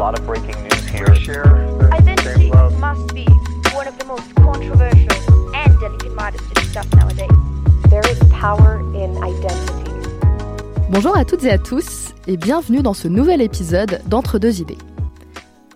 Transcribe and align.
lot 0.00 0.18
of 0.18 0.26
breaking 0.26 0.56
news 0.62 0.88
here. 0.88 1.04
Identity 1.92 2.50
must 2.80 3.12
be 3.12 3.26
one 3.74 3.86
of 3.86 3.98
the 3.98 4.06
most 4.06 4.34
controversial 4.36 5.54
and 5.54 5.78
delicate 5.78 6.14
matters 6.14 6.40
to 6.40 6.54
discuss 6.54 6.86
nowadays. 6.94 7.28
There 7.90 8.00
is 8.10 8.18
power 8.30 8.80
in 8.94 9.14
identity. 9.22 9.90
Bonjour 10.88 11.14
à 11.14 11.26
toutes 11.26 11.44
et 11.44 11.50
à 11.50 11.58
tous 11.58 12.14
et 12.26 12.38
bienvenue 12.38 12.82
dans 12.82 12.94
ce 12.94 13.08
nouvel 13.08 13.42
épisode 13.42 14.00
d'Entre 14.06 14.38
deux 14.38 14.62
idées. 14.62 14.78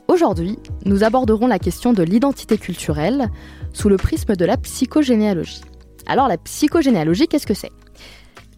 Aujourd'hui, 0.08 0.58
nous 0.86 1.04
aborderons 1.04 1.46
la 1.46 1.58
question 1.58 1.92
de 1.92 2.02
l'identité 2.02 2.56
culturelle 2.56 3.28
sous 3.74 3.90
le 3.90 3.98
prisme 3.98 4.36
de 4.36 4.44
la 4.46 4.56
psychogénéalogie. 4.56 5.60
Alors 6.06 6.28
la 6.28 6.38
psychogénéalogie, 6.38 7.28
qu'est-ce 7.28 7.46
que 7.46 7.52
c'est? 7.52 7.72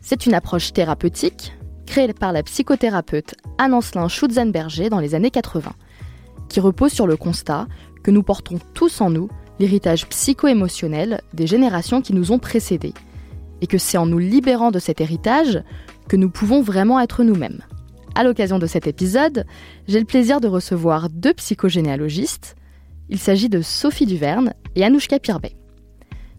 C'est 0.00 0.26
une 0.26 0.34
approche 0.34 0.72
thérapeutique 0.72 1.55
créée 1.87 2.12
par 2.12 2.32
la 2.32 2.43
psychothérapeute 2.43 3.34
Anne-Ancelin 3.59 4.09
Schutzenberger 4.09 4.91
dans 4.91 5.00
les 5.00 5.14
années 5.14 5.30
80, 5.30 5.73
qui 6.49 6.61
repose 6.61 6.93
sur 6.93 7.07
le 7.07 7.17
constat 7.17 7.67
que 8.03 8.11
nous 8.11 8.22
portons 8.22 8.58
tous 8.75 9.00
en 9.00 9.11
nous 9.11 9.29
l'héritage 9.58 10.07
psycho-émotionnel 10.07 11.21
des 11.32 11.46
générations 11.46 12.03
qui 12.03 12.13
nous 12.13 12.32
ont 12.32 12.39
précédés, 12.39 12.93
et 13.61 13.67
que 13.67 13.79
c'est 13.79 13.96
en 13.96 14.07
nous 14.07 14.18
libérant 14.18 14.71
de 14.71 14.79
cet 14.79 15.00
héritage 15.00 15.63
que 16.08 16.17
nous 16.17 16.29
pouvons 16.29 16.61
vraiment 16.61 17.00
être 17.00 17.25
nous-mêmes. 17.25 17.63
À 18.14 18.25
l'occasion 18.25 18.58
de 18.58 18.66
cet 18.66 18.86
épisode, 18.86 19.44
j'ai 19.89 19.99
le 19.99 20.07
plaisir 20.07 20.41
de 20.41 20.49
recevoir 20.49 21.11
deux 21.11 21.35
psychogénéalogistes. 21.35 22.57
Il 23.08 23.18
s'agit 23.18 23.49
de 23.49 23.61
Sophie 23.61 24.07
Duverne 24.07 24.55
et 24.75 24.85
Anouchka 24.85 25.18
Pirbet. 25.18 25.57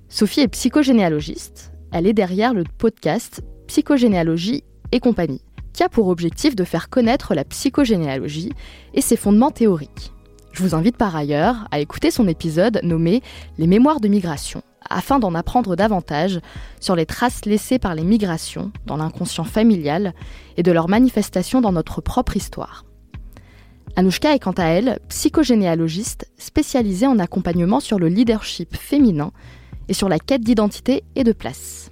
Sophie 0.10 0.42
est 0.42 0.48
psychogénéalogiste. 0.48 1.72
Elle 1.92 2.08
est 2.08 2.14
derrière 2.14 2.54
le 2.54 2.64
podcast 2.78 3.44
Psychogénéalogie 3.68 4.64
et 4.92 5.00
compagnie, 5.00 5.42
qui 5.74 5.84
a 5.84 5.90
pour 5.90 6.08
objectif 6.08 6.56
de 6.56 6.64
faire 6.64 6.90
connaître 6.90 7.36
la 7.36 7.44
psychogénéalogie 7.44 8.52
et 8.94 9.02
ses 9.02 9.16
fondements 9.16 9.52
théoriques. 9.52 10.14
Je 10.52 10.64
vous 10.64 10.74
invite 10.74 10.98
par 10.98 11.16
ailleurs 11.16 11.68
à 11.72 11.80
écouter 11.80 12.10
son 12.10 12.28
épisode 12.28 12.80
nommé 12.82 13.22
Les 13.60 13.68
mémoires 13.68 14.00
de 14.00 14.08
migration, 14.08 14.64
afin 14.90 15.20
d'en 15.20 15.36
apprendre 15.36 15.76
davantage 15.76 16.40
sur 16.80 16.96
les 16.96 17.06
traces 17.06 17.46
laissées 17.46 17.78
par 17.78 17.94
les 17.94 18.04
migrations 18.04 18.72
dans 18.86 18.98
l'inconscient 18.98 19.44
familial 19.44 20.14
et 20.58 20.64
de 20.64 20.72
leurs 20.72 20.90
manifestations 20.90 21.62
dans 21.62 21.72
notre 21.72 22.02
propre 22.02 22.36
histoire. 22.36 22.86
Anouchka 23.96 24.34
est 24.34 24.40
quant 24.40 24.52
à 24.52 24.66
elle 24.66 25.00
psychogénéalogiste 25.10 26.30
spécialisée 26.38 27.08
en 27.08 27.20
accompagnement 27.20 27.80
sur 27.80 28.00
le 28.00 28.08
leadership 28.08 28.76
féminin 28.76 29.32
et 29.90 29.94
sur 29.94 30.10
la 30.10 30.20
quête 30.20 30.42
d'identité 30.42 31.04
et 31.16 31.24
de 31.24 31.32
place. 31.32 31.90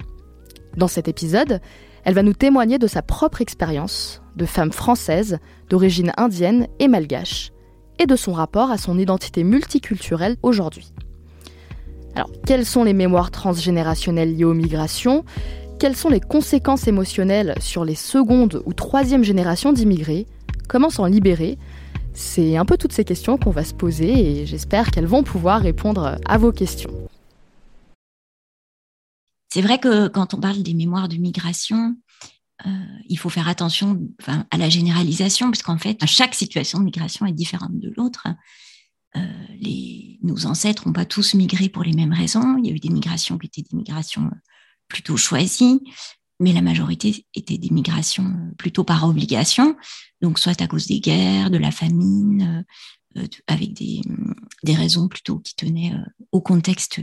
Dans 0.78 0.88
cet 0.88 1.08
épisode, 1.08 1.62
elle 2.06 2.14
va 2.14 2.24
nous 2.24 2.34
témoigner 2.34 2.78
de 2.78 2.88
sa 2.88 3.02
propre 3.02 3.42
expérience 3.42 4.22
de 4.36 4.46
femme 4.46 4.72
française 4.72 5.40
d'origine 5.70 6.12
indienne 6.18 6.68
et 6.80 6.88
malgache, 6.88 7.52
et 8.00 8.06
de 8.06 8.16
son 8.16 8.32
rapport 8.32 8.70
à 8.72 8.78
son 8.78 8.98
identité 9.00 9.44
multiculturelle 9.44 10.38
aujourd'hui. 10.44 10.94
Alors, 12.16 12.30
quelles 12.46 12.66
sont 12.66 12.84
les 12.84 12.94
mémoires 12.94 13.32
transgénérationnelles 13.32 14.36
liées 14.36 14.46
aux 14.46 14.54
migrations? 14.54 15.26
Quelles 15.80 15.96
sont 15.96 16.10
les 16.10 16.22
conséquences 16.22 16.88
émotionnelles 16.88 17.56
sur 17.60 17.84
les 17.84 17.96
secondes 17.96 18.62
ou 18.66 18.74
troisième 18.74 19.24
générations 19.24 19.74
d'immigrés? 19.74 20.26
Comment 20.70 20.90
s'en 20.90 21.06
libérer? 21.06 21.58
C'est 22.14 22.56
un 22.56 22.64
peu 22.64 22.78
toutes 22.78 22.94
ces 22.94 23.04
questions 23.04 23.38
qu'on 23.38 23.50
va 23.50 23.66
se 23.66 23.74
poser 23.74 24.42
et 24.42 24.46
j'espère 24.46 24.92
qu'elles 24.92 25.06
vont 25.06 25.24
pouvoir 25.24 25.60
répondre 25.60 26.18
à 26.26 26.38
vos 26.38 26.54
questions. 26.54 26.92
C'est 29.56 29.62
vrai 29.62 29.80
que 29.80 30.10
quand 30.10 30.34
on 30.34 30.42
parle 30.42 30.64
des 30.64 30.74
mémoires 30.74 31.08
de 31.08 31.16
migration, 31.16 31.96
euh, 32.66 32.70
il 33.08 33.18
faut 33.18 33.30
faire 33.30 33.48
attention 33.48 34.06
à 34.52 34.58
la 34.58 34.68
généralisation, 34.68 35.50
puisqu'en 35.50 35.78
fait, 35.78 36.06
chaque 36.06 36.36
situation 36.36 36.80
de 36.80 36.84
migration 36.84 37.26
est 37.26 37.32
différente 37.32 37.80
de 37.80 37.90
l'autre. 37.96 38.28
Euh, 39.16 39.22
nos 40.24 40.46
ancêtres 40.46 40.86
n'ont 40.86 40.92
pas 40.92 41.06
tous 41.06 41.36
migré 41.36 41.70
pour 41.70 41.84
les 41.84 41.94
mêmes 41.94 42.12
raisons. 42.12 42.58
Il 42.58 42.68
y 42.68 42.70
a 42.70 42.76
eu 42.76 42.80
des 42.80 42.90
migrations 42.90 43.38
qui 43.38 43.48
étaient 43.48 43.62
des 43.62 43.78
migrations 43.78 44.30
plutôt 44.90 45.16
choisies, 45.16 45.80
mais 46.42 46.52
la 46.52 46.62
majorité 46.62 47.26
étaient 47.34 47.58
des 47.58 47.70
migrations 47.70 48.52
plutôt 48.58 48.84
par 48.84 49.08
obligation, 49.08 49.78
donc 50.22 50.38
soit 50.38 50.62
à 50.62 50.68
cause 50.68 50.88
des 50.88 51.00
guerres, 51.00 51.50
de 51.50 51.58
la 51.58 51.72
famine, 51.72 52.66
euh, 53.16 53.26
avec 53.48 53.72
des, 53.72 54.02
des, 54.66 54.76
raisons 54.76 55.08
plutôt 55.08 55.40
qui 55.40 55.56
tenaient 55.56 55.94
au 56.34 56.42
contexte 56.42 57.00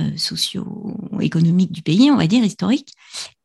euh, 0.00 0.16
socio-économique 0.16 1.70
du 1.70 1.82
pays, 1.82 2.10
on 2.10 2.16
va 2.16 2.26
dire, 2.26 2.42
historique. 2.42 2.94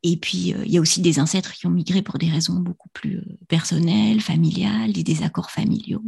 Et 0.02 0.16
puis, 0.16 0.54
euh, 0.54 0.64
il 0.66 0.72
y 0.72 0.78
a 0.78 0.82
aussi 0.82 1.02
des 1.02 1.20
ancêtres 1.20 1.52
qui 1.52 1.68
ont 1.68 1.72
migré 1.72 2.02
pour 2.02 2.18
des 2.18 2.30
raisons 2.30 2.54
beaucoup 2.62 2.88
plus 2.94 3.18
euh, 3.18 3.38
personnelles, 3.50 4.22
familiales, 4.22 4.94
des 4.94 5.04
désaccords 5.04 5.52
familiaux, 5.52 6.04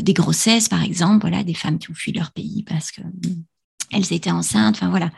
des 0.00 0.14
grossesses, 0.14 0.68
par 0.68 0.82
exemple, 0.82 1.20
voilà, 1.20 1.44
des 1.44 1.54
femmes 1.54 1.78
qui 1.78 1.90
ont 1.90 1.94
fui 1.94 2.10
leur 2.10 2.32
pays 2.32 2.64
parce 2.64 2.90
que 2.90 3.02
elles 3.92 4.12
étaient 4.12 4.30
enceintes. 4.30 4.76
Enfin 4.76 4.88
voilà, 4.88 5.12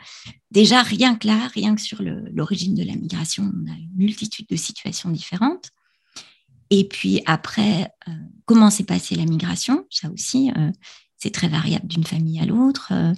déjà 0.51 0.83
rien 0.83 1.15
que 1.15 1.25
là, 1.25 1.47
rien 1.55 1.73
que 1.73 1.81
sur 1.81 2.03
l'origine 2.03 2.75
de 2.75 2.83
la 2.83 2.95
migration, 2.95 3.43
on 3.43 3.71
a 3.71 3.75
une 3.75 3.95
multitude 3.95 4.45
de 4.47 4.55
situations 4.55 5.09
différentes. 5.09 5.71
Et 6.69 6.87
puis 6.87 7.23
après, 7.25 7.89
comment 8.45 8.69
s'est 8.69 8.83
passée 8.83 9.15
la 9.15 9.25
migration? 9.25 9.87
Ça 9.89 10.11
aussi, 10.11 10.51
c'est 11.17 11.31
très 11.31 11.47
variable 11.47 11.87
d'une 11.87 12.03
famille 12.03 12.39
à 12.39 12.45
l'autre. 12.45 12.89
Euh, 12.91 13.13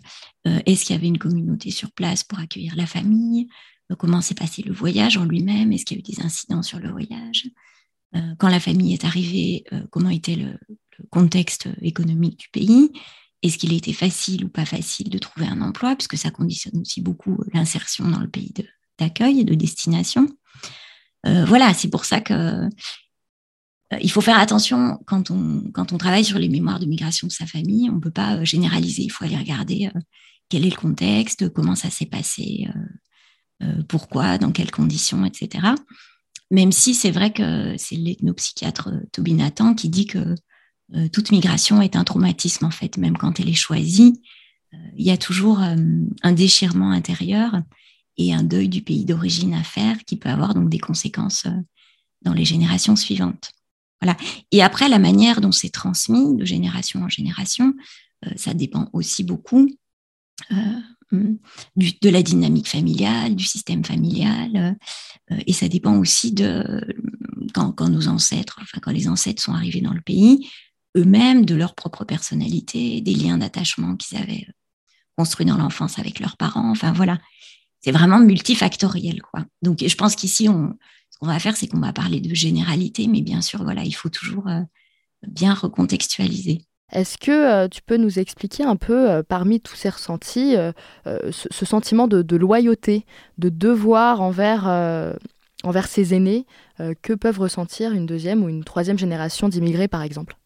euh, 0.48 0.60
est-ce 0.66 0.86
qu'il 0.86 0.96
y 0.96 1.00
avait 1.00 1.08
une 1.08 1.18
communauté 1.18 1.72
sur 1.72 1.92
place 1.92 2.24
pour 2.24 2.40
accueillir 2.40 2.76
la 2.76 2.86
famille? 2.86 3.48
Euh, 3.92 3.96
Comment 3.96 4.22
s'est 4.22 4.36
passé 4.36 4.62
le 4.62 4.74
voyage 4.74 5.18
en 5.18 5.26
lui-même? 5.26 5.72
Est-ce 5.74 5.86
qu'il 5.86 5.98
y 5.98 6.00
a 6.00 6.02
eu 6.02 6.16
des 6.16 6.24
incidents 6.24 6.64
sur 6.64 6.80
le 6.80 6.90
voyage? 6.90 7.50
Quand 8.40 8.48
la 8.48 8.62
famille 8.62 8.94
est 8.94 9.04
arrivée, 9.04 9.66
comment 9.92 10.10
était 10.10 10.38
le, 10.38 10.58
contexte 11.12 11.68
économique 11.82 12.40
du 12.40 12.48
pays? 12.50 12.90
Est-ce 13.44 13.60
qu'il 13.60 13.74
était 13.74 13.94
facile 13.94 14.46
ou 14.46 14.50
pas 14.50 14.66
facile 14.66 15.10
de 15.10 15.18
trouver 15.20 15.46
un 15.46 15.62
emploi? 15.62 15.96
Puisque 15.96 16.18
ça 16.18 16.32
conditionne 16.32 16.80
aussi 16.80 17.02
beaucoup 17.02 17.38
l'insertion 17.54 18.10
dans 18.10 18.22
le 18.22 18.30
pays 18.30 18.54
d'accueil 18.98 19.42
et 19.42 19.44
de 19.44 19.54
destination. 19.54 20.26
voilà, 21.26 21.74
c'est 21.76 21.90
pour 21.90 22.06
ça 22.06 22.22
que 22.22 22.68
il 24.02 24.12
faut 24.12 24.22
faire 24.22 24.38
attention 24.38 25.00
quand 25.06 25.32
on, 25.32 25.64
quand 25.74 25.94
on 25.94 25.98
travaille 25.98 26.26
sur 26.26 26.40
les 26.40 26.50
mémoires 26.50 26.80
de 26.80 26.86
migration 26.86 27.28
de 27.28 27.32
sa 27.32 27.46
famille. 27.46 27.90
On 27.90 27.96
ne 27.96 28.02
peut 28.02 28.12
pas 28.12 28.36
euh, 28.36 28.46
généraliser. 28.46 29.04
Il 29.04 29.10
faut 29.10 29.24
aller 29.24 29.38
regarder 29.38 29.90
euh, 29.96 30.00
quel 30.50 30.66
est 30.66 30.70
le 30.70 30.76
contexte, 30.76 31.50
comment 31.50 31.76
ça 31.76 31.90
s'est 31.90 32.06
passé, 32.06 32.68
pourquoi, 33.90 34.38
dans 34.38 34.54
quelles 34.54 34.72
conditions, 34.72 35.26
etc. 35.26 35.68
Même 36.52 36.72
si 36.72 36.94
c'est 36.94 37.12
vrai 37.12 37.34
que 37.34 37.76
c'est 37.78 37.98
l'ethnopsychiatre 37.98 38.92
Toby 39.12 39.34
Nathan 39.34 39.74
qui 39.74 39.90
dit 39.90 40.06
que 40.06 40.36
toute 41.12 41.32
migration 41.32 41.82
est 41.82 41.98
un 41.98 42.06
traumatisme, 42.06 42.64
en 42.64 42.72
fait, 42.72 42.96
même 42.96 43.18
quand 43.18 43.42
elle 43.42 43.50
est 43.50 43.56
choisie. 43.56 44.22
Il 44.96 45.06
y 45.06 45.12
a 45.12 45.18
toujours 45.18 45.60
un 45.60 46.32
déchirement 46.32 46.92
intérieur 46.92 47.62
et 48.16 48.34
un 48.34 48.44
deuil 48.44 48.70
du 48.70 48.82
pays 48.82 49.04
d'origine 49.04 49.54
à 49.54 49.64
faire 49.64 49.98
qui 50.06 50.16
peut 50.16 50.30
avoir 50.30 50.54
donc 50.54 50.70
des 50.70 50.80
conséquences 50.80 51.46
dans 52.22 52.34
les 52.34 52.46
générations 52.46 52.96
suivantes. 52.96 53.52
Voilà. 54.02 54.18
Et 54.52 54.62
après, 54.62 54.90
la 54.90 55.00
manière 55.00 55.42
dont 55.42 55.52
c'est 55.52 55.70
transmis 55.70 56.36
de 56.36 56.46
génération 56.46 57.02
en 57.04 57.10
génération, 57.10 57.74
euh, 58.26 58.32
ça 58.36 58.54
dépend 58.54 58.90
aussi 58.94 59.24
beaucoup 59.24 59.68
euh, 60.52 61.34
de 61.76 62.10
la 62.10 62.22
dynamique 62.22 62.68
familiale, 62.68 63.36
du 63.36 63.46
système 63.46 63.84
familial, 63.84 64.78
euh, 65.32 65.38
et 65.48 65.54
ça 65.54 65.68
dépend 65.68 65.98
aussi 65.98 66.34
de 66.34 66.82
quand, 67.54 67.72
quand, 67.72 67.90
nos 67.90 68.08
ancêtres, 68.08 68.60
enfin 68.62 68.80
quand 68.82 68.92
les 68.92 69.08
ancêtres 69.08 69.42
sont 69.42 69.54
arrivés 69.54 69.82
dans 69.82 69.94
le 69.94 70.02
pays, 70.02 70.50
eux-mêmes, 70.96 71.46
de 71.46 71.56
leur 71.56 71.76
propre 71.76 72.04
personnalité, 72.04 73.02
des 73.02 73.14
liens 73.14 73.38
d'attachement 73.38 73.96
qu'ils 73.96 74.18
avaient 74.18 74.48
construits 75.16 75.46
dans 75.46 75.58
l'enfance 75.58 75.98
avec 75.98 76.20
leurs 76.20 76.38
parents. 76.38 76.70
Enfin 76.70 76.92
voilà, 76.92 77.20
c'est 77.82 77.92
vraiment 77.92 78.20
multifactoriel, 78.20 79.22
quoi. 79.22 79.46
Donc, 79.62 79.84
je 79.86 79.96
pense 79.96 80.16
qu'ici, 80.16 80.50
on, 80.50 80.76
qu'on 81.18 81.28
va 81.28 81.40
faire, 81.40 81.56
c'est 81.56 81.68
qu'on 81.68 81.80
va 81.80 81.94
parler 81.94 82.20
de 82.20 82.34
généralité, 82.34 83.08
mais 83.08 83.22
bien 83.22 83.42
sûr, 83.42 83.64
voilà, 83.64 83.84
il 83.84 83.94
faut 83.94 84.10
toujours 84.10 84.48
euh, 84.48 84.62
bien 85.28 85.54
recontextualiser. 85.54 86.62
Est-ce 86.92 87.18
que 87.18 87.32
euh, 87.32 87.68
tu 87.68 87.82
peux 87.82 87.98
nous 87.98 88.20
expliquer 88.20 88.64
un 88.64 88.76
peu, 88.76 89.10
euh, 89.10 89.24
parmi 89.28 89.60
tous 89.60 89.76
ces 89.76 89.90
ressentis, 89.90 90.56
ce, 91.06 91.66
sentiment 91.66 92.08
de, 92.08 92.36
loyauté, 92.36 93.06
de 93.38 93.50
devoir 93.50 94.22
envers, 94.22 94.68
envers 95.64 95.88
ses 95.88 96.14
aînés 96.14 96.46
que 97.02 97.14
peuvent 97.14 97.40
ressentir 97.40 97.92
une 97.92 98.06
deuxième 98.06 98.44
ou 98.44 98.50
une 98.50 98.64
troisième 98.64 98.98
génération 98.98 99.50
d'immigrés, 99.50 99.88
par 99.88 100.04
exemple? 100.04 100.38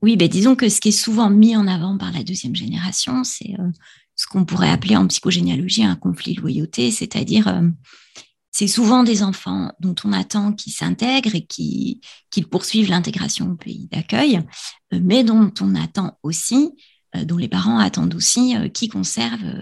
Oui, 0.00 0.16
ben, 0.16 0.28
disons 0.28 0.56
que 0.56 0.68
ce 0.68 0.80
qui 0.80 0.88
est 0.88 0.92
souvent 0.92 1.30
mis 1.30 1.56
en 1.56 1.68
avant 1.68 1.96
par 1.96 2.10
la 2.10 2.24
deuxième 2.24 2.56
génération, 2.56 3.22
c'est 3.22 3.54
ce 4.16 4.26
qu'on 4.26 4.44
pourrait 4.44 4.70
appeler 4.70 4.96
en 4.96 5.06
psychogénéalogie 5.06 5.84
un 5.84 5.96
conflit 5.96 6.34
de 6.34 6.40
loyauté, 6.40 6.90
c'est-à-dire 6.90 7.62
c'est 8.52 8.66
souvent 8.66 9.02
des 9.02 9.22
enfants 9.22 9.72
dont 9.80 9.94
on 10.04 10.12
attend 10.12 10.52
qu'ils 10.52 10.74
s'intègrent 10.74 11.34
et 11.34 11.46
qu'ils 11.46 12.48
poursuivent 12.50 12.90
l'intégration 12.90 13.50
au 13.50 13.56
pays 13.56 13.88
d'accueil, 13.90 14.42
euh, 14.92 15.00
mais 15.02 15.24
dont 15.24 15.52
on 15.60 15.74
attend 15.74 16.18
aussi, 16.22 16.70
euh, 17.16 17.24
dont 17.24 17.38
les 17.38 17.48
parents 17.48 17.78
attendent 17.78 18.14
aussi 18.14 18.54
euh, 18.54 18.68
qu'ils 18.68 18.90
conservent 18.90 19.56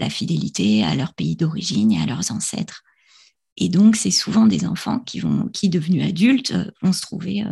la 0.00 0.10
fidélité 0.10 0.84
à 0.84 0.96
leur 0.96 1.14
pays 1.14 1.36
d'origine 1.36 1.92
et 1.92 2.02
à 2.02 2.06
leurs 2.06 2.32
ancêtres. 2.32 2.82
Et 3.56 3.68
donc, 3.68 3.94
c'est 3.94 4.10
souvent 4.10 4.46
des 4.46 4.66
enfants 4.66 4.98
qui, 4.98 5.68
devenus 5.68 6.04
adultes, 6.04 6.54
vont 6.82 6.92
se 6.92 7.02
trouver 7.02 7.44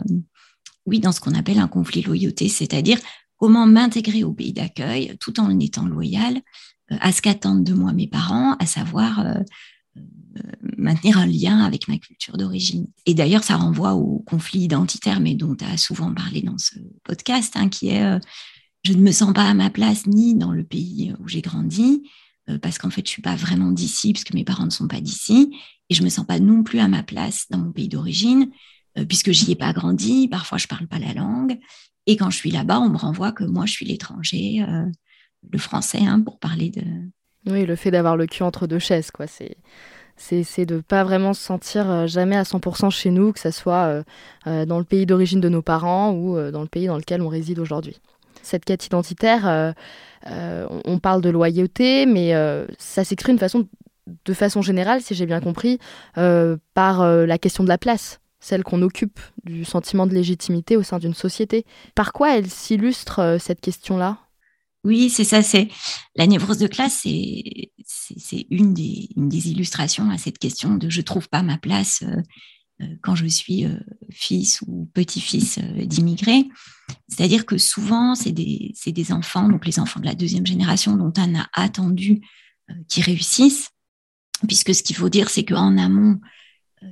oui, 0.85 0.99
dans 0.99 1.13
ce 1.13 1.21
qu'on 1.21 1.37
appelle 1.37 1.61
un 1.61 1.69
conflit 1.69 2.03
loyauté, 2.03 2.49
c'est-à-dire 2.49 2.99
comment 3.37 3.69
m'intégrer 3.69 4.25
au 4.25 4.33
pays 4.33 4.53
d'accueil 4.53 5.17
tout 5.21 5.39
en 5.39 5.61
étant 5.61 5.87
loyal 5.87 6.41
à 6.89 7.13
ce 7.13 7.23
qu'attendent 7.23 7.63
de 7.63 7.73
moi 7.73 7.93
mes 7.93 8.09
parents, 8.09 8.57
à 8.59 8.67
savoir 8.67 9.25
maintenir 10.77 11.19
un 11.19 11.27
lien 11.27 11.59
avec 11.61 11.89
ma 11.89 11.99
culture 11.99 12.37
d'origine. 12.37 12.87
Et 13.07 13.15
d'ailleurs, 13.15 13.45
ça 13.45 13.57
renvoie 13.57 13.95
au 13.95 14.21
conflit 14.21 14.61
identitaire, 14.61 15.21
mais 15.21 15.35
dont 15.35 15.55
tu 15.55 15.65
as 15.65 15.77
souvent 15.77 16.13
parlé 16.13 16.43
dans 16.43 16.59
ce 16.59 16.77
podcast, 17.05 17.55
hein, 17.57 17.69
qui 17.69 17.91
est 17.91 18.19
je 18.85 18.93
ne 18.93 19.01
me 19.01 19.13
sens 19.13 19.33
pas 19.33 19.45
à 19.45 19.55
ma 19.55 19.71
place 19.71 20.07
ni 20.07 20.35
dans 20.35 20.53
le 20.53 20.65
pays 20.65 21.15
où 21.21 21.29
j'ai 21.29 21.41
grandi, 21.41 22.03
euh, 22.49 22.59
parce 22.59 22.79
qu'en 22.79 22.91
fait, 22.91 23.07
je 23.07 23.11
suis 23.11 23.23
pas 23.23 23.37
vraiment 23.37 23.71
d'ici, 23.71 24.13
puisque 24.13 24.35
mes 24.35 24.45
parents 24.45 24.65
ne 24.65 24.71
sont 24.71 24.89
pas 24.89 25.01
d'ici, 25.01 25.57
et 25.89 25.95
je 25.95 26.03
me 26.03 26.09
sens 26.09 26.27
pas 26.27 26.41
non 26.41 26.63
plus 26.63 26.81
à 26.81 26.89
ma 26.89 27.03
place 27.03 27.47
dans 27.51 27.59
mon 27.59 27.73
pays 27.73 27.89
d'origine, 27.89 28.51
euh, 28.99 29.05
puisque 29.05 29.31
j'y 29.31 29.53
ai 29.53 29.57
pas 29.57 29.73
grandi. 29.73 30.29
Parfois, 30.29 30.59
je 30.59 30.67
parle 30.67 30.89
pas 30.89 30.99
la 30.99 31.15
langue, 31.15 31.59
et 32.07 32.17
quand 32.17 32.31
je 32.31 32.37
suis 32.37 32.51
là-bas, 32.51 32.81
on 32.81 32.89
me 32.89 32.97
renvoie 32.97 33.33
que 33.33 33.45
moi, 33.45 33.67
je 33.67 33.73
suis 33.73 33.87
l'étranger, 33.87 34.65
euh, 34.69 34.87
le 35.51 35.59
français, 35.59 36.05
hein, 36.05 36.21
pour 36.21 36.39
parler 36.39 36.71
de. 36.71 36.83
Oui, 37.47 37.67
le 37.67 37.77
fait 37.77 37.91
d'avoir 37.91 38.17
le 38.17 38.27
cul 38.27 38.43
entre 38.43 38.67
deux 38.67 38.79
chaises, 38.79 39.11
quoi. 39.11 39.27
C'est 39.27 39.57
c'est 40.45 40.67
de 40.67 40.77
ne 40.77 40.81
pas 40.81 41.05
vraiment 41.05 41.35
se 41.35 41.43
sentir 41.43 42.07
jamais 42.07 42.37
à 42.37 42.43
100% 42.43 42.91
chez 42.91 43.11
nous, 43.11 43.33
que 43.33 43.41
ce 43.41 43.51
soit 43.51 44.03
dans 44.47 44.79
le 44.79 44.85
pays 44.85 45.07
d'origine 45.07 45.41
de 45.41 45.49
nos 45.49 45.63
parents 45.63 46.13
ou 46.13 46.39
dans 46.51 46.63
le 46.63 46.69
pays 46.69 46.87
dans 46.87 46.97
lequel 46.97 47.23
on 47.23 47.29
réside 47.29 47.59
aujourd'hui 47.59 48.01
cette 48.43 48.65
quête 48.65 48.85
identitaire, 48.87 49.49
euh, 49.49 49.73
euh, 50.31 50.67
on 50.85 50.99
parle 50.99 51.23
de 51.23 51.31
loyauté, 51.31 52.07
mais 52.07 52.35
euh, 52.35 52.67
ça 52.79 53.05
s'écrit 53.05 53.37
façon, 53.39 53.69
de 54.25 54.35
façon 54.35 54.63
générale, 54.63 55.01
si 55.01 55.15
j'ai 55.15 55.27
bien 55.27 55.41
compris, 55.41 55.79
par 56.15 57.07
la 57.07 57.39
question 57.39 57.65
de 57.65 57.69
la 57.69 57.79
place, 57.79 58.21
celle 58.41 58.65
qu'on 58.65 58.83
occupe, 58.83 59.21
du 59.45 59.65
sentiment 59.65 60.07
de 60.07 60.15
légitimité 60.15 60.77
au 60.77 60.83
sein 60.83 60.99
d'une 60.99 61.15
société. 61.15 61.65
Par 61.95 62.13
quoi 62.13 62.37
elle 62.37 62.49
s'illustre 62.49 63.37
cette 63.41 63.61
question-là? 63.61 64.19
Oui, 64.85 65.11
c'est 65.11 65.25
ça. 65.25 65.43
C'est 65.43 65.69
la 66.17 66.27
névrose 66.27 66.59
de 66.59 66.67
classe, 66.67 67.07
c'est 67.87 68.47
une 68.51 68.75
des, 68.75 69.09
une 69.17 69.29
des 69.29 69.51
illustrations 69.51 70.11
à 70.11 70.19
cette 70.19 70.39
question 70.39 70.75
de 70.75 70.91
je 70.91 71.01
trouve 71.01 71.29
pas 71.29 71.43
ma 71.43 71.59
place 71.59 72.03
euh, 72.83 72.87
quand 73.03 73.15
je 73.15 73.27
suis 73.27 73.65
euh, 73.65 73.79
fils 74.11 74.61
ou 74.67 74.91
petit-fils 74.93 75.59
euh, 75.59 75.87
d'immigrés. 75.87 76.49
C'est-à-dire 77.09 77.47
que 77.47 77.59
souvent, 77.59 78.15
c'est 78.15 78.33
des, 78.33 78.75
des, 78.87 79.13
enfants, 79.13 79.49
donc 79.49 79.67
les 79.67 79.79
enfants 79.79 80.01
de 80.01 80.07
la 80.07 80.15
deuxième 80.15 80.47
génération 80.47 80.97
dont 80.97 81.13
on 81.17 81.39
a 81.39 81.49
attendu 81.53 82.21
qui 82.89 83.03
réussissent, 83.03 83.71
puisque 84.47 84.75
ce 84.75 84.83
qu'il 84.83 84.97
faut 84.97 85.09
dire, 85.09 85.29
c'est 85.31 85.45
qu'en 85.45 85.79
amont, 85.79 86.21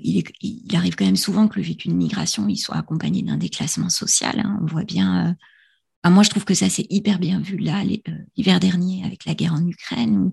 il, 0.02 0.22
il, 0.40 0.76
arrive 0.76 0.94
quand 0.94 1.04
même 1.04 1.16
souvent 1.16 1.48
que 1.48 1.58
le 1.58 1.64
vécu 1.64 1.88
de 1.88 1.94
migration 1.94 2.46
il 2.48 2.56
soit 2.56 2.76
accompagné 2.76 3.22
d'un 3.22 3.36
déclassement 3.36 3.88
social. 3.88 4.40
Hein. 4.40 4.58
On 4.62 4.66
voit 4.66 4.84
bien. 4.84 5.36
Moi, 6.04 6.22
je 6.22 6.30
trouve 6.30 6.44
que 6.44 6.54
ça 6.54 6.70
c'est 6.70 6.86
hyper 6.88 7.18
bien 7.18 7.40
vu 7.40 7.58
là 7.58 7.82
l'hiver 8.36 8.60
dernier 8.60 9.04
avec 9.04 9.26
la 9.26 9.34
guerre 9.34 9.54
en 9.54 9.66
Ukraine, 9.66 10.30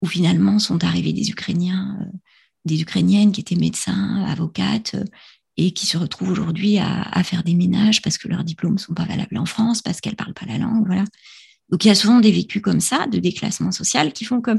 où, 0.00 0.06
finalement 0.06 0.58
sont 0.58 0.82
arrivés 0.82 1.12
des 1.12 1.30
Ukrainiens 1.30 1.96
des 2.64 2.80
Ukrainiennes 2.80 3.32
qui 3.32 3.40
étaient 3.40 3.56
médecins, 3.56 4.24
avocates, 4.24 4.94
euh, 4.94 5.04
et 5.58 5.72
qui 5.72 5.86
se 5.86 5.98
retrouvent 5.98 6.30
aujourd'hui 6.30 6.78
à, 6.78 7.22
faire 7.24 7.44
des 7.44 7.54
ménages 7.54 8.00
parce 8.00 8.16
que 8.16 8.26
leurs 8.26 8.42
diplômes 8.42 8.74
ne 8.74 8.78
sont 8.78 8.94
pas 8.94 9.04
valables 9.04 9.36
en 9.36 9.44
France, 9.44 9.82
parce 9.82 10.00
qu'elles 10.00 10.14
ne 10.14 10.16
parlent 10.16 10.32
pas 10.32 10.46
la 10.46 10.56
langue. 10.56 10.86
Voilà. 10.86 11.04
Donc 11.68 11.84
il 11.84 11.88
y 11.88 11.90
a 11.90 11.94
souvent 11.94 12.20
des 12.20 12.32
vécus 12.32 12.62
comme 12.62 12.80
ça, 12.80 13.06
de 13.06 13.18
déclassement 13.18 13.70
social, 13.70 14.14
qui 14.14 14.24
font 14.24 14.40
que 14.40 14.52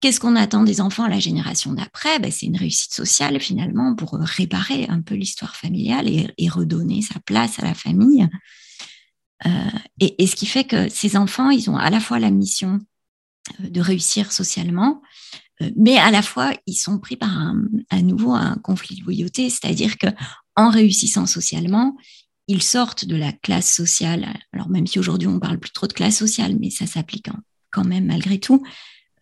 qu'est-ce 0.00 0.20
qu'on 0.20 0.36
attend 0.36 0.62
des 0.62 0.80
enfants 0.80 1.02
à 1.02 1.08
la 1.08 1.18
génération 1.18 1.72
d'après? 1.72 2.20
Ben, 2.20 2.30
C'est 2.30 2.46
une 2.46 2.56
réussite 2.56 2.94
sociale 2.94 3.40
finalement 3.40 3.96
pour 3.96 4.12
réparer 4.12 4.86
un 4.88 5.00
peu 5.00 5.16
l'histoire 5.16 5.56
familiale 5.56 6.08
et, 6.08 6.48
redonner 6.48 7.02
sa 7.02 7.18
place 7.18 7.58
à 7.58 7.64
la 7.64 7.74
famille. 7.74 8.28
Euh, 9.46 9.50
et, 10.00 10.26
ce 10.26 10.36
qui 10.36 10.46
fait 10.46 10.64
que 10.64 10.88
ces 10.88 11.16
enfants, 11.16 11.50
ils 11.50 11.70
ont 11.70 11.76
à 11.76 11.90
la 11.90 12.00
fois 12.00 12.18
la 12.18 12.30
mission 12.30 12.78
euh, 13.60 13.70
de 13.70 13.80
réussir 13.80 14.32
socialement, 14.32 15.02
euh, 15.62 15.70
mais 15.76 15.96
à 15.96 16.10
la 16.10 16.22
fois, 16.22 16.52
ils 16.66 16.74
sont 16.74 16.98
pris 16.98 17.16
par 17.16 17.30
un, 17.30 17.62
à 17.88 18.02
nouveau 18.02 18.32
un 18.32 18.56
conflit 18.56 18.96
de 18.96 19.04
loyauté, 19.04 19.48
c'est-à-dire 19.48 19.98
que 19.98 20.08
en 20.56 20.70
réussissant 20.70 21.26
socialement, 21.26 21.96
ils 22.48 22.62
sortent 22.62 23.04
de 23.04 23.16
la 23.16 23.32
classe 23.32 23.72
sociale. 23.72 24.34
Alors 24.52 24.68
même 24.68 24.86
si 24.86 24.98
aujourd'hui 24.98 25.28
on 25.28 25.38
parle 25.38 25.58
plus 25.58 25.70
trop 25.70 25.86
de 25.86 25.92
classe 25.92 26.18
sociale, 26.18 26.56
mais 26.58 26.70
ça 26.70 26.86
s'applique 26.86 27.28
quand 27.70 27.84
même 27.84 28.06
malgré 28.06 28.38
tout, 28.40 28.62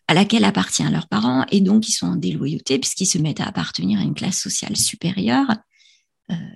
à 0.08 0.14
laquelle 0.14 0.44
appartiennent 0.44 0.90
leurs 0.90 1.08
parents, 1.08 1.44
et 1.52 1.60
donc 1.60 1.88
ils 1.88 1.92
sont 1.92 2.06
en 2.06 2.16
déloyauté 2.16 2.78
puisqu'ils 2.78 3.06
se 3.06 3.18
mettent 3.18 3.40
à 3.40 3.46
appartenir 3.46 4.00
à 4.00 4.02
une 4.02 4.14
classe 4.14 4.40
sociale 4.40 4.76
supérieure. 4.76 5.54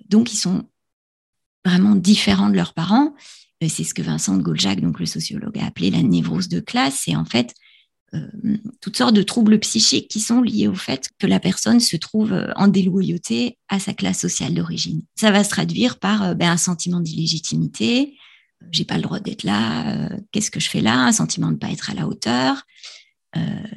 Donc 0.08 0.32
ils 0.32 0.38
sont 0.38 0.64
vraiment 1.64 1.94
différents 1.94 2.48
de 2.48 2.56
leurs 2.56 2.72
parents. 2.72 3.14
C'est 3.68 3.84
ce 3.84 3.94
que 3.94 4.02
Vincent 4.02 4.36
de 4.36 4.42
Goljac, 4.42 4.80
donc 4.80 4.98
le 5.00 5.06
sociologue, 5.06 5.58
a 5.58 5.66
appelé 5.66 5.90
la 5.90 6.02
névrose 6.02 6.48
de 6.48 6.60
classe. 6.60 7.06
Et 7.08 7.16
en 7.16 7.24
fait, 7.24 7.54
euh, 8.14 8.28
toutes 8.82 8.98
sortes 8.98 9.14
de 9.14 9.22
troubles 9.22 9.58
psychiques 9.60 10.08
qui 10.08 10.20
sont 10.20 10.42
liés 10.42 10.68
au 10.68 10.74
fait 10.74 11.08
que 11.18 11.26
la 11.26 11.40
personne 11.40 11.80
se 11.80 11.96
trouve 11.96 12.34
euh, 12.34 12.52
en 12.56 12.68
déloyauté 12.68 13.58
à 13.68 13.78
sa 13.78 13.94
classe 13.94 14.20
sociale 14.20 14.52
d'origine. 14.52 15.02
Ça 15.18 15.30
va 15.30 15.42
se 15.44 15.48
traduire 15.48 15.98
par 15.98 16.22
euh, 16.22 16.34
ben, 16.34 16.50
un 16.50 16.58
sentiment 16.58 17.00
d'illégitimité, 17.00 18.14
j'ai 18.70 18.84
pas 18.84 18.96
le 18.96 19.02
droit 19.02 19.18
d'être 19.18 19.44
là, 19.44 20.08
qu'est-ce 20.30 20.50
que 20.50 20.60
je 20.60 20.68
fais 20.68 20.82
là, 20.82 20.96
un 21.06 21.10
sentiment 21.10 21.48
de 21.48 21.54
ne 21.54 21.58
pas 21.58 21.72
être 21.72 21.90
à 21.90 21.94
la 21.94 22.06
hauteur. 22.06 22.64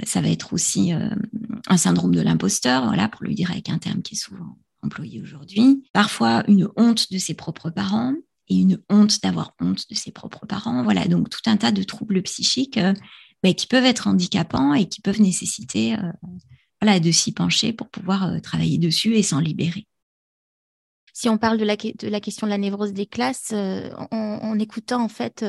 ça 0.04 0.22
va 0.22 0.30
être 0.30 0.54
aussi 0.54 0.92
un 0.92 1.78
syndrome 1.78 2.14
de 2.14 2.22
l'imposteur, 2.22 2.86
voilà, 2.86 3.10
pour 3.10 3.24
le 3.24 3.34
dire 3.34 3.50
avec 3.50 3.68
un 3.70 3.80
terme 3.80 4.04
qui 4.04 4.14
est 4.14 4.18
souvent 4.20 4.60
employé 4.84 5.24
aujourd'hui. 5.24 5.84
Parfois 5.92 6.44
une 6.48 6.70
honte 6.76 7.12
de 7.12 7.18
ses 7.18 7.34
propres 7.34 7.72
parents 7.72 8.14
et 8.48 8.56
une 8.56 8.80
honte 8.90 9.22
d'avoir 9.22 9.54
honte 9.60 9.90
de 9.90 9.96
ses 9.96 10.12
propres 10.12 10.46
parents. 10.46 10.84
Voilà, 10.84 11.08
donc 11.08 11.30
tout 11.30 11.42
un 11.48 11.58
tas 11.58 11.72
de 11.72 11.84
troubles 11.84 12.22
psychiques 12.24 12.80
qui 13.54 13.68
peuvent 13.68 13.86
être 13.86 14.08
handicapants 14.08 14.74
et 14.74 14.88
qui 14.88 15.02
peuvent 15.02 15.22
nécessiter 15.22 15.96
euh, 15.96 17.00
de 17.00 17.12
s'y 17.12 17.32
pencher 17.32 17.74
pour 17.74 17.90
pouvoir 17.90 18.28
euh, 18.28 18.40
travailler 18.40 18.78
dessus 18.78 19.16
et 19.16 19.24
s'en 19.24 19.40
libérer. 19.40 19.88
Si 21.18 21.30
on 21.30 21.38
parle 21.38 21.58
de 21.58 21.64
la, 21.64 21.78
question 21.78 22.46
de 22.46 22.52
la 22.52 22.58
névrose 22.58 22.92
des 22.92 23.06
classes, 23.06 23.52
euh, 23.54 23.90
en, 24.12 24.60
écoutant 24.60 25.02
en 25.02 25.08
fait 25.08 25.46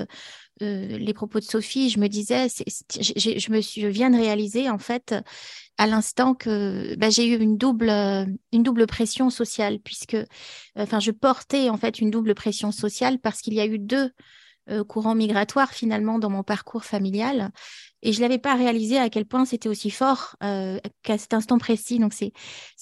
les 0.60 1.12
propos 1.12 1.40
de 1.40 1.44
Sophie, 1.44 1.90
je 1.90 1.98
me 1.98 2.06
disais, 2.06 2.46
je, 2.46 3.50
me 3.50 3.60
suis, 3.60 3.80
je 3.80 3.88
viens 3.88 4.10
de 4.10 4.16
réaliser 4.16 4.70
en 4.70 4.78
fait 4.78 5.12
à 5.76 5.88
l'instant 5.88 6.34
que 6.34 6.94
bah, 6.94 7.10
j'ai 7.10 7.26
eu 7.26 7.36
une 7.36 7.58
double, 7.58 7.90
une 7.90 8.62
double 8.62 8.86
pression 8.86 9.28
sociale, 9.28 9.80
puisque 9.80 10.16
enfin, 10.76 11.00
je 11.00 11.10
portais 11.10 11.68
en 11.68 11.76
fait 11.76 11.98
une 11.98 12.12
double 12.12 12.36
pression 12.36 12.70
sociale 12.70 13.18
parce 13.18 13.40
qu'il 13.40 13.54
y 13.54 13.60
a 13.60 13.66
eu 13.66 13.80
deux 13.80 14.12
courants 14.86 15.16
migratoires 15.16 15.72
finalement 15.72 16.20
dans 16.20 16.30
mon 16.30 16.44
parcours 16.44 16.84
familial. 16.84 17.50
Et 18.06 18.12
je 18.12 18.20
l'avais 18.20 18.38
pas 18.38 18.54
réalisé 18.54 18.98
à 18.98 19.10
quel 19.10 19.26
point 19.26 19.44
c'était 19.44 19.68
aussi 19.68 19.90
fort 19.90 20.36
euh, 20.44 20.78
qu'à 21.02 21.18
cet 21.18 21.34
instant 21.34 21.58
précis. 21.58 21.98
Donc 21.98 22.14
c'est 22.14 22.32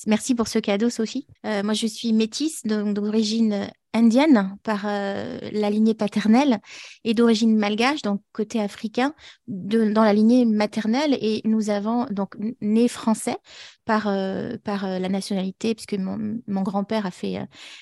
merci 0.06 0.34
pour 0.34 0.48
ce 0.48 0.58
cadeau, 0.58 0.90
Sophie. 0.90 1.26
Euh, 1.46 1.62
moi, 1.62 1.72
je 1.72 1.86
suis 1.86 2.12
métisse, 2.12 2.60
d'origine 2.66 3.70
indienne 3.94 4.56
par 4.62 4.82
euh, 4.86 5.38
la 5.52 5.70
lignée 5.70 5.94
paternelle 5.94 6.58
et 7.04 7.14
d'origine 7.14 7.56
malgache, 7.56 8.02
donc 8.02 8.20
côté 8.32 8.60
africain, 8.60 9.14
de, 9.46 9.90
dans 9.90 10.02
la 10.02 10.12
lignée 10.12 10.44
maternelle. 10.44 11.16
Et 11.20 11.40
nous 11.44 11.70
avons 11.70 12.04
donc 12.10 12.34
né 12.60 12.88
français 12.88 13.36
par, 13.84 14.08
euh, 14.08 14.56
par 14.62 14.84
euh, 14.84 14.98
la 14.98 15.08
nationalité, 15.08 15.74
puisque 15.74 15.94
mon, 15.94 16.40
mon 16.46 16.62
grand-père 16.62 17.06
a 17.06 17.10
fait, 17.10 17.38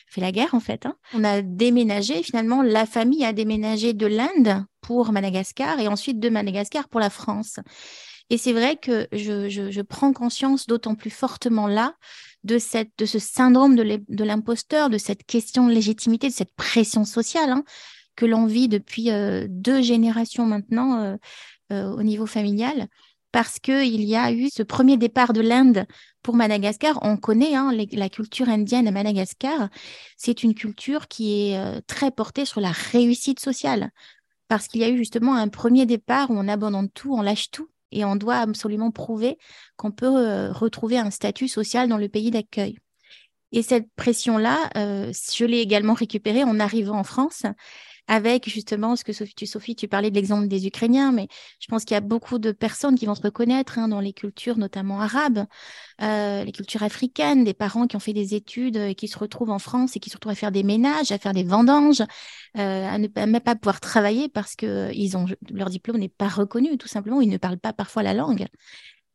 fait 0.06 0.20
la 0.20 0.30
guerre 0.30 0.54
en 0.54 0.60
fait. 0.60 0.86
Hein. 0.86 0.94
On 1.14 1.24
a 1.24 1.42
déménagé, 1.42 2.22
finalement, 2.22 2.62
la 2.62 2.86
famille 2.86 3.24
a 3.24 3.32
déménagé 3.32 3.94
de 3.94 4.06
l'Inde 4.06 4.64
pour 4.82 5.12
Madagascar 5.12 5.80
et 5.80 5.88
ensuite 5.88 6.20
de 6.20 6.28
Madagascar 6.28 6.88
pour 6.88 7.00
la 7.00 7.10
France. 7.10 7.58
Et 8.32 8.38
c'est 8.38 8.54
vrai 8.54 8.76
que 8.76 9.06
je, 9.12 9.50
je, 9.50 9.80
prends 9.82 10.14
conscience 10.14 10.66
d'autant 10.66 10.94
plus 10.94 11.10
fortement 11.10 11.66
là 11.66 11.96
de, 12.44 12.56
cette, 12.56 12.88
de 12.96 13.04
ce 13.04 13.18
syndrome 13.18 13.76
de 13.76 14.24
l'imposteur, 14.24 14.88
de 14.88 14.96
cette 14.96 15.24
question 15.24 15.66
de 15.66 15.72
légitimité, 15.74 16.30
de 16.30 16.32
cette 16.32 16.54
pression 16.54 17.04
sociale 17.04 17.50
hein, 17.50 17.62
que 18.16 18.24
l'on 18.24 18.46
vit 18.46 18.68
depuis 18.68 19.10
euh, 19.10 19.46
deux 19.50 19.82
générations 19.82 20.46
maintenant 20.46 21.02
euh, 21.02 21.16
euh, 21.72 21.90
au 21.90 22.02
niveau 22.02 22.24
familial, 22.24 22.86
parce 23.32 23.58
qu'il 23.58 24.02
y 24.02 24.16
a 24.16 24.32
eu 24.32 24.48
ce 24.48 24.62
premier 24.62 24.96
départ 24.96 25.34
de 25.34 25.42
l'Inde 25.42 25.84
pour 26.22 26.34
Madagascar. 26.34 27.00
On 27.02 27.18
connaît 27.18 27.54
hein, 27.54 27.70
la 27.92 28.08
culture 28.08 28.48
indienne 28.48 28.88
à 28.88 28.92
Madagascar. 28.92 29.68
C'est 30.16 30.42
une 30.42 30.54
culture 30.54 31.06
qui 31.06 31.50
est 31.50 31.82
très 31.86 32.10
portée 32.10 32.46
sur 32.46 32.62
la 32.62 32.72
réussite 32.72 33.40
sociale, 33.40 33.90
parce 34.48 34.68
qu'il 34.68 34.80
y 34.80 34.84
a 34.84 34.88
eu 34.88 34.96
justement 34.96 35.34
un 35.34 35.48
premier 35.48 35.84
départ 35.84 36.30
où 36.30 36.34
on 36.34 36.48
abandonne 36.48 36.88
tout, 36.88 37.12
on 37.12 37.20
lâche 37.20 37.50
tout 37.50 37.68
et 37.92 38.04
on 38.04 38.16
doit 38.16 38.36
absolument 38.36 38.90
prouver 38.90 39.38
qu'on 39.76 39.92
peut 39.92 40.06
euh, 40.06 40.52
retrouver 40.52 40.98
un 40.98 41.10
statut 41.10 41.48
social 41.48 41.88
dans 41.88 41.98
le 41.98 42.08
pays 42.08 42.30
d'accueil. 42.30 42.78
Et 43.52 43.62
cette 43.62 43.88
pression-là, 43.96 44.70
euh, 44.76 45.12
je 45.34 45.44
l'ai 45.44 45.58
également 45.60 45.94
récupérée 45.94 46.42
en 46.42 46.58
arrivant 46.58 46.98
en 46.98 47.04
France, 47.04 47.44
avec 48.08 48.48
justement 48.48 48.96
ce 48.96 49.04
que 49.04 49.12
Sophie, 49.12 49.34
tu, 49.34 49.46
Sophie, 49.46 49.76
tu 49.76 49.88
parlais 49.88 50.10
de 50.10 50.14
l'exemple 50.14 50.48
des 50.48 50.66
Ukrainiens, 50.66 51.12
mais 51.12 51.28
je 51.60 51.66
pense 51.68 51.84
qu'il 51.84 51.94
y 51.94 51.98
a 51.98 52.00
beaucoup 52.00 52.38
de 52.38 52.52
personnes 52.52 52.96
qui 52.96 53.06
vont 53.06 53.14
se 53.14 53.22
reconnaître 53.22 53.78
hein, 53.78 53.88
dans 53.88 54.00
les 54.00 54.12
cultures, 54.12 54.58
notamment 54.58 55.00
arabes, 55.00 55.46
euh, 56.02 56.44
les 56.44 56.52
cultures 56.52 56.82
africaines, 56.82 57.44
des 57.44 57.54
parents 57.54 57.86
qui 57.86 57.96
ont 57.96 58.00
fait 58.00 58.12
des 58.12 58.34
études 58.34 58.76
et 58.76 58.94
qui 58.94 59.08
se 59.08 59.18
retrouvent 59.18 59.50
en 59.50 59.58
France 59.58 59.96
et 59.96 60.00
qui 60.00 60.10
se 60.10 60.16
retrouvent 60.16 60.32
à 60.32 60.36
faire 60.36 60.52
des 60.52 60.62
ménages, 60.62 61.12
à 61.12 61.18
faire 61.18 61.32
des 61.32 61.44
vendanges, 61.44 62.02
euh, 62.58 62.88
à 62.88 62.98
ne 62.98 63.06
pas, 63.06 63.26
même 63.26 63.40
pas 63.40 63.54
pouvoir 63.54 63.80
travailler 63.80 64.28
parce 64.28 64.56
que 64.56 64.90
ils 64.92 65.16
ont, 65.16 65.26
leur 65.50 65.70
diplôme 65.70 65.98
n'est 65.98 66.08
pas 66.08 66.28
reconnu, 66.28 66.76
tout 66.78 66.88
simplement, 66.88 67.20
ils 67.20 67.30
ne 67.30 67.38
parlent 67.38 67.58
pas 67.58 67.72
parfois 67.72 68.02
la 68.02 68.14
langue. 68.14 68.46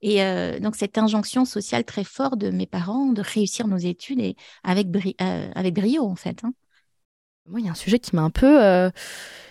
Et 0.02 0.24
euh, 0.24 0.60
donc, 0.60 0.76
cette 0.76 0.98
injonction 0.98 1.46
sociale 1.46 1.84
très 1.84 2.04
forte 2.04 2.38
de 2.38 2.52
mes 2.52 2.68
parents 2.68 3.08
de 3.12 3.22
réussir 3.22 3.68
nos 3.68 3.78
études 3.78 4.20
et 4.20 4.36
avec, 4.64 4.88
avec 5.56 5.74
brio, 5.74 6.06
en 6.06 6.16
fait. 6.16 6.44
Hein. 6.44 6.54
Moi, 7.50 7.62
il 7.62 7.66
y 7.66 7.70
a 7.70 7.72
un 7.72 7.76
sujet 7.76 8.00
qui 8.00 8.14
m'a 8.14 8.24
un 8.24 8.30
peu 8.30 8.62
euh, 8.62 8.90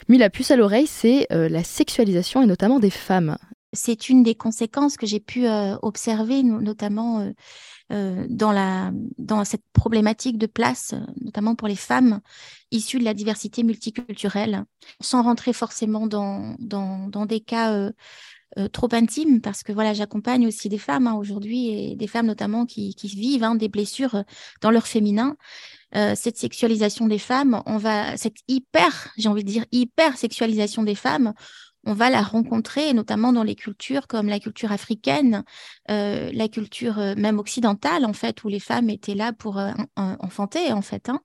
mis 0.09 0.19
la 0.19 0.29
puce 0.29 0.51
à 0.51 0.57
l'oreille, 0.57 0.87
c'est 0.87 1.27
euh, 1.33 1.49
la 1.49 1.65
sexualisation 1.65 2.43
et 2.43 2.47
notamment 2.47 2.79
des 2.79 2.91
femmes. 2.91 3.39
C'est 3.73 4.11
une 4.11 4.23
des 4.23 4.35
conséquences 4.35 4.99
que 4.99 5.07
j'ai 5.07 5.21
pu 5.21 5.47
euh, 5.47 5.77
observer, 5.83 6.43
notamment 6.43 7.33
dans, 7.89 8.51
la, 8.51 8.91
dans 9.17 9.45
cette 9.45 9.63
problématique 9.73 10.39
de 10.39 10.47
place, 10.47 10.95
notamment 11.21 11.55
pour 11.55 11.69
les 11.69 11.77
femmes 11.77 12.21
issues 12.73 12.99
de 12.99 13.05
la 13.05 13.15
diversité 13.15 13.63
multiculturelle, 13.63 14.65
sans 15.01 15.23
rentrer 15.23 15.53
forcément 15.53 16.07
dans, 16.09 16.57
dans, 16.59 17.09
dans 17.09 17.27
des 17.27 17.41
cas 17.41 17.91
trop 18.73 18.89
intimes, 18.93 19.41
parce 19.41 19.63
que 19.63 19.73
voilà, 19.73 19.93
j'accompagne 19.93 20.47
aussi 20.47 20.69
des 20.69 20.79
femmes 20.79 21.07
hein, 21.07 21.15
aujourd'hui, 21.15 21.69
et 21.69 21.97
des 21.97 22.07
femmes 22.07 22.27
notamment 22.27 22.65
qui, 22.65 22.95
vivent 23.03 23.45
hein, 23.45 23.55
des 23.55 23.69
blessures 23.69 24.25
dans 24.63 24.71
leur 24.71 24.87
féminin. 24.87 25.37
Euh, 25.95 26.15
cette 26.17 26.37
sexualisation 26.37 27.07
des 27.07 27.19
femmes, 27.19 27.63
on 27.65 27.79
va, 27.79 28.17
cette 28.17 28.39
hyper, 28.49 29.13
j'ai 29.17 29.29
envie 29.29 29.45
de 29.45 29.51
dire 29.51 29.65
hyper 29.71 30.19
sexualisation 30.19 30.83
des 30.83 30.97
femmes, 30.97 31.33
on 31.87 31.95
va 31.95 32.11
la 32.11 32.23
rencontrer, 32.23 32.93
notamment 32.93 33.33
dans 33.33 33.43
les 33.43 33.55
cultures 33.55 34.07
comme 34.07 34.29
la 34.29 34.39
culture 34.39 34.73
africaine, 34.73 35.45
euh, 35.91 36.31
la 36.33 36.49
culture 36.49 36.99
euh, 36.99 37.15
même 37.17 37.39
occidentale, 37.39 38.05
en 38.05 38.13
fait, 38.13 38.45
où 38.45 38.49
les 38.49 38.61
femmes 38.61 38.91
étaient 38.91 39.15
là 39.15 39.33
pour 39.33 39.61
enfanter, 39.97 40.73
en 40.73 40.83
fait. 40.83 41.09
Hein. 41.09 41.21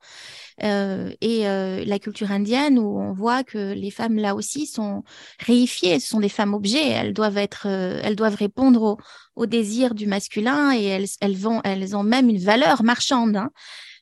et 1.22 1.44
la 1.44 2.00
culture 2.00 2.32
indienne, 2.32 2.80
où 2.80 3.00
on 3.00 3.12
voit 3.14 3.44
que 3.44 3.74
les 3.74 3.92
femmes, 3.92 4.18
là 4.18 4.36
aussi, 4.36 4.68
sont 4.68 5.04
réifiées, 5.40 6.00
ce 6.00 6.08
sont 6.08 6.20
des 6.20 6.30
femmes 6.30 6.54
objets, 6.54 6.88
elles 6.88 7.14
doivent, 7.14 7.38
être, 7.38 7.66
elles 7.66 8.16
doivent 8.16 8.36
répondre 8.36 8.98
au, 9.36 9.46
désir 9.46 9.96
du 9.96 10.06
masculin 10.06 10.74
et 10.74 10.86
elles, 10.86 11.08
elles, 11.20 11.96
ont 11.96 12.04
même 12.04 12.30
une 12.30 12.40
valeur 12.40 12.84
marchande. 12.84 13.36
Hein. 13.38 13.50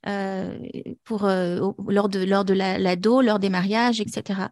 Euh, 0.08 0.58
pour, 1.04 1.26
euh, 1.26 1.72
lors 1.90 2.08
de, 2.08 2.24
lors 2.24 2.46
de 2.46 2.54
l'ado, 2.54 3.22
lors 3.22 3.38
des 3.38 3.50
mariages, 3.50 4.00
etc. 4.00 4.48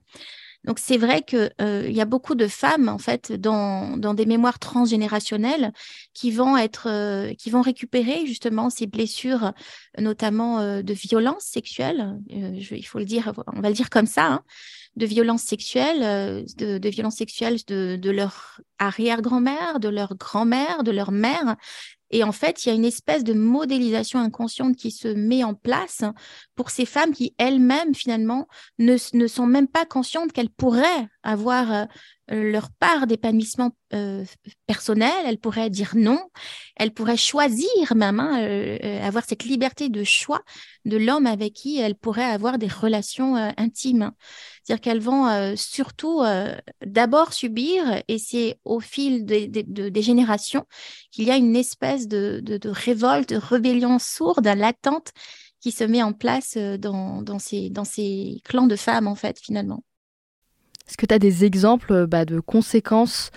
Donc 0.67 0.79
c'est 0.79 0.97
vrai 0.97 1.21
qu'il 1.21 1.50
euh, 1.62 1.89
y 1.89 2.01
a 2.01 2.05
beaucoup 2.05 2.36
de 2.36 2.47
femmes 2.47 2.89
en 2.89 2.97
fait 2.97 3.31
dans, 3.31 3.97
des 3.97 4.25
mémoires 4.25 4.59
transgénérationnelles 4.59 5.71
qui 6.13 6.29
vont 6.29 6.57
être 6.57 7.33
qui 7.36 7.50
vont 7.50 7.62
récupérer 7.62 8.25
justement 8.25 8.69
ces 8.69 8.86
blessures, 8.86 9.53
notamment 9.97 10.81
de 10.81 10.93
violences 10.93 11.45
sexuelles. 11.45 12.19
il 12.29 12.86
faut 12.86 13.00
le 13.00 13.05
dire, 13.05 13.33
on 13.55 13.62
va 13.62 13.69
le 13.69 13.75
dire 13.75 13.89
comme 13.89 14.05
ça, 14.05 14.25
hein, 14.27 14.43
de 14.97 15.05
violences 15.05 15.43
sexuelles, 15.43 16.45
de, 16.57 16.77
de 16.77 16.89
violences 16.89 17.15
sexuelles 17.15 17.57
de, 17.67 17.95
de 17.95 18.09
leur 18.12 18.59
arrière-grand-mère, 18.79 19.79
de 19.79 19.89
leur 19.89 20.15
grand-mère, 20.15 20.83
de 20.83 20.91
leur 20.91 21.12
mère, 21.12 21.55
et 22.10 22.24
en 22.24 22.32
fait, 22.32 22.66
il 22.66 22.70
y 22.70 22.72
a 22.72 22.76
une 22.76 22.86
espèce 22.86 23.24
de 23.24 23.34
modélisation 23.34 24.20
inconsciente 24.20 24.76
qui 24.76 24.92
se 24.92 25.08
met 25.08 25.44
en 25.44 25.54
place 25.54 26.04
pour 26.56 26.70
ces 26.70 26.86
femmes 26.86 27.14
qui 27.14 27.36
elles-mêmes, 27.38 27.94
finalement, 27.94 28.48
ne, 28.80 28.96
ne, 29.14 29.28
sont 29.28 29.46
même 29.46 29.68
pas 29.68 29.86
conscientes 29.86 30.32
qu'elles 30.32 30.50
pourraient 30.50 31.08
avoir 31.24 31.88
euh, 32.32 32.52
leur 32.52 32.70
part 32.72 33.08
d'épanouissement 33.08 33.72
euh, 33.94 34.26
personnel, 34.66 35.14
elles 35.26 35.38
pourraient 35.38 35.70
dire 35.70 35.92
non, 35.96 36.20
elles 36.76 36.92
pourraient 36.92 37.18
choisir 37.18 37.96
même, 37.96 38.20
hein, 38.20 38.42
euh, 38.42 39.02
avoir 39.02 39.24
cette 39.26 39.44
liberté 39.44 39.88
de 39.90 40.04
choix 40.04 40.42
de 40.84 40.98
l'homme 40.98 41.26
avec 41.26 41.54
qui 41.54 41.80
elles 41.80 41.96
pourraient 41.96 42.24
avoir 42.24 42.58
des 42.58 42.68
relations 42.68 43.36
intimes. 43.58 44.12
C'est-à-dire 44.67 44.81
qu'elles 44.81 45.00
vont 45.00 45.55
surtout 45.55 46.24
d'abord 46.86 47.31
subir, 47.31 48.01
et 48.09 48.17
c'est 48.17 48.59
au 48.65 48.81
fil 48.81 49.24
des 49.24 50.01
générations 50.01 50.65
qu'il 51.09 51.24
y 51.24 51.31
a 51.31 51.38
une 51.38 51.55
espèce 51.55 52.09
de, 52.09 52.43
révolte, 52.65 53.29
de 53.29 53.38
rébellion 53.38 53.97
sourde, 53.97 54.45
latente, 54.45 55.13
qui 55.62 55.71
se 55.71 55.86
met 55.86 56.03
en 56.03 56.12
place 56.12 56.57
dans, 56.57 57.21
dans, 57.21 57.39
ces, 57.39 58.41
clans 58.43 58.67
de 58.67 58.75
femmes, 58.75 59.07
en 59.07 59.15
fait, 59.15 59.39
finalement. 59.39 59.86
Est-ce 60.86 60.97
que 60.97 61.05
tu 61.05 61.13
as 61.13 61.19
des 61.19 61.45
exemples 61.45 62.05
bah, 62.05 62.25
de 62.25 62.41
conséquences 62.41 63.31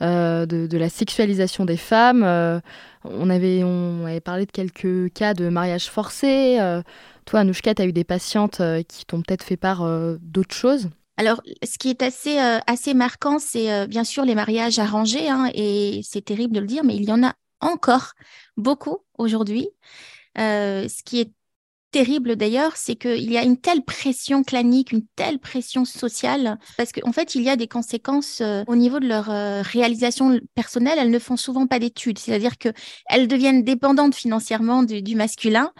de, 0.00 0.76
la 0.76 0.90
sexualisation 0.90 1.64
des 1.64 1.78
femmes 1.78 2.60
on 3.04 3.30
avait 3.30 4.20
parlé 4.20 4.44
de 4.44 4.50
quelques 4.50 5.12
cas 5.14 5.34
de 5.34 5.48
mariage 5.48 5.90
forcé. 5.90 6.58
Toi, 7.24 7.40
Anouchka, 7.40 7.74
tu 7.74 7.82
as 7.82 7.86
eu 7.86 7.92
des 7.92 8.04
patientes 8.04 8.60
euh, 8.60 8.82
qui 8.82 9.04
t'ont 9.06 9.22
peut-être 9.22 9.44
fait 9.44 9.56
part 9.56 9.82
euh, 9.82 10.16
d'autres 10.20 10.54
choses? 10.54 10.90
Alors, 11.16 11.40
ce 11.62 11.78
qui 11.78 11.90
est 11.90 12.02
assez, 12.02 12.38
euh, 12.38 12.58
assez 12.66 12.92
marquant, 12.92 13.38
c'est 13.38 13.86
bien 13.86 14.04
sûr 14.04 14.24
les 14.24 14.34
mariages 14.34 14.78
arrangés, 14.80 15.28
hein, 15.28 15.48
et 15.54 16.00
c'est 16.02 16.24
terrible 16.24 16.54
de 16.54 16.60
le 16.60 16.66
dire, 16.66 16.82
mais 16.82 16.96
il 16.96 17.04
y 17.04 17.12
en 17.12 17.22
a 17.22 17.34
encore 17.60 18.14
beaucoup 18.56 18.98
aujourd'hui. 19.16 19.68
ce 20.36 21.02
qui 21.04 21.20
est 21.20 21.30
terrible 21.92 22.34
d'ailleurs, 22.34 22.76
c'est 22.76 22.96
qu'il 22.96 23.30
y 23.30 23.38
a 23.38 23.44
une 23.44 23.56
telle 23.56 23.84
pression 23.84 24.42
clanique, 24.42 24.90
une 24.90 25.06
telle 25.14 25.38
pression 25.38 25.84
sociale, 25.84 26.58
parce 26.76 26.90
qu'en 26.90 27.12
fait, 27.12 27.36
il 27.36 27.42
y 27.42 27.48
a 27.48 27.54
des 27.54 27.68
conséquences 27.68 28.42
au 28.66 28.74
niveau 28.74 28.98
de 28.98 29.06
leur 29.06 29.26
réalisation 29.64 30.40
personnelle. 30.56 30.98
Elles 30.98 31.12
ne 31.12 31.18
font 31.20 31.36
souvent 31.36 31.68
pas 31.68 31.78
d'études, 31.78 32.18
c'est-à-dire 32.18 32.58
qu'elles 32.58 33.28
deviennent 33.28 33.62
dépendantes 33.62 34.16
financièrement 34.16 34.82
du 34.82 35.14
masculin 35.14 35.72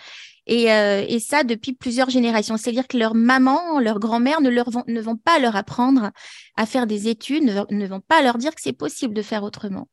euh, 0.50 1.04
et, 1.08 1.20
ça 1.20 1.44
depuis 1.44 1.72
plusieurs 1.72 2.10
générations. 2.10 2.56
C'est-à-dire 2.56 2.86
que 2.86 2.98
leur 2.98 3.14
maman, 3.14 3.78
leur 3.78 3.98
grand-mère 3.98 4.40
ne, 4.40 4.50
leur 4.50 4.70
vont 4.70 5.16
pas 5.16 5.38
leur 5.38 5.56
apprendre 5.56 6.10
à 6.56 6.66
faire 6.66 6.86
des 6.86 7.08
études, 7.08 7.44
ne, 7.70 7.86
vont 7.86 8.00
pas 8.00 8.22
leur 8.22 8.38
dire 8.38 8.54
que 8.54 8.60
c'est 8.60 8.72
possible 8.72 9.14
de 9.14 9.22
faire 9.22 9.42
autrement. 9.42 9.88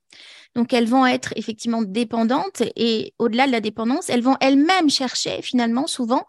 Donc 0.56 0.74
elles 0.74 0.88
vont 0.88 1.06
être 1.06 1.34
effectivement 1.38 1.82
dépendantes 1.82 2.64
et 2.76 3.14
au-delà 3.20 3.48
de 3.48 3.54
la 3.54 3.62
dépendance, 3.62 4.10
elles 4.10 4.22
vont 4.22 4.36
elles-mêmes 4.42 4.90
chercher 4.90 5.42
finalement 5.42 5.88
souvent 5.88 6.26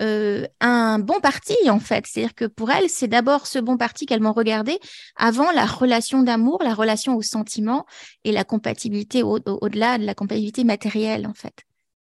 euh, 0.00 0.46
un 0.60 0.98
bon 0.98 1.20
parti 1.20 1.56
en 1.70 1.80
fait. 1.80 2.06
C'est-à-dire 2.06 2.34
que 2.34 2.44
pour 2.44 2.70
elles, 2.70 2.90
c'est 2.90 3.08
d'abord 3.08 3.46
ce 3.46 3.58
bon 3.58 3.78
parti 3.78 4.04
qu'elles 4.04 4.22
vont 4.22 4.32
regarder 4.32 4.78
avant 5.16 5.50
la 5.52 5.64
relation 5.64 6.22
d'amour, 6.22 6.62
la 6.62 6.74
relation 6.74 7.16
au 7.16 7.22
sentiment 7.22 7.86
et 8.24 8.32
la 8.32 8.44
compatibilité 8.44 9.22
au-delà 9.22 9.96
de 9.96 10.04
la 10.04 10.14
compatibilité 10.14 10.64
matérielle 10.64 11.26
en 11.26 11.34
fait. 11.34 11.64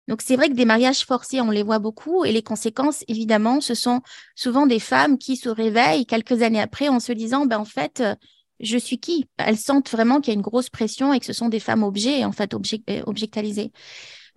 Donc 0.10 0.24
c'est 0.24 0.36
vrai 0.36 0.50
que 0.50 0.56
des 0.56 0.66
mariages 0.66 1.06
forcés, 1.06 1.40
on 1.40 1.52
les 1.52 1.62
voit 1.62 1.78
beaucoup 1.78 2.26
et 2.26 2.32
les 2.32 2.42
conséquences, 2.42 3.06
évidemment, 3.08 3.62
ce 3.62 3.76
sont 3.76 4.02
souvent 4.36 4.66
des 4.66 4.80
femmes 4.80 5.20
qui 5.20 5.38
se 5.38 5.50
réveillent 5.50 6.08
quelques 6.08 6.42
années 6.42 6.60
après 6.60 6.90
en 6.90 7.00
se 7.00 7.12
disant, 7.12 7.46
ben 7.46 7.60
en 7.60 7.66
fait, 7.66 8.02
euh, 8.02 8.16
je 8.60 8.80
suis 8.80 9.00
qui? 9.00 9.30
Elles 9.38 9.60
sentent 9.60 9.92
vraiment 9.92 10.20
qu'il 10.20 10.34
y 10.34 10.36
a 10.36 10.40
une 10.40 10.42
grosse 10.42 10.72
pression 10.72 11.14
et 11.14 11.20
que 11.20 11.28
ce 11.28 11.32
sont 11.32 11.48
des 11.48 11.60
femmes 11.60 11.84
objets, 11.84 12.26
en 12.26 12.32
fait, 12.32 12.56
euh, 12.56 13.04
objectalisées. 13.06 13.72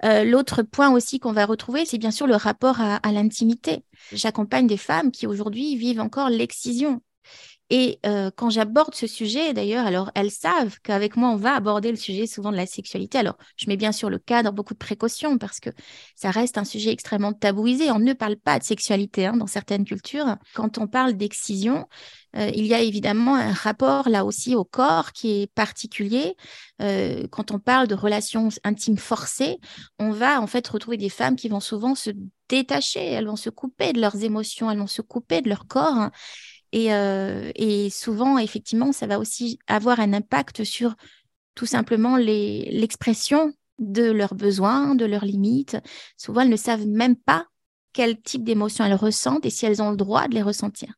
Euh, 0.05 0.25
l'autre 0.25 0.63
point 0.63 0.93
aussi 0.93 1.19
qu'on 1.19 1.33
va 1.33 1.47
retrouver, 1.47 1.87
c'est 1.87 1.97
bien 1.97 2.11
sûr 2.11 2.27
le 2.27 2.37
rapport 2.37 2.81
à 2.81 3.13
l'intimité. 3.13 3.83
J'accompagne 4.13 4.67
des 4.67 4.77
femmes 4.77 5.11
qui 5.11 5.27
aujourd'hui 5.27 5.77
vivent 5.77 6.01
encore 6.01 6.29
l'excision. 6.29 7.01
Et 7.75 8.01
euh, 8.05 8.31
quand 8.37 8.51
j'aborde 8.51 8.95
ce 8.95 9.07
sujet, 9.07 9.55
d'ailleurs, 9.55 9.87
alors 9.87 10.11
elles 10.15 10.31
savent 10.31 10.79
qu'avec 10.83 11.17
moi, 11.17 11.31
on 11.31 11.37
va 11.37 11.55
aborder 11.55 11.91
le 11.91 11.97
sujet 11.97 12.27
souvent 12.27 12.53
de 12.53 12.57
la 12.57 12.67
sexualité. 12.67 13.17
Alors, 13.17 13.39
je 13.57 13.67
mets 13.67 13.79
bien 13.79 13.93
sûr 13.93 14.11
le 14.11 14.19
cadre, 14.19 14.53
beaucoup 14.53 14.75
de 14.75 14.79
précautions, 14.79 15.39
parce 15.39 15.59
que 15.59 15.71
ça 16.15 16.31
reste 16.31 16.59
un 16.59 16.67
sujet 16.67 16.91
extrêmement 16.91 17.33
tabouisé. 17.33 17.91
On 17.91 17.99
ne 17.99 18.13
parle 18.13 18.37
pas 18.37 18.59
de 18.59 18.65
sexualité 18.65 19.25
hein, 19.25 19.39
dans 19.39 19.47
certaines 19.47 19.87
cultures. 19.87 20.37
Quand 20.53 20.77
on 20.77 20.87
parle 20.87 21.15
d'excision, 21.15 21.87
euh, 22.37 22.51
il 22.55 22.67
y 22.67 22.75
a 22.75 22.81
évidemment 22.83 23.37
un 23.37 23.55
rapport 23.55 24.11
là 24.11 24.27
aussi 24.27 24.55
au 24.55 24.65
corps 24.65 25.13
qui 25.13 25.41
est 25.41 25.47
particulier. 25.47 26.37
Euh, 26.83 27.27
quand 27.31 27.53
on 27.53 27.59
parle 27.59 27.89
de 27.89 27.95
relations 27.95 28.51
intimes 28.65 28.99
forcées, 28.99 29.57
on 29.99 30.11
va 30.11 30.43
en 30.43 30.47
fait 30.47 30.69
retrouver 30.69 30.99
des 30.99 31.09
femmes 31.09 31.37
qui 31.37 31.49
vont 31.49 31.61
souvent 31.61 31.95
se 31.95 32.11
détacher, 32.51 33.03
elles 33.03 33.29
vont 33.29 33.37
se 33.37 33.49
couper 33.49 33.95
de 33.95 34.01
leurs 34.01 34.25
émotions, 34.25 34.71
elles 34.71 34.79
vont 34.79 34.87
se 34.87 35.01
couper 35.01 35.41
de 35.41 35.49
leur 35.49 35.67
corps 35.67 36.11
euh, 36.75 37.51
et, 37.55 37.91
souvent, 37.91 38.39
effectivement, 38.39 38.93
ça 38.93 39.07
va 39.07 39.19
aussi 39.19 39.59
avoir 39.67 40.01
un 40.01 40.13
impact 40.13 40.65
sur 40.65 40.95
tout 41.55 41.67
simplement 41.67 42.17
l'expression 42.17 43.53
de 43.79 44.11
leurs 44.11 44.35
besoins, 44.35 44.95
de 44.95 45.05
leurs 45.05 45.25
limites. 45.25 45.77
Souvent, 46.17 46.43
elles 46.43 46.49
ne 46.49 46.57
savent 46.57 46.87
même 46.87 47.17
pas 47.17 47.47
quel 47.93 48.21
type 48.21 48.45
d'émotion 48.45 48.85
elles 48.85 48.95
ressentent 48.95 49.45
et 49.45 49.51
si 49.51 49.67
elles 49.67 49.83
ont 49.83 49.91
le 49.91 49.97
droit 49.97 50.29
de 50.29 50.35
les 50.35 50.43
ressentir. 50.43 50.95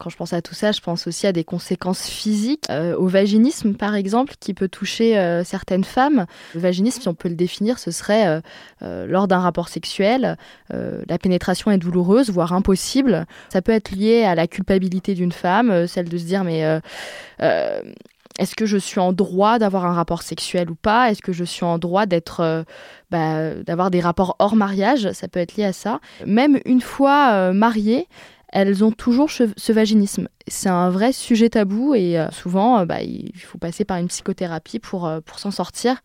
Quand 0.00 0.08
je 0.08 0.16
pense 0.16 0.32
à 0.32 0.40
tout 0.40 0.54
ça, 0.54 0.72
je 0.72 0.80
pense 0.80 1.06
aussi 1.06 1.26
à 1.26 1.32
des 1.32 1.44
conséquences 1.44 2.08
physiques, 2.08 2.64
euh, 2.70 2.96
au 2.96 3.06
vaginisme 3.06 3.74
par 3.74 3.94
exemple, 3.94 4.32
qui 4.40 4.54
peut 4.54 4.66
toucher 4.66 5.18
euh, 5.18 5.44
certaines 5.44 5.84
femmes. 5.84 6.24
Le 6.54 6.60
vaginisme, 6.60 7.02
si 7.02 7.08
on 7.08 7.12
peut 7.12 7.28
le 7.28 7.34
définir, 7.34 7.78
ce 7.78 7.90
serait 7.90 8.40
euh, 8.80 9.06
lors 9.06 9.28
d'un 9.28 9.40
rapport 9.40 9.68
sexuel, 9.68 10.38
la 10.70 11.18
pénétration 11.18 11.70
est 11.70 11.76
douloureuse, 11.76 12.30
voire 12.30 12.54
impossible. 12.54 13.26
Ça 13.52 13.60
peut 13.60 13.72
être 13.72 13.90
lié 13.90 14.22
à 14.22 14.34
la 14.34 14.46
culpabilité 14.46 15.14
d'une 15.14 15.32
femme, 15.32 15.86
celle 15.86 16.08
de 16.08 16.16
se 16.16 16.24
dire 16.24 16.44
mais 16.44 16.80
est-ce 18.38 18.54
que 18.54 18.64
je 18.64 18.78
suis 18.78 19.00
en 19.00 19.12
droit 19.12 19.58
d'avoir 19.58 19.84
un 19.84 19.92
rapport 19.92 20.22
sexuel 20.22 20.70
ou 20.70 20.74
pas? 20.74 21.10
Est-ce 21.10 21.20
que 21.20 21.32
je 21.32 21.44
suis 21.44 21.64
en 21.64 21.78
droit 21.78 22.06
d'être, 22.06 22.64
bah, 23.10 23.54
d'avoir 23.54 23.90
des 23.90 24.00
rapports 24.00 24.36
hors 24.38 24.56
mariage? 24.56 25.12
Ça 25.12 25.28
peut 25.28 25.40
être 25.40 25.56
lié 25.56 25.64
à 25.64 25.72
ça. 25.72 26.00
Même 26.24 26.58
une 26.64 26.80
fois 26.80 27.52
mariée, 27.52 28.06
elles 28.52 28.82
ont 28.84 28.90
toujours 28.90 29.30
ce 29.30 29.72
vaginisme. 29.72 30.28
C'est 30.48 30.68
un 30.68 30.90
vrai 30.90 31.12
sujet 31.12 31.50
tabou 31.50 31.94
et 31.94 32.18
euh, 32.18 32.30
souvent, 32.30 32.80
euh, 32.80 32.84
bah, 32.84 33.02
il 33.02 33.36
faut 33.36 33.58
passer 33.58 33.84
par 33.84 33.98
une 33.98 34.08
psychothérapie 34.08 34.80
pour, 34.80 35.06
euh, 35.06 35.20
pour 35.20 35.38
s'en 35.38 35.52
sortir. 35.52 36.00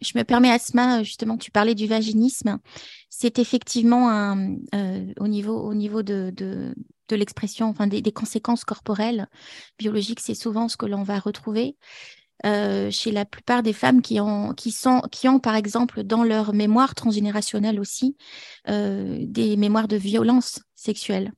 Je 0.00 0.12
me 0.16 0.22
permets, 0.22 0.50
Asma, 0.50 1.02
justement, 1.02 1.36
tu 1.36 1.50
parlais 1.50 1.74
du 1.74 1.88
vaginisme. 1.88 2.58
C'est 3.10 3.40
effectivement 3.40 4.10
un, 4.10 4.54
au 5.18 5.26
niveau, 5.26 5.58
au 5.58 5.74
niveau 5.74 6.04
de, 6.04 6.32
de, 6.36 7.16
l'expression, 7.16 7.66
enfin 7.66 7.88
des, 7.88 8.00
des, 8.00 8.12
conséquences 8.12 8.64
corporelles, 8.64 9.26
biologiques, 9.76 10.20
c'est 10.20 10.34
souvent 10.34 10.68
ce 10.68 10.76
que 10.76 10.86
l'on 10.86 11.02
va 11.02 11.18
retrouver. 11.18 11.76
chez 12.44 13.10
la 13.10 13.24
plupart 13.24 13.64
des 13.64 13.72
femmes 13.72 14.02
qui 14.02 14.20
ont, 14.20 14.54
qui, 14.54 14.70
sont, 14.70 15.00
qui 15.10 15.26
ont, 15.26 15.40
par 15.40 15.56
exemple, 15.56 16.04
dans 16.04 16.22
leur 16.22 16.54
mémoire 16.54 16.94
transgénérationnelle 16.94 17.80
aussi, 17.80 18.16
des 18.68 19.56
mémoires 19.56 19.88
de 19.88 19.96
violence 19.96 20.60
sexuelle. 20.76 21.32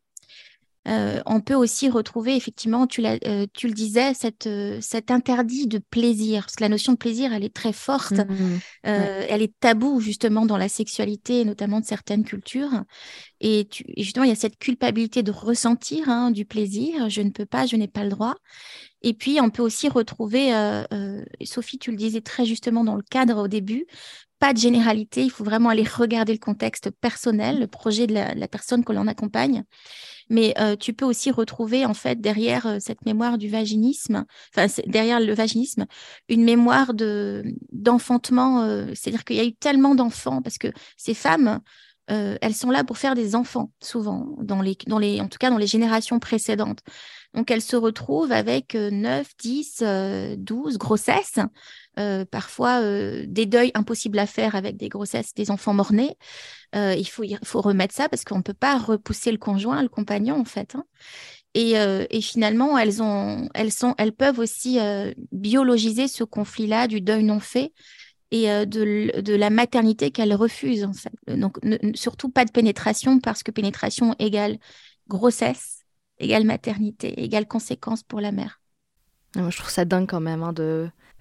Euh, 0.88 1.20
on 1.26 1.40
peut 1.40 1.54
aussi 1.54 1.90
retrouver, 1.90 2.36
effectivement, 2.36 2.86
tu, 2.86 3.04
euh, 3.04 3.46
tu 3.52 3.68
le 3.68 3.74
disais, 3.74 4.14
cette, 4.14 4.46
euh, 4.46 4.78
cet 4.80 5.10
interdit 5.10 5.66
de 5.66 5.78
plaisir, 5.78 6.44
parce 6.44 6.56
que 6.56 6.62
la 6.62 6.70
notion 6.70 6.92
de 6.92 6.98
plaisir, 6.98 7.34
elle 7.34 7.44
est 7.44 7.54
très 7.54 7.74
forte, 7.74 8.12
mmh. 8.12 8.58
Elle 8.84 9.42
est 9.42 9.52
taboue 9.60 10.00
justement 10.00 10.46
dans 10.46 10.56
la 10.56 10.68
sexualité, 10.68 11.44
notamment 11.44 11.80
de 11.80 11.84
certaines 11.84 12.24
cultures. 12.24 12.84
Et, 13.40 13.68
justement, 13.98 14.24
il 14.24 14.30
y 14.30 14.32
a 14.32 14.36
cette 14.36 14.58
culpabilité 14.58 15.22
de 15.22 15.30
ressentir 15.30 16.08
hein, 16.08 16.30
du 16.30 16.46
plaisir, 16.46 17.10
je 17.10 17.20
ne 17.20 17.30
peux 17.30 17.46
pas, 17.46 17.66
je 17.66 17.76
n'ai 17.76 17.88
pas 17.88 18.04
le 18.04 18.10
droit. 18.10 18.36
Et 19.02 19.12
puis, 19.12 19.38
on 19.40 19.50
peut 19.50 19.62
aussi 19.62 19.88
retrouver, 19.88 20.50
Sophie, 21.44 21.78
tu 21.78 21.90
le 21.90 21.96
disais 21.96 22.20
très 22.22 22.46
justement 22.46 22.84
dans 22.84 22.96
le 22.96 23.02
cadre 23.02 23.42
au 23.42 23.48
début, 23.48 23.86
pas 24.38 24.54
de 24.54 24.58
généralité, 24.58 25.22
il 25.22 25.30
faut 25.30 25.44
vraiment 25.44 25.68
aller 25.68 25.84
regarder 25.84 26.32
le 26.32 26.38
contexte 26.38 26.90
personnel, 26.90 27.60
le 27.60 27.66
projet 27.66 28.06
de 28.06 28.14
la 28.14 28.48
personne 28.48 28.84
que 28.84 28.92
l'on 28.92 29.06
accompagne 29.06 29.64
mais 30.30 30.54
euh, 30.58 30.76
tu 30.76 30.94
peux 30.94 31.04
aussi 31.04 31.30
retrouver 31.30 31.84
en 31.84 31.92
fait 31.92 32.20
derrière 32.20 32.66
euh, 32.66 32.76
cette 32.80 33.04
mémoire 33.04 33.36
du 33.36 33.48
vaginisme, 33.48 34.24
enfin 34.54 34.72
derrière 34.86 35.20
le 35.20 35.34
vaginisme, 35.34 35.86
une 36.28 36.44
mémoire 36.44 36.94
de 36.94 37.44
d'enfantement. 37.72 38.62
Euh, 38.62 38.86
c'est-à-dire 38.94 39.24
qu'il 39.24 39.36
y 39.36 39.40
a 39.40 39.44
eu 39.44 39.52
tellement 39.52 39.94
d'enfants 39.94 40.40
parce 40.40 40.56
que 40.56 40.68
ces 40.96 41.14
femmes, 41.14 41.60
elles 42.10 42.54
sont 42.54 42.70
là 42.70 42.82
pour 42.82 42.98
faire 42.98 43.14
des 43.14 43.36
enfants 43.36 43.70
souvent 43.80 44.34
dans 44.38 44.62
les 44.62 44.76
dans 44.86 44.98
les 44.98 45.20
en 45.20 45.28
tout 45.28 45.38
cas 45.38 45.48
dans 45.48 45.58
les 45.58 45.66
générations 45.66 46.18
précédentes. 46.18 46.80
Donc 47.34 47.50
elles 47.50 47.62
se 47.62 47.76
retrouvent 47.76 48.32
avec 48.32 48.74
9, 48.74 49.28
10, 49.38 49.84
12 50.36 50.78
grossesses 50.78 51.38
euh, 51.98 52.24
parfois 52.24 52.80
euh, 52.80 53.24
des 53.26 53.46
deuils 53.46 53.72
impossibles 53.74 54.18
à 54.20 54.26
faire 54.26 54.54
avec 54.54 54.76
des 54.76 54.88
grossesses, 54.88 55.34
des 55.34 55.50
enfants 55.50 55.74
morts-nés. 55.74 56.16
Euh, 56.76 56.94
il, 56.96 57.06
faut, 57.06 57.24
il 57.24 57.36
faut 57.44 57.60
remettre 57.60 57.94
ça 57.94 58.08
parce 58.08 58.24
qu'on 58.24 58.38
ne 58.38 58.42
peut 58.42 58.54
pas 58.54 58.78
repousser 58.78 59.32
le 59.32 59.38
conjoint, 59.38 59.82
le 59.82 59.88
compagnon 59.88 60.40
en 60.40 60.44
fait. 60.44 60.76
Hein. 60.76 60.84
Et, 61.54 61.72
et, 61.72 62.20
finalement, 62.20 62.78
elles, 62.78 63.02
ont, 63.02 63.48
elles, 63.54 63.72
sont, 63.72 63.96
elles 63.98 64.12
peuvent 64.12 64.38
aussi 64.38 64.78
biologiser 65.32 66.06
ce 66.06 66.22
conflit-là 66.22 66.86
du 66.86 67.00
deuil 67.00 67.24
non 67.24 67.40
fait 67.40 67.72
et 68.30 68.46
de, 68.66 69.20
de, 69.20 69.34
la 69.34 69.50
maternité. 69.50 70.12
En 70.16 70.92
fait. 70.92 71.36
Donc, 71.36 71.58
surtout 71.94 72.28
pas 72.28 72.44
de 72.44 72.50
pénétration 72.50 73.18
parce 73.18 73.42
que 73.42 73.50
pénétration 73.50 74.14
égale 74.18 74.58
grossesse, 75.08 75.80
égale 76.18 76.44
maternité, 76.44 77.22
égale 77.22 77.46
conséquence 77.46 78.02
pour 78.02 78.20
la 78.20 78.32
mère. 78.32 78.60
Ah, 79.36 79.48
je 79.50 79.56
trouve 79.58 79.70
ça 79.70 79.84
dingue 79.84 80.08
quand 80.08 80.20
même 80.20 80.42
hein, 80.42 80.54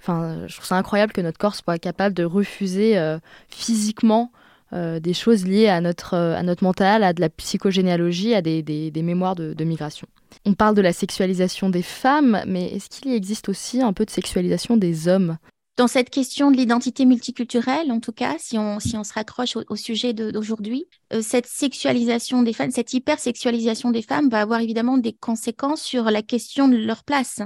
Enfin, 0.01 0.47
je 0.47 0.55
trouve 0.55 0.65
ça 0.65 0.77
incroyable 0.77 1.11
que 1.11 1.21
notre 1.21 1.37
corps 1.37 1.55
soit 1.55 1.77
capable 1.77 2.15
de 2.15 2.23
refuser 2.23 2.97
euh, 2.97 3.19
physiquement 3.49 4.31
euh, 4.71 4.99
des 4.99 5.13
choses 5.13 5.45
liées 5.45 5.67
à 5.67 5.81
notre, 5.81 6.13
euh, 6.13 6.35
à 6.35 6.43
notre 6.43 6.63
mental, 6.63 7.03
à 7.03 7.11
de 7.11 7.19
la 7.21 7.29
psychogénéalogie, 7.29 8.33
à 8.33 8.41
des, 8.41 8.61
des, 8.61 9.01
mémoires 9.01 9.35
de, 9.35 9.53
de, 9.53 9.63
migration. 9.63 10.07
On 10.45 10.53
parle 10.53 10.75
de 10.75 10.81
la 10.81 10.93
sexualisation 10.93 11.69
des 11.69 11.81
femmes, 11.81 12.41
mais 12.45 12.67
est-ce 12.67 12.89
qu'il 12.89 13.11
existe 13.11 13.49
aussi 13.49 13.81
un 13.81 13.93
peu 13.93 14.05
de 14.05 14.11
sexualisation 14.11 14.77
des 14.77 15.07
hommes? 15.07 15.37
Dans 15.79 15.87
cette 15.87 16.09
question 16.09 16.51
de 16.51 16.57
l'identité 16.57 17.05
multiculturelle, 17.05 17.89
en 17.93 18.01
tout 18.01 18.11
cas, 18.11 18.35
si 18.37 18.57
on, 18.57 18.81
si 18.81 18.97
on 18.97 19.05
se 19.05 19.13
raccroche 19.13 19.55
au, 19.55 19.75
sujet 19.77 20.11
d'aujourd'hui, 20.11 20.89
cette 21.21 21.45
sexualisation 21.45 22.43
des 22.43 22.51
femmes, 22.51 22.71
cette 22.71 22.91
hypersexualisation 22.91 23.89
des 23.91 24.01
femmes 24.01 24.27
va 24.27 24.41
avoir 24.41 24.59
évidemment 24.59 24.97
des 24.97 25.13
conséquences 25.13 25.81
sur 25.81 26.11
la 26.11 26.21
question 26.21 26.67
de 26.67 26.75
leur 26.75 27.05
place. 27.05 27.39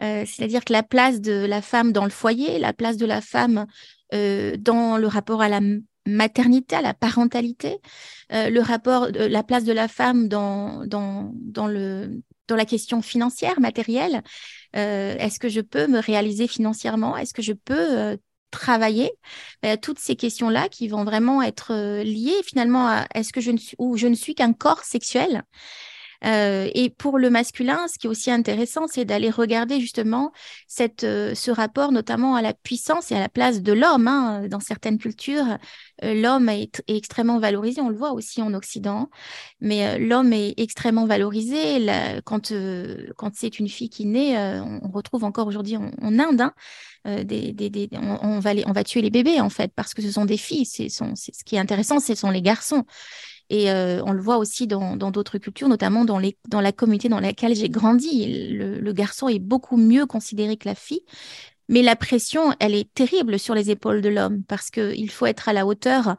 Euh, 0.00 0.24
c'est-à-dire 0.26 0.64
que 0.64 0.72
la 0.72 0.82
place 0.82 1.20
de 1.20 1.46
la 1.46 1.62
femme 1.62 1.92
dans 1.92 2.02
le 2.02 2.10
foyer, 2.10 2.58
la 2.58 2.72
place 2.72 2.96
de 2.96 3.06
la 3.06 3.20
femme 3.20 3.66
euh, 4.12 4.56
dans 4.58 4.96
le 4.96 5.06
rapport 5.06 5.40
à 5.40 5.48
la 5.48 5.60
maternité, 6.04 6.74
à 6.74 6.82
la 6.82 6.94
parentalité, 6.94 7.78
euh, 8.32 8.50
le 8.50 8.60
rapport, 8.60 9.06
la 9.14 9.44
place 9.44 9.62
de 9.62 9.72
la 9.72 9.86
femme 9.86 10.26
dans, 10.26 10.84
dans, 10.84 11.30
dans, 11.34 11.68
le, 11.68 12.22
dans 12.48 12.56
la 12.56 12.64
question 12.64 13.02
financière, 13.02 13.60
matérielle. 13.60 14.24
Est-ce 14.74 15.38
que 15.38 15.48
je 15.48 15.60
peux 15.60 15.86
me 15.86 15.98
réaliser 16.00 16.48
financièrement? 16.48 17.16
Est-ce 17.16 17.34
que 17.34 17.42
je 17.42 17.52
peux 17.52 18.18
travailler? 18.50 19.12
Ben, 19.62 19.78
toutes 19.78 19.98
ces 19.98 20.16
questions-là 20.16 20.68
qui 20.68 20.88
vont 20.88 21.04
vraiment 21.04 21.42
être 21.42 22.02
liées 22.02 22.42
finalement 22.44 22.88
à 22.88 23.06
est-ce 23.14 23.32
que 23.32 23.40
je 23.40 23.50
ne 23.50 23.58
suis 23.58 23.76
ou 23.78 23.96
je 23.96 24.06
ne 24.06 24.14
suis 24.14 24.34
qu'un 24.34 24.52
corps 24.52 24.84
sexuel? 24.84 25.42
Euh, 26.24 26.68
et 26.74 26.90
pour 26.90 27.18
le 27.18 27.30
masculin, 27.30 27.86
ce 27.88 27.98
qui 27.98 28.06
est 28.06 28.10
aussi 28.10 28.30
intéressant, 28.30 28.86
c'est 28.86 29.04
d'aller 29.04 29.30
regarder 29.30 29.80
justement 29.80 30.32
euh, 30.80 31.34
ce 31.34 31.50
rapport 31.50 31.92
notamment 31.92 32.36
à 32.36 32.42
la 32.42 32.54
puissance 32.54 33.10
et 33.10 33.16
à 33.16 33.20
la 33.20 33.28
place 33.28 33.62
de 33.62 33.72
l'homme. 33.72 34.06
Hein. 34.06 34.48
Dans 34.48 34.60
certaines 34.60 34.98
cultures, 34.98 35.58
euh, 36.04 36.14
l'homme 36.14 36.48
est, 36.48 36.82
extrêmement 36.88 37.38
valorisé. 37.38 37.80
On 37.80 37.88
le 37.88 37.96
voit 37.96 38.12
aussi 38.12 38.42
en 38.42 38.54
Occident, 38.54 39.10
mais 39.60 39.98
l'homme 39.98 40.32
est 40.32 40.54
extrêmement 40.58 41.06
valorisé. 41.06 41.86
quand 42.24 42.52
c'est 43.34 43.58
une 43.58 43.68
fille 43.68 43.90
qui 43.90 44.06
naît, 44.06 44.38
on 44.60 44.90
retrouve 44.90 45.24
encore 45.24 45.46
aujourd'hui 45.46 45.76
en, 45.76 46.18
Inde. 46.18 46.50
On, 47.04 48.40
va 48.40 48.84
tuer 48.84 49.02
les 49.02 49.10
bébés 49.10 49.40
en 49.40 49.50
fait 49.50 49.72
parce 49.74 49.94
que 49.94 50.02
ce 50.02 50.10
sont 50.10 50.24
des 50.24 50.36
filles. 50.36 50.66
Ce 50.66 51.44
qui 51.44 51.56
est 51.56 51.58
intéressant, 51.58 51.98
ce 52.00 52.14
sont 52.14 52.30
les 52.30 52.42
garçons. 52.42 52.84
Et 53.50 53.70
euh, 53.70 54.02
on 54.04 54.12
le 54.12 54.20
voit 54.20 54.38
aussi 54.38 54.66
dans 54.66 54.96
d'autres 54.96 55.38
cultures, 55.38 55.68
notamment 55.68 56.04
dans, 56.04 56.18
la 56.18 56.72
communauté 56.72 57.08
dans 57.08 57.20
laquelle 57.20 57.54
j'ai 57.54 57.68
grandi. 57.68 58.50
Le, 58.50 58.92
garçon 58.92 59.28
est 59.28 59.38
beaucoup 59.38 59.76
mieux 59.76 60.06
considéré 60.06 60.56
que 60.56 60.68
la 60.68 60.74
fille. 60.74 61.02
Mais 61.68 61.82
la 61.82 61.96
pression, 61.96 62.54
elle 62.60 62.74
est 62.74 62.92
terrible 62.92 63.38
sur 63.38 63.54
les 63.54 63.70
épaules 63.70 64.00
de 64.00 64.08
l'homme 64.08 64.42
parce 64.44 64.70
qu'il 64.70 65.10
faut 65.10 65.26
être 65.26 65.48
à 65.48 65.52
la 65.52 65.66
hauteur 65.66 66.16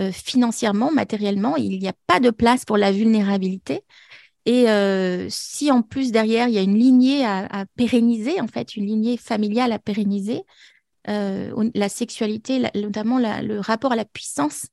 euh, 0.00 0.12
financièrement, 0.12 0.90
matériellement. 0.92 1.56
Il 1.56 1.78
n'y 1.78 1.88
a 1.88 1.94
pas 2.06 2.20
de 2.20 2.30
place 2.30 2.64
pour 2.64 2.76
la 2.76 2.92
vulnérabilité. 2.92 3.82
Et 4.46 4.68
euh, 4.68 5.26
si 5.30 5.70
en 5.70 5.82
plus 5.82 6.12
derrière, 6.12 6.48
il 6.48 6.54
y 6.54 6.58
a 6.58 6.62
une 6.62 6.78
lignée 6.78 7.24
à, 7.24 7.64
pérenniser, 7.76 8.40
en 8.40 8.46
fait, 8.46 8.76
une 8.76 8.86
lignée 8.86 9.16
familiale 9.16 9.72
à 9.72 9.78
pérenniser, 9.78 10.42
la 11.06 11.88
sexualité, 11.88 12.62
notamment 12.74 13.18
le 13.18 13.58
rapport 13.58 13.92
à 13.92 13.96
la 13.96 14.06
puissance 14.06 14.68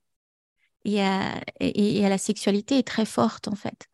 et 0.86 1.02
à, 1.02 1.40
la 1.60 2.18
sexualité 2.18 2.78
est 2.78 2.88
très 2.88 3.06
forte 3.06 3.48
en 3.48 3.56
fait. 3.56 3.88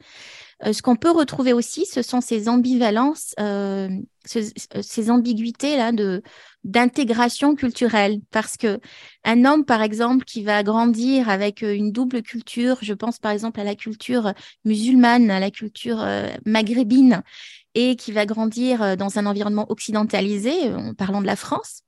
Euh, 0.65 0.73
ce 0.73 0.82
qu'on 0.82 0.95
peut 0.95 1.12
retrouver 1.12 1.54
aussi, 1.54 1.86
ce 1.86 2.02
sont 2.02 2.19
ces 2.19 2.50
ambivalences, 2.50 3.36
euh, 3.39 3.89
ces 4.26 5.12
ambiguïtés 5.12 5.78
là 5.78 5.91
de 5.91 6.21
d'intégration 6.63 7.56
culturelle, 7.56 8.19
parce 8.32 8.58
que 8.58 8.80
un 9.23 9.45
homme, 9.45 9.63
par 9.63 9.82
exemple, 9.82 10.26
qui 10.26 10.43
va 10.43 10.63
grandir 10.63 11.30
avec 11.30 11.63
euh, 11.63 11.73
une 11.73 11.91
double 11.91 12.23
culture, 12.23 12.78
je 12.82 12.93
pense 12.93 13.19
par 13.19 13.32
exemple 13.32 13.60
à 13.60 13.63
la 13.63 13.76
culture 13.76 14.34
musulmane, 14.65 15.30
à 15.30 15.39
la 15.39 15.52
culture 15.52 16.06
maghrébine, 16.45 17.21
et 17.76 17.95
qui 17.95 18.12
va 18.12 18.26
grandir 18.26 18.97
dans 18.97 19.19
un 19.19 19.28
environnement 19.28 19.67
occidentalisé, 19.69 20.73
en 20.73 20.93
parlant 20.93 21.21
de 21.21 21.28
la 21.28 21.36
France, 21.36 21.84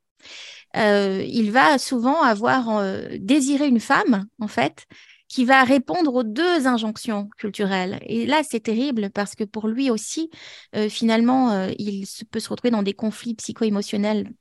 euh, 0.76 1.24
il 1.28 1.52
va 1.52 1.78
souvent 1.78 2.22
avoir 2.22 2.78
euh, 2.78 3.08
désiré 3.20 3.68
une 3.68 3.80
femme, 3.80 4.28
en 4.40 4.48
fait, 4.48 4.86
qui 5.28 5.46
va 5.46 5.64
répondre 5.64 6.14
aux 6.14 6.24
deux 6.24 6.68
injonctions 6.68 7.30
culturelles. 7.38 8.00
Et 8.04 8.26
là, 8.26 8.42
c'est 8.48 8.62
terrible 8.62 9.10
parce 9.12 9.36
que 9.36 9.44
pour 9.44 9.68
lui 9.68 9.90
aussi, 9.90 10.30
euh, 10.76 10.90
finalement, 10.90 11.68
il 11.78 12.06
peut 12.32 12.40
se 12.40 12.50
retrouver 12.50 12.72
dans 12.72 12.84
des 12.84 12.94
conflits 12.94 13.36
psycho-émotionnels 13.36 14.32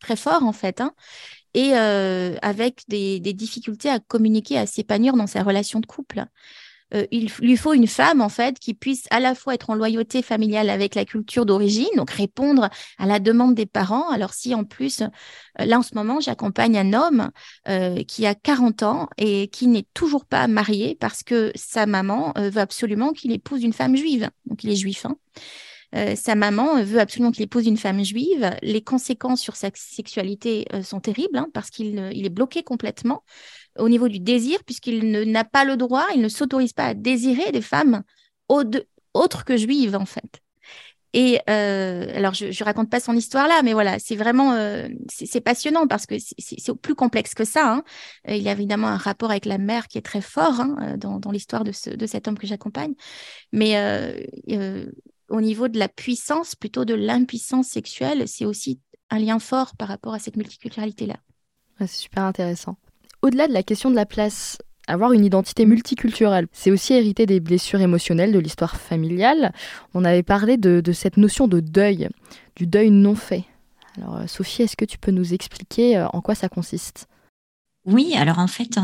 très 0.00 0.16
forts, 0.16 0.44
en 0.44 0.52
fait, 0.52 0.80
hein, 0.80 0.94
et 1.54 1.72
avec 1.74 2.82
des, 2.88 3.20
difficultés 3.20 3.88
à 3.88 4.00
communiquer, 4.00 4.58
à 4.58 4.66
s'épanouir 4.66 5.14
dans 5.14 5.26
sa 5.26 5.42
relation 5.42 5.80
de 5.80 5.86
couple. 5.86 6.24
Euh, 6.94 7.06
il 7.10 7.30
lui 7.40 7.56
faut 7.56 7.72
une 7.72 7.86
femme 7.86 8.20
en 8.20 8.28
fait 8.28 8.58
qui 8.58 8.74
puisse 8.74 9.06
à 9.10 9.20
la 9.20 9.34
fois 9.34 9.54
être 9.54 9.70
en 9.70 9.74
loyauté 9.74 10.22
familiale 10.22 10.70
avec 10.70 10.94
la 10.94 11.04
culture 11.04 11.44
d'origine, 11.44 11.88
donc 11.96 12.10
répondre 12.10 12.68
à 12.98 13.06
la 13.06 13.18
demande 13.20 13.54
des 13.54 13.66
parents. 13.66 14.08
Alors 14.08 14.32
si 14.32 14.54
en 14.54 14.64
plus, 14.64 15.02
euh, 15.02 15.64
là 15.64 15.78
en 15.78 15.82
ce 15.82 15.94
moment, 15.94 16.20
j'accompagne 16.20 16.78
un 16.78 16.92
homme 16.94 17.30
euh, 17.68 18.02
qui 18.04 18.26
a 18.26 18.34
40 18.34 18.82
ans 18.82 19.08
et 19.18 19.48
qui 19.48 19.66
n'est 19.66 19.86
toujours 19.94 20.24
pas 20.24 20.46
marié 20.46 20.96
parce 20.98 21.22
que 21.22 21.52
sa 21.54 21.86
maman 21.86 22.32
veut 22.36 22.60
absolument 22.60 23.12
qu'il 23.12 23.32
épouse 23.32 23.62
une 23.62 23.72
femme 23.72 23.96
juive. 23.96 24.30
Donc 24.46 24.64
il 24.64 24.70
est 24.70 24.76
juif. 24.76 25.04
Hein. 25.04 25.16
sa 26.16 26.34
maman 26.34 26.82
veut 26.82 27.00
absolument 27.00 27.30
qu'il 27.30 27.44
épouse 27.44 27.66
une 27.66 27.76
femme 27.76 28.04
juive. 28.04 28.50
Les 28.62 28.82
conséquences 28.82 29.40
sur 29.40 29.56
sa 29.56 29.70
sexualité 29.74 30.66
sont 30.82 31.00
terribles 31.00 31.38
hein, 31.38 31.48
parce 31.52 31.70
qu'il 31.70 31.98
est 31.98 32.30
bloqué 32.30 32.62
complètement 32.62 33.22
au 33.78 33.88
niveau 33.88 34.08
du 34.08 34.20
désir, 34.20 34.62
puisqu'il 34.64 35.30
n'a 35.30 35.44
pas 35.44 35.64
le 35.64 35.76
droit, 35.76 36.06
il 36.14 36.20
ne 36.20 36.28
s'autorise 36.28 36.72
pas 36.72 36.86
à 36.86 36.94
désirer 36.94 37.52
des 37.52 37.62
femmes 37.62 38.02
autres 38.48 39.44
que 39.44 39.56
juives, 39.56 39.96
en 39.96 40.06
fait. 40.06 40.40
Et 41.14 41.40
euh, 41.48 42.06
alors, 42.14 42.34
je 42.34 42.46
ne 42.46 42.64
raconte 42.64 42.90
pas 42.90 43.00
son 43.00 43.14
histoire 43.16 43.48
là, 43.48 43.62
mais 43.62 43.72
voilà, 43.72 43.98
c'est 43.98 44.16
vraiment 44.16 44.52
euh, 44.52 44.88
c'est 45.08 45.40
passionnant 45.40 45.86
parce 45.86 46.04
que 46.04 46.16
c'est 46.18 46.74
plus 46.76 46.94
complexe 46.94 47.32
que 47.34 47.44
ça. 47.44 47.72
Hein. 47.72 47.82
Euh, 48.28 48.34
il 48.36 48.42
y 48.42 48.48
a 48.48 48.52
évidemment 48.52 48.88
un 48.88 48.98
rapport 48.98 49.30
avec 49.30 49.46
la 49.46 49.56
mère 49.56 49.88
qui 49.88 49.96
est 49.96 50.02
très 50.02 50.20
fort 50.20 50.60
hein, 50.60 50.96
dans, 50.98 51.30
l'histoire 51.30 51.64
de, 51.64 51.72
ce, 51.72 51.90
de 51.90 52.06
cet 52.06 52.28
homme 52.28 52.38
que 52.38 52.46
j'accompagne. 52.46 52.94
Mais 53.52 53.76
au 55.30 55.40
niveau 55.40 55.68
de 55.68 55.78
la 55.78 55.88
puissance, 55.88 56.54
plutôt 56.54 56.84
de 56.84 56.94
l'impuissance 56.94 57.68
sexuelle, 57.68 58.28
c'est 58.28 58.44
aussi 58.44 58.80
un 59.10 59.18
lien 59.18 59.38
fort 59.38 59.76
par 59.76 59.88
rapport 59.88 60.12
à 60.12 60.18
cette 60.18 60.36
multiculturalité-là. 60.36 61.16
c'est 61.80 61.86
super 61.88 62.24
intéressant. 62.24 62.76
Au-delà 63.22 63.48
de 63.48 63.52
la 63.52 63.62
question 63.62 63.90
de 63.90 63.96
la 63.96 64.06
place, 64.06 64.58
avoir 64.86 65.12
une 65.12 65.24
identité 65.24 65.66
multiculturelle, 65.66 66.46
c'est 66.52 66.70
aussi 66.70 66.94
hériter 66.94 67.26
des 67.26 67.40
blessures 67.40 67.80
émotionnelles 67.80 68.32
de 68.32 68.38
l'histoire 68.38 68.76
familiale. 68.76 69.52
On 69.94 70.04
avait 70.04 70.22
parlé 70.22 70.56
de, 70.56 70.92
cette 70.92 71.16
notion 71.16 71.48
de 71.48 71.60
deuil, 71.60 72.08
du 72.56 72.66
deuil 72.66 72.90
non 72.90 73.14
fait. 73.14 73.44
Alors 73.96 74.16
euh, 74.16 74.26
Sophie, 74.26 74.62
est-ce 74.62 74.76
que 74.76 74.84
tu 74.84 74.98
peux 74.98 75.10
nous 75.10 75.34
expliquer 75.34 75.98
euh, 75.98 76.06
en 76.12 76.20
quoi 76.20 76.34
ça 76.34 76.48
consiste? 76.48 77.08
Oui, 77.84 78.14
alors 78.16 78.38
en 78.38 78.46
fait, 78.46 78.78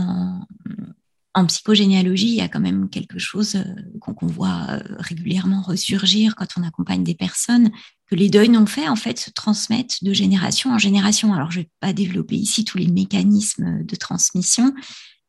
en 1.34 1.46
psychogénéalogie, 1.46 2.28
il 2.28 2.36
y 2.36 2.40
a 2.40 2.48
quand 2.48 2.60
même 2.60 2.88
quelque 2.88 3.18
chose 3.18 3.56
euh, 3.56 3.98
qu'on 3.98 4.26
voit 4.26 4.66
euh, 4.70 4.80
régulièrement 4.98 5.62
ressurgir 5.62 6.36
quand 6.36 6.46
on 6.56 6.62
accompagne 6.62 7.02
des 7.02 7.14
personnes, 7.14 7.70
que 8.06 8.14
les 8.14 8.30
deuils 8.30 8.48
non 8.48 8.66
faits, 8.66 8.88
en 8.88 8.96
fait, 8.96 9.18
se 9.18 9.30
transmettent 9.30 10.02
de 10.02 10.12
génération 10.12 10.72
en 10.72 10.78
génération. 10.78 11.34
Alors, 11.34 11.50
je 11.50 11.58
ne 11.58 11.64
vais 11.64 11.70
pas 11.80 11.92
développer 11.92 12.36
ici 12.36 12.64
tous 12.64 12.78
les 12.78 12.86
mécanismes 12.86 13.84
de 13.84 13.96
transmission. 13.96 14.72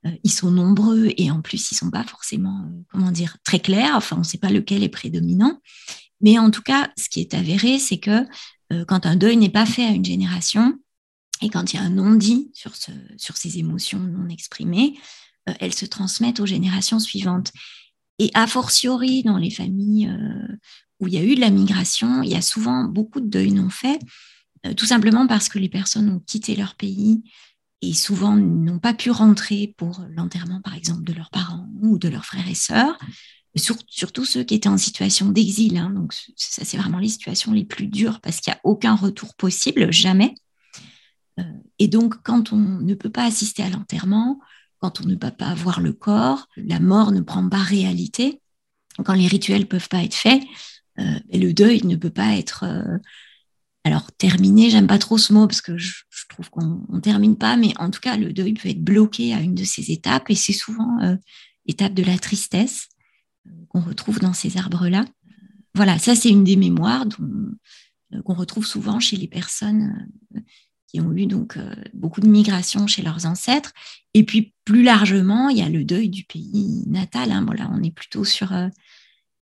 Euh, 0.06 0.12
ils 0.24 0.32
sont 0.32 0.52
nombreux 0.52 1.12
et 1.18 1.32
en 1.32 1.42
plus, 1.42 1.72
ils 1.72 1.76
sont 1.76 1.90
pas 1.90 2.04
forcément, 2.04 2.70
comment 2.92 3.12
dire, 3.12 3.38
très 3.44 3.60
clairs. 3.60 3.96
Enfin, 3.96 4.18
on 4.18 4.20
ne 4.20 4.26
sait 4.26 4.38
pas 4.38 4.52
lequel 4.52 4.84
est 4.84 4.90
prédominant. 4.90 5.60
Mais 6.22 6.38
en 6.38 6.52
tout 6.52 6.62
cas, 6.62 6.92
ce 6.98 7.10
qui 7.10 7.20
est 7.20 7.34
avéré, 7.34 7.80
c'est 7.80 7.98
que 7.98 8.26
quand 8.88 9.06
un 9.06 9.16
deuil 9.16 9.38
n'est 9.38 9.50
pas 9.50 9.66
fait 9.66 9.86
à 9.86 9.92
une 9.92 10.06
génération, 10.06 10.74
et 11.42 11.50
quand 11.50 11.74
il 11.74 11.76
y 11.76 11.80
a 11.80 11.84
un 11.84 11.90
non-dit 11.90 12.50
sur, 12.54 12.72
sur 13.18 13.38
ces 13.38 13.60
émotions 13.60 14.00
non 14.00 14.30
exprimées, 14.30 14.96
elles 15.60 15.74
se 15.74 15.86
transmettent 15.86 16.40
aux 16.40 16.46
générations 16.46 17.00
suivantes. 17.00 17.52
Et 18.20 18.32
a 18.34 18.48
fortiori, 18.48 19.24
dans 19.24 19.38
les 19.38 19.50
familles 19.50 20.08
euh, 20.08 20.56
où 21.00 21.08
il 21.08 21.14
y 21.14 21.18
a 21.18 21.24
eu 21.24 21.36
de 21.36 21.42
la 21.42 21.50
migration, 21.50 22.24
il 22.24 22.30
y 22.30 22.36
a 22.36 22.42
souvent 22.42 22.86
beaucoup 22.86 23.20
de 23.20 23.28
deuil 23.28 23.52
non 23.52 23.70
fait, 23.70 24.00
euh, 24.66 24.74
tout 24.74 24.86
simplement 24.86 25.28
parce 25.28 25.50
que 25.50 25.60
les 25.60 25.70
personnes 25.70 26.10
ont 26.10 26.20
quitté 26.20 26.56
leur 26.56 26.76
pays 26.76 27.24
et 27.82 27.94
souvent 27.94 28.36
n'ont 28.36 28.80
pas 28.80 28.94
pu 28.94 29.12
rentrer 29.12 29.76
pour 29.78 30.06
l'enterrement, 30.16 30.62
par 30.62 30.76
exemple, 30.76 31.04
de 31.04 31.14
leurs 31.14 31.30
parents 31.30 31.68
ou 31.82 31.98
de 31.98 32.08
leurs 32.08 32.26
frères 32.26 32.48
et 32.48 32.56
sœurs, 32.56 32.98
surtout 33.56 34.26
ceux 34.26 34.44
qui 34.44 34.56
étaient 34.56 34.70
en 34.70 34.78
situation 34.78 35.30
d'exil. 35.30 35.78
Hein. 35.78 35.90
donc, 35.90 36.14
ça, 36.36 36.64
c'est 36.64 36.78
vraiment 36.78 37.00
les 37.00 37.10
situations 37.10 37.52
les 37.52 37.66
plus 37.66 37.88
dures 37.88 38.22
parce 38.22 38.40
qu'il 38.40 38.52
n'y 38.52 38.56
a 38.56 38.62
aucun 38.64 38.96
retour 38.96 39.36
possible, 39.36 39.92
jamais. 39.92 40.34
et 41.80 41.90
donc, 41.90 42.16
quand 42.24 42.54
on 42.54 42.58
ne 42.58 42.94
peut 42.96 43.10
pas 43.10 43.26
assister 43.26 43.62
à 43.62 43.70
l'enterrement, 43.70 44.40
quand 44.86 45.02
on 45.02 45.08
ne 45.08 45.16
peut 45.16 45.32
pas 45.32 45.56
voir 45.56 45.82
le 45.82 45.94
corps, 45.94 46.48
la 46.58 46.80
mort 46.80 47.12
ne 47.12 47.22
prend 47.22 47.50
pas 47.50 47.58
réalité, 47.58 48.40
quand 49.04 49.16
les 49.16 49.26
rituels 49.26 49.62
ne 49.62 49.66
peuvent 49.66 49.90
pas 49.90 50.04
être 50.04 50.14
faits, 50.14 50.44
euh, 51.00 51.20
le 51.34 51.54
deuil 51.54 51.82
ne 51.86 51.96
peut 51.96 52.12
pas 52.12 52.36
être 52.36 52.66
euh, 52.66 53.00
alors 53.84 54.12
terminé. 54.12 54.70
J'aime 54.70 54.86
pas 54.86 55.00
trop 55.00 55.18
ce 55.18 55.34
mot 55.34 55.48
parce 55.48 55.62
que 55.62 55.76
je, 55.76 56.04
trouve 56.30 56.52
qu'on 56.52 56.86
ne 56.90 57.00
termine 57.00 57.36
pas, 57.36 57.58
mais 57.58 57.74
en 57.80 57.90
tout 57.90 58.00
cas 58.00 58.16
le 58.16 58.32
deuil 58.32 58.54
peut 58.54 58.70
être 58.70 58.84
bloqué 58.84 59.34
à 59.34 59.40
une 59.40 59.56
de 59.56 59.64
ces 59.64 59.92
étapes 59.92 60.30
et 60.30 60.36
c'est 60.36 60.54
souvent 60.54 61.02
euh, 61.02 61.16
l'étape 61.66 61.96
de 61.96 62.04
la 62.04 62.20
tristesse 62.20 62.90
qu'on 63.70 63.82
retrouve 63.82 64.20
dans 64.20 64.34
ces 64.34 64.56
arbres-là. 64.56 65.06
Voilà, 65.74 65.98
ça 65.98 66.16
c'est 66.16 66.30
une 66.30 66.44
des 66.44 66.58
mémoires 66.58 67.06
qu'on 68.24 68.34
retrouve 68.36 68.68
souvent 68.68 69.00
chez 69.00 69.18
les 69.18 69.28
personnes 69.28 70.10
qui 70.88 71.02
ont 71.02 71.12
eu 71.14 71.26
donc 71.26 71.58
euh, 71.58 71.74
beaucoup 71.94 72.22
de 72.22 72.28
migration 72.28 72.88
chez 72.88 73.02
leurs 73.02 73.26
ancêtres. 73.26 73.74
Et 74.14 74.24
puis 74.24 74.54
plus 74.64 74.84
largement, 74.84 75.50
il 75.50 75.58
y 75.58 75.62
a 75.62 75.70
le 75.70 75.84
deuil 75.84 76.10
du 76.10 76.24
pays 76.24 76.84
natal. 76.88 77.32
Hein. 77.32 77.46
On 77.72 77.84
est 77.84 77.92
plutôt 77.92 78.24
sur 78.24 78.54
euh, 78.54 78.68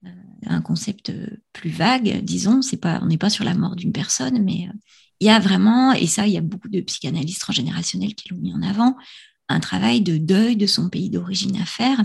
euh, 0.06 0.10
un 0.46 0.62
concept 0.62 1.12
plus 1.52 1.70
vague, 1.70 2.24
disons. 2.24 2.62
C'est 2.62 2.78
pas, 2.78 3.00
on 3.02 3.08
n'est 3.08 3.18
pas 3.18 3.30
sur 3.30 3.44
la 3.44 3.56
mort 3.56 3.76
d'une 3.76 3.92
personne, 3.92 4.44
mais 4.44 4.68
il 5.20 5.28
y 5.28 5.30
a 5.30 5.40
vraiment, 5.40 5.94
et 5.94 6.08
ça, 6.08 6.28
il 6.28 6.34
y 6.34 6.38
a 6.38 6.42
beaucoup 6.42 6.70
de 6.70 6.82
psychanalystes 6.82 7.42
transgénérationnels 7.42 8.16
qui 8.16 8.30
l'ont 8.30 8.40
mis 8.40 8.54
en 8.54 8.62
avant, 8.62 8.96
un 9.50 9.60
travail 9.60 10.02
de 10.02 10.18
deuil 10.18 10.56
de 10.56 10.68
son 10.68 10.90
pays 10.90 11.10
d'origine 11.10 11.60
à 11.62 11.66
faire 11.66 12.02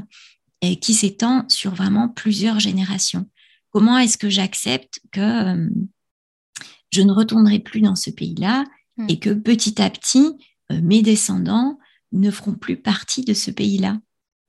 et 0.61 0.79
qui 0.81 0.95
s'étend 0.95 1.49
sur 1.49 1.75
vraiment 1.75 2.09
plusieurs 2.09 2.61
générations. 2.61 3.29
Comment 3.71 3.99
est-ce 3.99 4.19
que 4.19 4.29
j'accepte 4.29 5.01
que 5.13 5.69
je 6.91 7.03
ne 7.03 7.13
retournerai 7.13 7.59
plus 7.61 7.81
dans 7.81 7.97
ce 7.97 8.11
pays-là 8.11 8.65
et 9.07 9.15
mm. 9.15 9.19
que 9.19 9.31
petit 9.31 9.81
à 9.81 9.91
petit, 9.91 10.35
euh, 10.73 10.81
mes 10.83 11.03
descendants 11.03 11.79
ne 12.13 12.31
feront 12.31 12.55
plus 12.55 12.77
partie 12.77 13.23
de 13.23 13.35
ce 13.35 13.51
pays-là. 13.51 14.01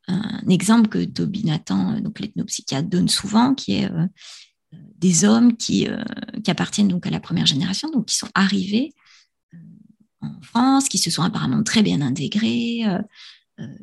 Un 0.08 0.48
exemple 0.50 0.90
que 0.90 1.06
Toby 1.06 1.46
Nathan, 1.46 1.94
euh, 1.94 2.02
donc 2.02 2.20
l'ethnopsychiatre, 2.20 2.90
donne 2.90 3.10
souvent, 3.10 3.54
qui 3.54 3.76
est 3.76 3.92
euh, 3.92 4.08
des 4.72 5.26
hommes 5.26 5.56
qui, 5.56 5.88
qui, 6.44 6.52
appartiennent 6.52 6.90
donc 6.90 7.08
à 7.08 7.10
la 7.10 7.20
première 7.20 7.48
génération, 7.48 7.90
donc 7.90 8.06
qui 8.06 8.16
sont 8.16 8.30
arrivés 8.36 8.94
en 10.22 10.40
France, 10.42 10.90
qui 10.90 11.00
se 11.00 11.10
sont 11.10 11.24
apparemment 11.24 11.64
très 11.64 11.82
bien 11.82 12.02
intégrés, 12.02 12.84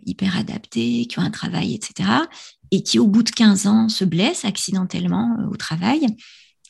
hyper 0.04 0.36
adaptés, 0.36 1.06
qui 1.06 1.18
ont 1.18 1.22
un 1.22 1.30
travail, 1.30 1.74
etc., 1.74 2.08
et 2.70 2.84
qui, 2.84 3.00
au 3.00 3.08
bout 3.08 3.24
de 3.24 3.30
15 3.30 3.66
ans, 3.66 3.88
se 3.88 4.04
blessent 4.04 4.44
accidentellement 4.44 5.36
au 5.50 5.56
travail. 5.56 6.06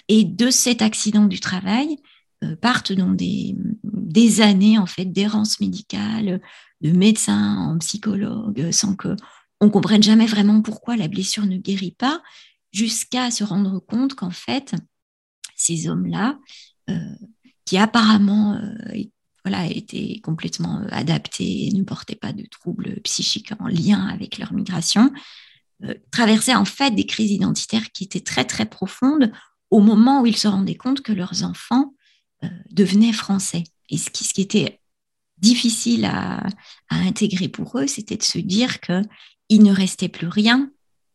Et 0.09 0.25
de 0.25 0.49
cet 0.49 0.81
accident 0.81 1.27
du 1.27 1.41
travail, 1.41 1.99
partent 2.55 2.93
dans 2.93 3.11
des, 3.11 3.57
années 4.41 4.79
en 4.79 4.87
fait 4.87 5.05
d'errance 5.05 5.61
médicale, 5.61 6.41
de 6.81 6.91
médecins 6.91 7.57
en 7.57 7.79
psychologue, 7.79 8.71
sans 8.71 8.97
que 8.97 9.17
on 9.61 9.71
comprenne 9.71 10.03
jamais 10.03 10.27
vraiment 10.27 10.61
pourquoi 10.61 10.97
la 10.97 11.09
blessure 11.09 11.47
ne 11.47 11.57
guérit 11.57 11.95
pas, 11.97 12.23
jusqu'à 12.73 13.31
se 13.31 13.45
rendre 13.45 13.79
compte 13.81 14.15
qu'en 14.15 14.31
fait, 14.31 14.75
ces 15.55 15.89
hommes-là, 15.89 16.39
euh, 16.91 17.15
qui 17.65 17.79
apparemment 17.79 18.55
euh, 18.55 19.03
voilà, 19.45 19.67
étaient 19.67 20.21
complètement 20.23 20.83
adaptés, 20.91 21.71
ne 21.73 21.85
portaient 21.85 22.17
pas 22.17 22.33
de 22.33 22.45
troubles 22.51 23.01
psychiques 23.03 23.53
en 23.59 23.69
lien 23.69 24.07
avec 24.09 24.39
leur 24.39 24.53
migration, 24.53 25.11
traversaient 26.11 26.55
en 26.55 26.65
fait 26.65 26.95
des 26.95 27.07
crises 27.07 27.31
identitaires 27.31 27.93
qui 27.93 28.05
étaient 28.05 28.21
très 28.21 28.45
très 28.45 28.67
profondes 28.67 29.31
au 29.71 29.81
moment 29.81 30.23
où 30.23 30.27
ils 30.27 30.37
se 30.37 30.49
rendaient 30.49 30.77
compte 30.77 31.03
que 31.03 31.13
leurs 31.13 31.43
enfants 31.43 31.93
euh, 31.93 32.06
devenaient 32.71 33.13
français. 33.13 33.65
Et 33.91 33.99
ce 33.99 34.11
qui, 34.11 34.25
ce 34.25 34.35
qui 34.35 34.43
était 34.43 34.81
difficile 35.39 36.05
à, 36.05 36.47
intégrer 36.91 37.49
pour 37.49 37.79
eux, 37.79 37.87
c'était 37.87 38.17
de 38.17 38.23
se 38.23 38.39
dire 38.39 38.81
qu'il 38.81 39.63
ne 39.63 39.73
restait 39.73 40.09
plus 40.09 40.29
rien 40.29 40.71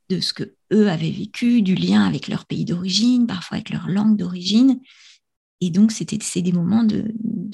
de 0.10 0.20
ce 0.20 0.34
que 0.34 0.56
eux 0.74 0.90
avaient 0.90 1.12
vécu, 1.12 1.62
du 1.62 1.76
lien 1.76 2.04
avec 2.04 2.28
leur 2.28 2.46
pays 2.46 2.66
d'origine, 2.66 3.28
parfois 3.28 3.58
avec 3.58 3.70
leur 3.70 3.88
langue 3.88 4.18
d'origine. 4.18 4.80
Et 5.62 5.70
donc, 5.70 5.92
c'était 5.92 6.18
c'est 6.22 6.42
des 6.42 6.52
moments 6.52 6.84
de, 6.84 7.14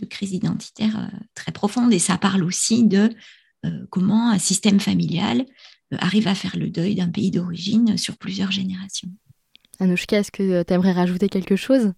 crise 0.10 0.32
identitaire 0.32 0.97
euh, 0.99 1.17
très 1.36 1.51
profonde. 1.51 1.91
Et 1.91 1.99
ça 1.99 2.17
parle 2.17 2.43
aussi 2.43 2.86
de 2.86 3.10
euh, 3.65 3.86
comment 3.89 4.30
un 4.32 4.39
système 4.39 4.80
familial 4.80 5.45
arrive 5.99 6.27
à 6.27 6.36
faire 6.36 6.56
le 6.58 6.69
deuil 6.69 6.95
d'un 6.95 7.10
pays 7.10 7.32
d'origine 7.32 7.97
sur 7.97 8.17
plusieurs 8.17 8.51
générations. 8.51 9.10
Anouchka, 9.80 10.19
est-ce 10.19 10.32
que 10.32 10.63
tu 10.63 10.73
aimerais 10.73 10.93
rajouter 10.93 11.30
quelque 11.30 11.56
chose? 11.56 11.93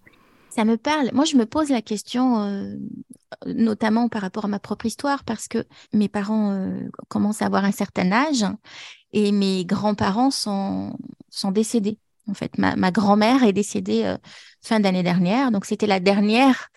Ça 0.50 0.64
me 0.64 0.76
parle. 0.76 1.10
Moi, 1.12 1.24
je 1.24 1.36
me 1.36 1.46
pose 1.46 1.70
la 1.70 1.82
question, 1.82 2.40
euh, 2.40 2.76
notamment 3.46 4.08
par 4.08 4.22
rapport 4.22 4.44
à 4.44 4.48
ma 4.48 4.58
propre 4.58 4.86
histoire, 4.86 5.24
parce 5.24 5.48
que 5.48 5.64
mes 5.92 6.08
parents 6.08 6.52
euh, 6.52 6.88
commencent 7.08 7.42
à 7.42 7.46
avoir 7.46 7.64
un 7.64 7.72
certain 7.72 8.12
âge 8.12 8.44
et 9.12 9.32
mes 9.32 9.64
grands-parents 9.64 10.30
sont, 10.30 10.96
sont 11.30 11.52
décédés. 11.52 11.98
En 12.28 12.34
fait, 12.34 12.58
ma, 12.58 12.90
grand-mère 12.90 13.42
est 13.42 13.52
décédée 13.52 14.04
euh, 14.04 14.16
fin 14.60 14.80
d'année 14.80 15.02
dernière, 15.02 15.50
donc 15.50 15.64
c'était 15.64 15.86
la 15.86 16.00
dernière 16.00 16.68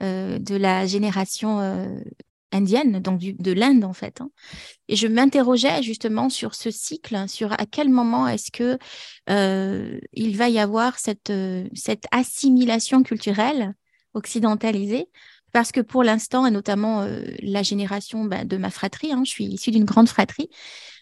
de 0.00 0.56
la 0.56 0.86
génération 0.86 1.58
indienne, 2.52 3.00
donc 3.00 3.20
de 3.20 3.52
l'Inde 3.52 3.84
en 3.84 3.92
fait. 3.92 4.20
Hein. 4.20 4.30
Et 4.88 4.96
je 4.96 5.06
m'interrogeais 5.06 5.82
justement 5.82 6.28
sur 6.30 6.54
ce 6.54 6.70
cycle, 6.70 7.28
sur 7.28 7.52
à 7.52 7.66
quel 7.70 7.88
moment 7.88 8.26
est-ce 8.28 8.50
que 8.50 8.78
euh, 9.30 9.98
il 10.12 10.36
va 10.36 10.48
y 10.48 10.58
avoir 10.58 10.98
cette, 10.98 11.30
euh, 11.30 11.68
cette 11.74 12.04
assimilation 12.10 13.02
culturelle 13.02 13.74
occidentalisée. 14.14 15.08
Parce 15.52 15.72
que 15.72 15.80
pour 15.80 16.04
l'instant, 16.04 16.44
et 16.46 16.50
notamment 16.50 17.02
euh, 17.02 17.22
la 17.40 17.62
génération 17.62 18.24
bah, 18.24 18.44
de 18.44 18.56
ma 18.58 18.70
fratrie, 18.70 19.12
hein, 19.12 19.22
je 19.24 19.30
suis 19.30 19.46
issue 19.46 19.70
d'une 19.70 19.86
grande 19.86 20.08
fratrie, 20.08 20.50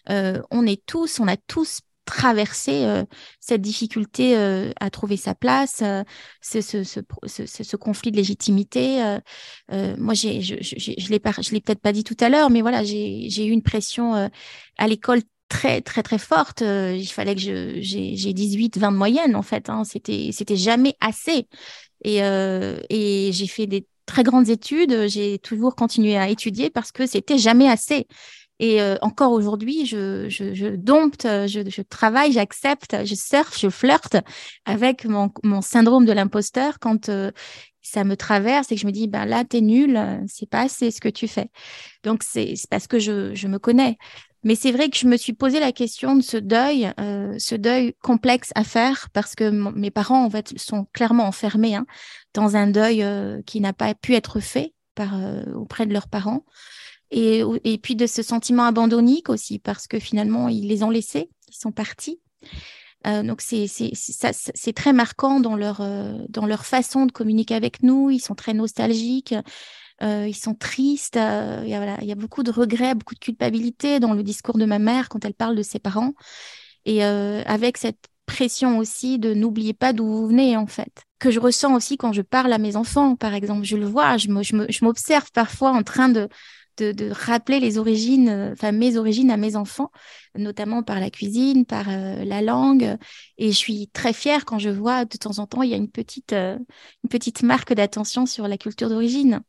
on 0.09 0.65
est 0.65 0.85
tous, 0.85 1.19
on 1.19 1.27
a 1.27 1.35
tous 1.35 1.81
traverser 2.07 2.85
euh, 2.85 3.03
cette 3.39 3.61
difficulté 3.61 4.35
euh, 4.35 4.71
à 4.79 4.89
trouver 4.89 5.17
sa 5.17 5.35
place, 5.35 5.81
euh, 5.83 6.03
ce, 6.41 6.61
ce, 6.61 6.83
ce, 6.83 7.03
ce, 7.45 7.75
conflit 7.75 8.11
de 8.11 8.17
légitimité. 8.17 9.17
moi, 9.97 10.13
j'ai, 10.13 10.41
je 10.41 10.55
ne 10.55 11.09
l'ai, 11.09 11.19
peut-être 11.19 11.81
pas 11.81 11.91
dit 11.91 12.03
tout 12.03 12.17
à 12.19 12.29
l'heure, 12.29 12.49
mais 12.49 12.61
voilà, 12.61 12.83
j'ai, 12.83 13.45
eu 13.45 13.51
une 13.51 13.61
pression 13.61 14.29
à 14.77 14.87
l'école 14.87 15.21
très 15.49 15.81
très 15.81 16.03
très 16.03 16.17
forte. 16.17 16.61
il 16.61 17.07
fallait 17.07 17.35
que 17.35 17.41
je 17.41 17.79
j'ai 17.81 18.33
18 18.33 18.77
20 18.77 18.91
de 18.91 18.97
moyenne 18.97 19.35
en 19.35 19.43
fait. 19.43 19.69
Hein. 19.69 19.83
C'était 19.83 20.31
c'était 20.31 20.57
jamais 20.57 20.95
assez. 20.99 21.47
Et 22.03 22.17
et 22.17 23.31
j'ai 23.33 23.47
fait 23.47 23.67
des 23.67 23.85
très 24.05 24.23
grandes 24.23 24.49
études. 24.49 25.07
J'ai 25.07 25.39
toujours 25.39 25.75
continué 25.75 26.17
à 26.17 26.29
étudier 26.29 26.69
parce 26.69 26.91
que 26.91 27.05
c'était 27.05 27.37
jamais 27.37 27.69
assez. 27.69 28.07
Et 28.59 28.81
euh, 28.81 28.95
encore 29.01 29.33
aujourd'hui, 29.33 29.85
je, 29.85 30.75
dompte, 30.75 31.23
je, 31.23 31.81
travaille, 31.81 32.31
j'accepte, 32.31 33.05
je 33.05 33.13
surfe, 33.13 33.59
je 33.59 33.69
flirte 33.69 34.17
avec 34.65 35.05
mon, 35.05 35.31
syndrome 35.61 36.05
de 36.05 36.11
l'imposteur 36.11 36.79
quand 36.79 37.09
euh, 37.09 37.31
ça 37.81 38.03
me 38.03 38.17
traverse 38.17 38.71
et 38.71 38.75
que 38.75 38.81
je 38.81 38.87
me 38.87 38.91
dis, 38.91 39.07
ben 39.07 39.25
là, 39.25 39.43
t'es 39.45 39.61
nul, 39.61 39.99
c'est 40.27 40.49
pas 40.49 40.61
assez 40.61 40.89
ce 40.89 40.99
que 40.99 41.09
tu 41.09 41.27
fais. 41.27 41.49
Donc, 42.03 42.23
c'est 42.23 42.55
parce 42.69 42.87
que 42.87 42.97
je, 42.97 43.47
me 43.47 43.59
connais. 43.59 43.97
Mais 44.43 44.55
c'est 44.55 44.71
vrai 44.71 44.89
que 44.89 44.97
je 44.97 45.07
me 45.07 45.17
suis 45.17 45.33
posé 45.33 45.59
la 45.59 45.71
question 45.71 46.15
de 46.15 46.21
ce 46.21 46.37
deuil, 46.37 46.91
euh, 46.99 47.35
ce 47.37 47.53
deuil 47.53 47.93
complexe 48.01 48.51
à 48.55 48.63
faire 48.63 49.09
parce 49.13 49.35
que 49.35 49.49
mes 49.49 49.91
parents, 49.91 50.25
en 50.25 50.29
fait, 50.29 50.57
sont 50.57 50.87
clairement 50.93 51.25
enfermés 51.25 51.75
hein, 51.75 51.85
dans 52.33 52.55
un 52.55 52.67
deuil 52.67 53.05
qui 53.45 53.61
n'a 53.61 53.73
pas 53.73 53.93
pu 53.93 54.15
être 54.15 54.39
fait 54.39 54.73
auprès 55.53 55.85
de 55.85 55.93
leurs 55.93 56.07
parents 56.07 56.43
et, 57.11 57.43
et 57.63 57.77
puis 57.77 57.95
de 57.95 58.07
ce 58.07 58.21
sentiment 58.21 58.63
abandonnique 58.63 59.29
aussi, 59.29 59.59
parce 59.59 59.87
que 59.87 59.99
finalement, 59.99 60.49
ils 60.49 60.67
les 60.67 60.83
ont 60.83 60.89
laissés, 60.89 61.29
ils 61.47 61.55
sont 61.55 61.71
partis. 61.71 62.19
Euh, 63.05 63.23
donc 63.23 63.41
c'est 63.41 64.73
très 64.75 64.91
marquant 64.91 65.39
dans 65.39 65.55
leur 65.55 65.81
euh, 65.81 66.17
dans 66.29 66.45
leur 66.45 66.65
façon 66.65 67.05
de 67.05 67.11
communiquer 67.11 67.55
avec 67.55 67.83
nous. 67.83 68.09
Ils 68.09 68.19
sont 68.19 68.35
très 68.35 68.53
nostalgiques, 68.53 69.35
euh, 70.01 70.25
ils 70.27 70.35
sont 70.35 70.55
tristes. 70.55 71.17
Euh, 71.17 71.61
il 71.63 71.69
y, 71.69 71.73
a, 71.73 71.77
voilà, 71.77 71.97
il 72.01 72.07
y 72.07 72.11
a 72.11 72.15
beaucoup 72.15 72.43
de 72.43 72.51
regrets, 72.51 72.95
beaucoup 72.95 73.15
de 73.15 73.19
culpabilité 73.19 73.99
dans 73.99 74.13
le 74.13 74.23
discours 74.23 74.57
de 74.57 74.65
ma 74.65 74.79
mère 74.79 75.09
quand 75.09 75.25
elle 75.25 75.33
parle 75.33 75.55
de 75.55 75.63
ses 75.63 75.79
parents, 75.79 76.13
et 76.85 77.05
euh, 77.05 77.43
avec 77.45 77.77
cette 77.77 78.07
pression 78.25 78.77
aussi 78.77 79.19
de 79.19 79.33
n'oubliez 79.33 79.73
pas 79.73 79.93
d'où 79.93 80.05
vous 80.05 80.27
venez 80.27 80.57
en 80.57 80.67
fait 80.67 81.03
que 81.17 81.31
je 81.31 81.39
ressens 81.39 81.73
aussi 81.73 81.95
quand 81.95 82.11
je 82.11 82.21
parle 82.21 82.51
à 82.51 82.57
mes 82.57 82.75
enfants 82.75 83.15
par 83.15 83.33
exemple 83.33 83.63
je 83.63 83.77
le 83.77 83.85
vois 83.85 84.17
je 84.17 84.83
m'observe 84.83 85.31
parfois 85.31 85.71
en 85.71 85.81
train 85.81 86.09
de 86.09 86.27
de, 86.77 87.11
rappeler 87.11 87.59
les 87.59 87.77
origines, 87.77 88.29
euh, 88.29 88.51
enfin 88.53 88.71
mes 88.71 88.97
origines 88.97 89.31
à 89.31 89.37
mes 89.37 89.55
enfants, 89.55 89.91
notamment 90.35 90.83
par 90.83 90.99
la 90.99 91.09
cuisine, 91.09 91.65
par 91.65 91.89
euh, 91.89 92.23
la 92.23 92.41
langue. 92.41 92.97
Et 93.37 93.51
je 93.51 93.57
suis 93.57 93.87
très 93.89 94.13
fière 94.13 94.45
quand 94.45 94.59
je 94.59 94.69
vois 94.69 95.05
de 95.05 95.17
temps 95.17 95.39
en 95.39 95.47
temps, 95.47 95.63
il 95.63 95.71
y 95.71 95.73
a 95.73 95.77
une 95.77 95.89
petite, 95.89 96.33
euh, 96.33 96.57
une 97.03 97.09
petite 97.09 97.43
marque 97.43 97.73
d'attention 97.73 98.25
sur 98.25 98.47
la 98.47 98.57
culture 98.57 98.89
d'origine. 98.89 99.41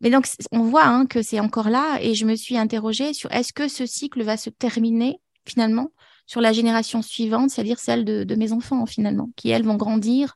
Mais 0.00 0.10
donc, 0.10 0.26
on 0.52 0.62
voit 0.62 0.86
hein, 0.86 1.06
que 1.06 1.22
c'est 1.22 1.40
encore 1.40 1.70
là. 1.70 1.98
Et 2.00 2.14
je 2.14 2.26
me 2.26 2.36
suis 2.36 2.56
interrogée 2.56 3.12
sur 3.14 3.30
est-ce 3.32 3.52
que 3.52 3.68
ce 3.68 3.86
cycle 3.86 4.22
va 4.22 4.36
se 4.36 4.50
terminer 4.50 5.20
finalement 5.46 5.90
sur 6.26 6.40
la 6.40 6.52
génération 6.52 7.02
suivante, 7.02 7.50
c'est-à-dire 7.50 7.78
celle 7.78 8.04
de, 8.04 8.24
de 8.24 8.34
mes 8.34 8.52
enfants 8.52 8.86
finalement, 8.86 9.30
qui 9.36 9.50
elles 9.50 9.64
vont 9.64 9.76
grandir 9.76 10.34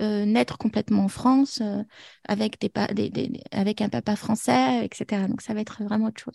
euh, 0.00 0.24
naître 0.24 0.56
complètement 0.56 1.04
en 1.04 1.08
France 1.08 1.60
euh, 1.60 1.82
avec, 2.26 2.58
des, 2.60 2.70
un 3.80 3.88
papa 3.90 4.16
français, 4.16 4.84
etc. 4.84 5.28
Donc 5.28 5.42
ça 5.42 5.52
va 5.52 5.60
être 5.60 5.82
vraiment 5.82 6.06
autre 6.06 6.20
chose. 6.20 6.34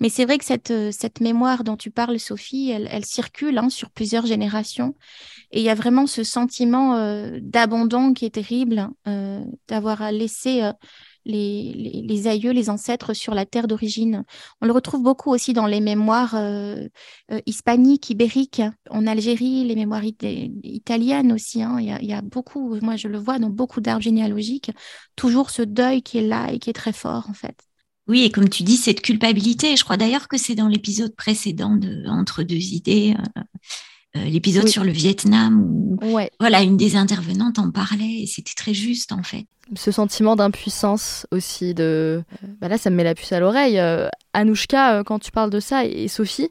Mais 0.00 0.08
c'est 0.08 0.24
vrai 0.24 0.38
que 0.38 0.44
cette, 0.44 0.70
euh, 0.70 0.90
cette 0.90 1.20
mémoire 1.20 1.62
dont 1.62 1.76
tu 1.76 1.90
parles, 1.90 2.18
Sophie, 2.18 2.70
elle, 2.70 3.04
circule 3.04 3.58
hein, 3.58 3.70
sur 3.70 3.90
plusieurs 3.90 4.26
générations. 4.26 4.96
Et 5.52 5.60
il 5.60 5.64
y 5.64 5.70
a 5.70 5.74
vraiment 5.74 6.06
ce 6.06 6.24
sentiment 6.24 6.96
d'abandon 7.40 8.12
qui 8.12 8.24
est 8.24 8.34
terrible, 8.34 8.88
d'avoir 9.68 10.12
laissé 10.12 10.70
les, 11.24 12.26
aïeux, 12.26 12.52
les 12.52 12.70
ancêtres 12.70 13.14
sur 13.14 13.34
la 13.34 13.46
terre 13.46 13.68
d'origine. 13.68 14.24
On 14.60 14.66
le 14.66 14.72
retrouve 14.72 15.02
beaucoup 15.02 15.30
aussi 15.30 15.52
dans 15.52 15.66
les 15.66 15.80
mémoires 15.80 16.34
euh, 16.34 16.88
euh, 17.30 17.40
hispaniques, 17.46 18.10
ibériques, 18.10 18.62
en 18.88 19.06
Algérie, 19.06 19.64
les 19.64 19.74
mémoires 19.74 20.04
italiennes 20.04 21.32
aussi. 21.32 21.62
Hein. 21.62 21.78
Il, 21.80 22.06
y 22.06 22.12
a, 22.12 22.22
beaucoup, 22.22 22.78
moi 22.80 22.96
je 22.96 23.08
le 23.08 23.18
vois 23.18 23.38
dans 23.38 23.50
beaucoup 23.50 23.80
d'arbres 23.80 24.02
généalogiques, 24.02 24.70
toujours 25.16 25.50
ce 25.50 25.62
deuil 25.62 26.02
qui 26.02 26.18
est 26.18 26.26
là 26.26 26.52
et 26.52 26.58
qui 26.58 26.70
est 26.70 26.74
très 26.74 26.92
fort 26.92 27.26
en 27.28 27.34
fait. 27.34 27.56
Oui, 28.10 28.24
et 28.24 28.30
comme 28.30 28.48
tu 28.48 28.64
dis, 28.64 28.76
cette 28.76 29.02
culpabilité, 29.02 29.76
je 29.76 29.84
crois 29.84 29.96
d'ailleurs 29.96 30.26
que 30.26 30.36
c'est 30.36 30.56
dans 30.56 30.66
l'épisode 30.66 31.14
précédent 31.14 31.76
de 31.76 32.08
Entre 32.08 32.42
deux 32.42 32.56
idées, 32.56 33.14
euh, 33.16 33.42
euh, 34.16 34.24
l'épisode 34.24 34.66
sur 34.66 34.82
le 34.82 34.90
Vietnam 34.90 35.62
où 35.62 35.96
voilà 36.40 36.62
une 36.62 36.76
des 36.76 36.96
intervenantes 36.96 37.60
en 37.60 37.70
parlait 37.70 38.22
et 38.22 38.26
c'était 38.26 38.54
très 38.56 38.74
juste 38.74 39.12
en 39.12 39.22
fait. 39.22 39.46
Ce 39.76 39.92
sentiment 39.92 40.34
d'impuissance 40.34 41.28
aussi 41.30 41.74
de 41.74 42.24
bah 42.60 42.66
là 42.66 42.76
ça 42.76 42.90
me 42.90 42.96
met 42.96 43.04
la 43.04 43.14
puce 43.14 43.30
à 43.30 43.38
l'oreille. 43.38 43.78
Euh, 43.78 44.08
Anouchka 44.32 44.94
euh, 44.94 45.02
quand 45.04 45.20
tu 45.20 45.30
parles 45.30 45.50
de 45.50 45.60
ça 45.60 45.84
et, 45.84 46.08
Sophie, 46.08 46.50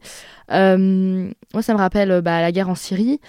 moi 0.50 1.62
ça 1.62 1.74
me 1.74 1.78
rappelle 1.78 2.22
bah, 2.22 2.40
la 2.40 2.54
guerre 2.54 2.70
en 2.70 2.76
Syrie. 2.76 3.20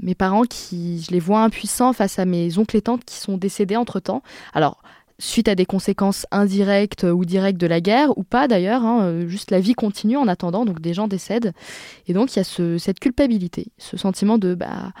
mes 0.00 0.14
parents 0.14 0.44
qui 0.44 1.02
je 1.02 1.10
les 1.10 1.20
vois 1.20 1.42
impuissants 1.42 1.92
face 1.92 2.18
à 2.18 2.24
mes 2.24 2.56
oncles 2.56 2.78
et 2.78 2.82
tantes 2.82 3.04
qui 3.04 3.16
sont 3.16 3.36
décédés 3.36 3.76
entre 3.76 4.00
temps. 4.00 4.22
Alors 4.54 4.82
suite 5.18 5.48
à 5.48 5.54
des 5.54 5.66
conséquences 5.66 6.26
indirectes 6.30 7.04
ou 7.04 7.24
directes 7.24 7.60
de 7.60 7.66
la 7.66 7.80
guerre, 7.80 8.16
ou 8.18 8.24
pas 8.24 8.48
d'ailleurs, 8.48 8.84
hein, 8.84 9.04
euh, 9.04 9.28
juste 9.28 9.50
la 9.50 9.60
vie 9.60 9.74
continue 9.74 10.16
en 10.16 10.28
attendant, 10.28 10.64
donc 10.64 10.80
des 10.80 10.94
gens 10.94 11.08
décèdent. 11.08 11.52
Et 12.06 12.12
donc 12.12 12.34
il 12.34 12.38
y 12.38 12.40
a 12.40 12.44
ce, 12.44 12.78
cette 12.78 13.00
culpabilité, 13.00 13.68
ce 13.78 13.96
sentiment 13.96 14.38
de 14.38 14.54
bah, 14.54 14.92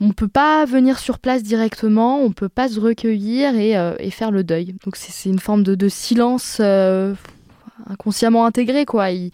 on 0.00 0.08
ne 0.08 0.12
peut 0.12 0.28
pas 0.28 0.64
venir 0.64 0.98
sur 0.98 1.18
place 1.18 1.42
directement, 1.42 2.20
on 2.20 2.28
ne 2.28 2.34
peut 2.34 2.48
pas 2.48 2.68
se 2.68 2.80
recueillir 2.80 3.54
et, 3.54 3.76
euh, 3.76 3.94
et 3.98 4.10
faire 4.10 4.30
le 4.30 4.44
deuil. 4.44 4.74
Donc 4.84 4.96
c'est 4.96 5.28
une 5.28 5.38
forme 5.38 5.62
de, 5.62 5.74
de 5.74 5.88
silence 5.88 6.58
euh, 6.60 7.14
inconsciemment 7.86 8.46
intégré, 8.46 8.86
quoi. 8.86 9.10
Il 9.10 9.30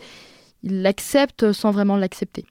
l'accepte 0.63 1.53
sans 1.53 1.71
vraiment 1.71 1.97
l'accepter. 1.97 2.45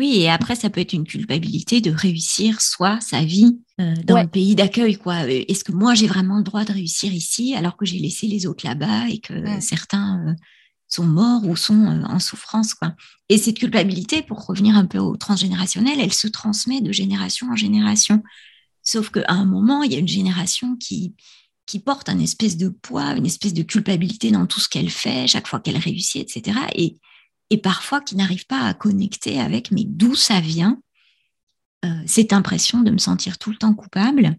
Oui, 0.00 0.16
et 0.22 0.30
après, 0.30 0.56
ça 0.56 0.70
peut 0.70 0.80
être 0.80 0.94
une 0.94 1.04
culpabilité 1.04 1.82
de 1.82 1.90
réussir 1.90 2.62
soit 2.62 3.02
sa 3.02 3.22
vie 3.22 3.60
euh, 3.82 3.94
dans 4.06 4.22
le 4.22 4.28
pays 4.28 4.54
d'accueil. 4.54 4.96
quoi. 4.96 5.26
Euh, 5.26 5.44
est-ce 5.46 5.62
que 5.62 5.72
moi, 5.72 5.92
j'ai 5.92 6.06
vraiment 6.06 6.38
le 6.38 6.42
droit 6.42 6.64
de 6.64 6.72
réussir 6.72 7.12
ici 7.12 7.54
alors 7.54 7.76
que 7.76 7.84
j'ai 7.84 7.98
laissé 7.98 8.26
les 8.26 8.46
autres 8.46 8.66
là-bas 8.66 9.08
et 9.10 9.18
que 9.18 9.34
certains 9.60 10.26
euh, 10.26 10.32
sont 10.88 11.04
morts 11.04 11.46
ou 11.46 11.54
sont 11.54 12.02
en 12.08 12.18
souffrance 12.18 12.72
quoi? 12.72 12.94
Et 13.28 13.36
cette 13.36 13.58
culpabilité, 13.58 14.22
pour 14.22 14.46
revenir 14.46 14.74
un 14.74 14.86
peu 14.86 14.96
au 14.96 15.18
transgénérationnel, 15.18 16.00
elle 16.00 16.14
se 16.14 16.28
transmet 16.28 16.80
de 16.80 16.92
génération 16.92 17.48
en 17.50 17.56
génération. 17.56 18.22
Sauf 18.82 19.10
qu'à 19.10 19.26
un 19.28 19.44
moment, 19.44 19.82
il 19.82 19.92
y 19.92 19.96
a 19.96 19.98
une 19.98 20.08
génération 20.08 20.76
qui, 20.76 21.14
qui 21.66 21.78
porte 21.78 22.08
un 22.08 22.20
espèce 22.20 22.56
de 22.56 22.70
poids, 22.70 23.18
une 23.18 23.26
espèce 23.26 23.52
de 23.52 23.62
culpabilité 23.62 24.30
dans 24.30 24.46
tout 24.46 24.60
ce 24.60 24.68
qu'elle 24.70 24.88
fait, 24.88 25.26
chaque 25.26 25.46
fois 25.46 25.60
qu'elle 25.60 25.76
réussit, 25.76 26.22
etc. 26.22 26.58
Et 26.74 26.96
et 27.50 27.58
parfois 27.58 28.00
qui 28.00 28.16
n'arrivent 28.16 28.46
pas 28.46 28.62
à 28.62 28.74
connecter 28.74 29.40
avec 29.40 29.70
mais 29.70 29.84
d'où 29.84 30.14
ça 30.14 30.40
vient, 30.40 30.80
euh, 31.84 31.88
cette 32.06 32.32
impression 32.32 32.82
de 32.82 32.90
me 32.90 32.98
sentir 32.98 33.38
tout 33.38 33.50
le 33.50 33.56
temps 33.56 33.74
coupable 33.74 34.36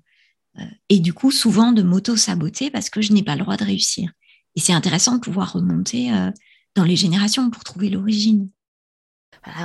euh, 0.60 0.64
et 0.90 1.00
du 1.00 1.14
coup 1.14 1.32
souvent 1.32 1.72
de 1.72 1.82
m'auto-saboter 1.82 2.70
parce 2.70 2.90
que 2.90 3.02
je 3.02 3.14
n'ai 3.14 3.24
pas 3.24 3.36
le 3.36 3.42
droit 3.42 3.58
de 3.58 3.64
réussir. 3.64 4.12
Et 4.56 4.60
c'est 4.60 4.74
intéressant 4.74 5.16
de 5.16 5.22
pouvoir 5.22 5.54
remonter 5.54 6.14
euh, 6.14 6.30
dans 6.76 6.84
les 6.84 6.96
générations 6.96 7.50
pour 7.50 7.64
trouver 7.64 7.90
l'origine. 7.90 8.50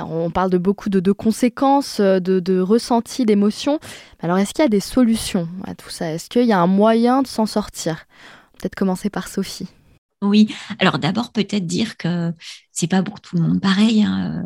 on 0.09 0.31
parle 0.31 0.49
de 0.49 0.57
beaucoup 0.57 0.89
de, 0.89 1.11
conséquences, 1.11 2.01
de, 2.01 2.39
de 2.39 2.59
ressentis, 2.59 3.25
d'émotions. 3.25 3.79
Alors, 4.19 4.37
est-ce 4.37 4.53
qu'il 4.53 4.63
y 4.63 4.65
a 4.65 4.69
des 4.69 4.79
solutions 4.79 5.47
à 5.65 5.75
tout 5.75 5.89
ça? 5.89 6.11
Est-ce 6.11 6.29
qu'il 6.29 6.45
y 6.45 6.53
a 6.53 6.59
un 6.59 6.67
moyen 6.67 7.21
de 7.21 7.27
s'en 7.27 7.45
sortir? 7.45 8.05
Peut-être 8.57 8.75
commencer 8.75 9.09
par 9.09 9.27
Sophie. 9.27 9.67
Oui, 10.21 10.53
alors 10.79 10.97
d'abord 10.97 11.31
peut-être 11.31 11.67
dire 11.67 11.95
que 11.95 12.33
c'est 12.71 12.87
pas 12.87 13.03
pour 13.03 13.21
tout 13.21 13.35
le 13.35 13.43
monde 13.43 13.61
pareil. 13.61 14.03
Hein. 14.03 14.45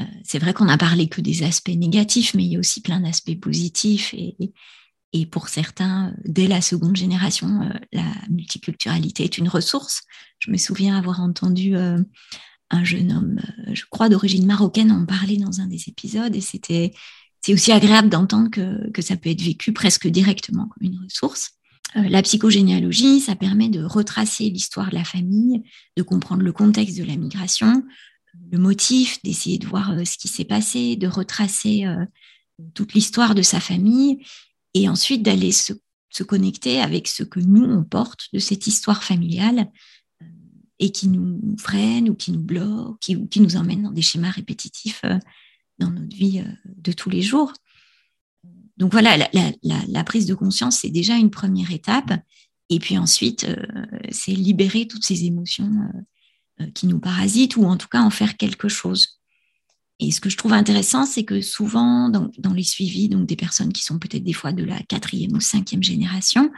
Euh, 0.00 0.04
c'est 0.22 0.38
vrai 0.38 0.54
qu'on 0.54 0.68
a 0.68 0.78
parlé 0.78 1.08
que 1.08 1.20
des 1.20 1.42
aspects 1.42 1.70
négatifs, 1.70 2.34
mais 2.34 2.44
il 2.44 2.52
y 2.52 2.56
a 2.56 2.60
aussi 2.60 2.80
plein 2.80 3.00
d'aspects 3.00 3.38
positifs. 3.40 4.14
Et, 4.14 5.26
pour 5.26 5.48
certains, 5.48 6.14
dès 6.24 6.46
la 6.46 6.60
seconde 6.60 6.96
génération, 6.96 7.62
euh, 7.62 7.72
la 7.92 8.04
multiculturalité 8.30 9.24
est 9.24 9.38
une 9.38 9.48
ressource. 9.48 10.02
Je 10.38 10.50
me 10.50 10.56
souviens 10.56 10.96
avoir 10.96 11.20
entendu 11.20 11.74
euh, 11.76 11.98
un 12.70 12.84
jeune 12.84 13.12
homme, 13.12 13.40
je 13.72 13.84
crois 13.90 14.08
d'origine 14.08 14.46
marocaine, 14.46 14.92
en 14.92 15.06
parler 15.06 15.38
dans 15.38 15.60
un 15.60 15.66
des 15.66 15.88
épisodes, 15.88 16.36
et 16.36 16.42
c'était 16.42 16.92
aussi 17.48 17.72
agréable 17.72 18.10
d'entendre 18.10 18.50
que 18.50 19.02
ça 19.02 19.16
peut 19.16 19.30
être 19.30 19.40
vécu 19.40 19.72
presque 19.72 20.06
directement 20.06 20.68
comme 20.68 20.86
une 20.86 21.00
ressource. 21.02 21.57
La 21.94 22.22
psychogénéalogie, 22.22 23.20
ça 23.20 23.34
permet 23.34 23.68
de 23.68 23.82
retracer 23.82 24.50
l'histoire 24.50 24.90
de 24.90 24.94
la 24.94 25.04
famille, 25.04 25.62
de 25.96 26.02
comprendre 26.02 26.42
le 26.42 26.52
contexte 26.52 26.98
de 26.98 27.04
la 27.04 27.16
migration, 27.16 27.82
le 28.50 28.58
motif, 28.58 29.22
d'essayer 29.22 29.58
de 29.58 29.66
voir 29.66 29.94
ce 30.06 30.18
qui 30.18 30.28
s'est 30.28 30.44
passé, 30.44 30.96
de 30.96 31.06
retracer 31.06 31.86
toute 32.74 32.94
l'histoire 32.94 33.34
de 33.34 33.42
sa 33.42 33.60
famille 33.60 34.18
et 34.74 34.88
ensuite 34.88 35.22
d'aller 35.22 35.52
se, 35.52 35.72
connecter 36.26 36.80
avec 36.80 37.06
ce 37.06 37.22
que 37.22 37.38
nous, 37.38 37.62
on 37.62 37.84
porte 37.84 38.26
de 38.32 38.40
cette 38.40 38.66
histoire 38.66 39.04
familiale 39.04 39.70
et 40.80 40.90
qui 40.90 41.06
nous 41.06 41.56
freine 41.58 42.08
ou 42.10 42.14
qui 42.16 42.32
nous 42.32 42.42
bloque, 42.42 42.98
qui, 43.00 43.14
ou 43.14 43.28
qui 43.28 43.40
nous 43.40 43.56
emmène 43.56 43.84
dans 43.84 43.92
des 43.92 44.02
schémas 44.02 44.30
répétitifs 44.30 45.02
dans 45.78 45.90
notre 45.90 46.16
vie 46.16 46.42
de 46.64 46.92
tous 46.92 47.08
les 47.08 47.22
jours. 47.22 47.52
Donc 48.78 48.92
voilà, 48.92 49.16
la, 49.62 50.04
prise 50.04 50.26
de 50.26 50.34
conscience, 50.34 50.78
c'est 50.78 50.90
déjà 50.90 51.16
une 51.16 51.30
première 51.30 51.72
étape. 51.72 52.12
Et 52.70 52.78
puis 52.78 52.96
ensuite, 52.96 53.44
euh, 53.44 53.56
c'est 54.10 54.32
libérer 54.32 54.86
toutes 54.86 55.04
ces 55.04 55.24
émotions 55.24 55.70
euh, 56.60 56.64
euh, 56.64 56.70
qui 56.74 56.86
nous 56.86 57.00
parasitent 57.00 57.56
ou 57.56 57.64
en 57.64 57.76
tout 57.76 57.88
cas 57.88 58.00
en 58.00 58.10
faire 58.10 58.36
quelque 58.36 58.68
chose. 58.68 59.20
Et 59.98 60.12
ce 60.12 60.20
que 60.20 60.30
je 60.30 60.36
trouve 60.36 60.52
intéressant, 60.52 61.06
c'est 61.06 61.24
que 61.24 61.40
souvent, 61.40 62.08
dans, 62.08 62.52
les 62.54 62.62
suivis 62.62 63.08
donc 63.08 63.26
des 63.26 63.34
personnes 63.34 63.72
qui 63.72 63.82
sont 63.82 63.98
peut-être 63.98 64.22
des 64.22 64.32
fois 64.32 64.52
de 64.52 64.62
la 64.62 64.80
quatrième 64.82 65.32
ou 65.32 65.40
cinquième 65.40 65.82
génération, 65.82 66.50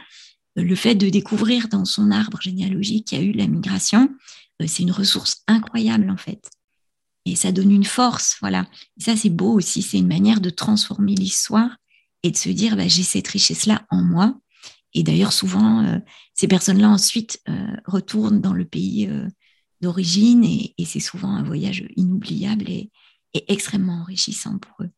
le 0.55 0.75
fait 0.75 0.93
de 0.93 1.09
découvrir 1.09 1.69
dans 1.69 1.85
son 1.85 2.11
arbre 2.11 2.39
généalogique 2.39 3.07
qu'il 3.07 3.17
y 3.17 3.21
a 3.21 3.23
eu 3.23 3.31
la 3.31 3.47
migration, 3.47 4.09
c'est 4.67 4.83
une 4.83 4.91
ressource 4.91 5.41
incroyable 5.47 6.11
en 6.11 6.17
fait. 6.17 6.51
Et 7.25 7.35
ça 7.35 7.51
donne 7.51 7.71
une 7.71 7.85
force, 7.85 8.37
voilà. 8.41 8.67
Ça, 8.99 9.15
c'est 9.15 9.29
beau 9.29 9.53
aussi, 9.53 9.81
c'est 9.81 9.97
une 9.97 10.07
manière 10.07 10.39
de 10.39 10.51
transformer 10.51 11.15
l'histoire 11.15 11.71
et 12.23 12.31
de 12.31 12.37
se 12.37 12.49
dire 12.49 12.75
bah, 12.75 12.87
j'ai 12.87 13.03
cette 13.03 13.27
richesse-là 13.27 13.85
en 13.89 14.01
moi. 14.03 14.35
Et 14.93 15.03
d'ailleurs, 15.03 15.33
souvent, 15.33 15.83
euh, 15.83 15.99
ces 16.33 16.47
personnes-là 16.47 16.89
ensuite 16.89 17.41
euh, 17.49 17.75
retournent 17.85 18.41
dans 18.41 18.53
le 18.53 18.65
pays 18.65 19.07
euh, 19.07 19.27
d'origine 19.79 20.43
et, 20.43 20.73
c'est 20.85 20.99
souvent 20.99 21.29
un 21.29 21.43
voyage 21.43 21.85
inoubliable 21.95 22.69
et, 22.69 22.91
extrêmement 23.33 24.01
enrichissant 24.01 24.57
pour 24.57 24.85
eux. 24.85 24.89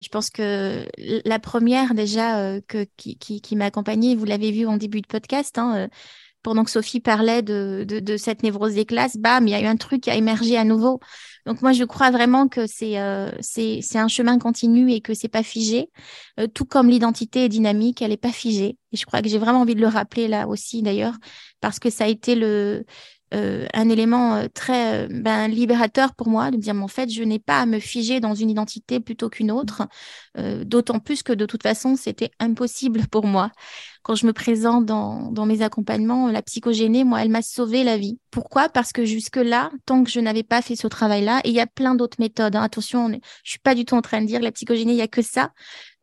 Je 0.00 0.08
pense 0.08 0.30
que 0.30 0.86
la 0.96 1.38
première 1.38 1.94
déjà 1.94 2.58
qui, 2.96 3.56
m'a 3.56 3.66
accompagnée, 3.66 4.16
vous 4.16 4.24
l'avez 4.24 4.50
vu 4.50 4.66
en 4.66 4.78
début 4.78 5.02
de 5.02 5.06
podcast, 5.06 5.58
hein, 5.58 5.90
pendant 6.42 6.64
que 6.64 6.70
Sophie 6.70 7.00
parlait 7.00 7.42
de, 7.42 8.16
cette 8.16 8.42
névrose 8.42 8.74
des 8.74 8.84
classes, 8.84 9.16
bam, 9.16 9.46
il 9.46 9.50
y 9.50 9.54
a 9.54 9.60
eu 9.60 9.66
un 9.66 9.76
truc 9.76 10.02
qui 10.02 10.10
a 10.10 10.14
émergé 10.14 10.56
à 10.56 10.64
nouveau. 10.64 11.00
Donc 11.46 11.62
moi, 11.62 11.72
je 11.72 11.84
crois 11.84 12.10
vraiment 12.10 12.48
que 12.48 12.66
c'est 12.66 12.98
euh, 12.98 13.30
un 13.94 14.08
chemin 14.08 14.38
continu 14.38 14.92
et 14.92 15.00
que 15.00 15.14
c'est 15.14 15.28
pas 15.28 15.42
figé. 15.42 15.90
Euh, 16.38 16.46
tout 16.46 16.64
comme 16.64 16.88
l'identité 16.88 17.44
est 17.44 17.48
dynamique, 17.48 18.02
elle 18.02 18.10
n'est 18.10 18.16
pas 18.16 18.32
figée. 18.32 18.76
Et 18.92 18.96
je 18.96 19.06
crois 19.06 19.22
que 19.22 19.28
j'ai 19.28 19.38
vraiment 19.38 19.60
envie 19.60 19.74
de 19.74 19.80
le 19.80 19.88
rappeler 19.88 20.28
là 20.28 20.48
aussi 20.48 20.82
d'ailleurs, 20.82 21.14
parce 21.60 21.78
que 21.78 21.90
ça 21.90 22.04
a 22.04 22.08
été 22.08 22.36
euh, 22.42 22.82
un 23.32 23.88
élément 23.88 24.46
très 24.52 25.08
ben, 25.08 25.48
libérateur 25.48 26.14
pour 26.14 26.28
moi 26.28 26.50
de 26.50 26.56
me 26.56 26.62
dire, 26.62 26.74
mais 26.74 26.82
en 26.82 26.88
fait, 26.88 27.10
je 27.10 27.22
n'ai 27.22 27.38
pas 27.38 27.60
à 27.60 27.66
me 27.66 27.78
figer 27.78 28.20
dans 28.20 28.34
une 28.34 28.50
identité 28.50 29.00
plutôt 29.00 29.28
qu'une 29.28 29.50
autre, 29.52 29.86
d'autant 30.36 30.98
plus 30.98 31.22
que 31.22 31.32
de 31.32 31.46
toute 31.46 31.62
façon, 31.62 31.96
c'était 31.96 32.30
impossible 32.40 33.06
pour 33.10 33.26
moi. 33.26 33.50
Quand 34.02 34.14
je 34.14 34.26
me 34.26 34.32
présente 34.32 34.86
dans, 34.86 35.30
dans 35.30 35.46
mes 35.46 35.62
accompagnements, 35.62 36.28
la 36.28 36.42
psychogénée, 36.42 37.04
moi, 37.04 37.22
elle 37.22 37.28
m'a 37.28 37.42
sauvé 37.42 37.84
la 37.84 37.96
vie. 37.96 38.18
Pourquoi? 38.30 38.68
Parce 38.68 38.92
que 38.92 39.04
jusque-là, 39.04 39.70
tant 39.86 40.04
que 40.04 40.10
je 40.10 40.20
n'avais 40.20 40.42
pas 40.42 40.62
fait 40.62 40.76
ce 40.76 40.86
travail-là, 40.86 41.40
et 41.44 41.50
il 41.50 41.54
y 41.54 41.60
a 41.60 41.66
plein 41.66 41.94
d'autres 41.94 42.16
méthodes, 42.18 42.56
hein, 42.56 42.62
attention, 42.62 43.10
je 43.44 43.50
suis 43.50 43.58
pas 43.58 43.74
du 43.74 43.84
tout 43.84 43.94
en 43.94 44.02
train 44.02 44.22
de 44.22 44.26
dire 44.26 44.40
la 44.40 44.52
psychogénie, 44.52 44.92
il 44.92 44.98
y 44.98 45.02
a 45.02 45.08
que 45.08 45.22
ça, 45.22 45.50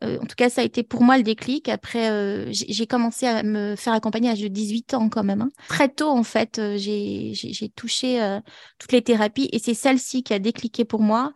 euh, 0.04 0.20
en 0.22 0.26
tout 0.26 0.36
cas, 0.36 0.50
ça 0.50 0.62
a 0.62 0.64
été 0.64 0.84
pour 0.84 1.02
moi 1.02 1.18
le 1.18 1.24
déclic. 1.24 1.70
Après, 1.70 2.10
euh, 2.10 2.46
j'ai 2.52 2.86
commencé 2.86 3.26
à 3.26 3.42
me 3.44 3.76
faire 3.76 3.94
accompagner 3.94 4.30
à 4.30 4.34
l'âge 4.34 4.42
de 4.42 4.48
18 4.48 4.94
ans 4.94 5.10
quand 5.10 5.24
même. 5.24 5.42
Hein. 5.42 5.50
Très 5.70 5.90
tôt, 5.90 6.10
en 6.10 6.24
fait, 6.24 6.60
euh, 6.60 6.78
j'ai 6.78 7.72
touché 7.76 8.20
toutes 8.78 8.92
les 8.92 9.02
thérapies 9.02 9.50
et 9.52 9.60
c'est 9.60 9.74
celle-ci 9.74 10.24
qui 10.24 10.34
a 10.34 10.40
décliqué 10.40 10.86
pour 10.86 11.02
moi 11.02 11.34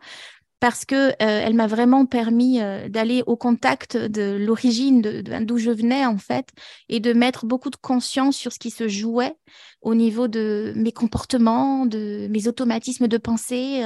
parce 0.62 0.84
que 0.84 0.94
euh, 0.94 1.12
elle 1.18 1.54
m'a 1.54 1.66
vraiment 1.66 2.06
permis 2.06 2.60
euh, 2.60 2.88
d'aller 2.88 3.24
au 3.26 3.36
contact 3.36 3.96
de 3.96 4.36
l'origine 4.36 5.02
d'où 5.02 5.58
je 5.58 5.72
venais 5.72 6.06
en 6.06 6.18
fait 6.18 6.50
et 6.88 7.00
de 7.00 7.12
mettre 7.12 7.46
beaucoup 7.46 7.68
de 7.68 7.74
conscience 7.74 8.36
sur 8.36 8.52
ce 8.52 8.60
qui 8.60 8.70
se 8.70 8.86
jouait 8.86 9.34
au 9.80 9.96
niveau 9.96 10.28
de 10.28 10.72
mes 10.76 10.92
comportements, 10.92 11.84
de 11.84 12.28
mes 12.30 12.46
automatismes 12.46 13.08
de 13.08 13.18
pensée, 13.18 13.82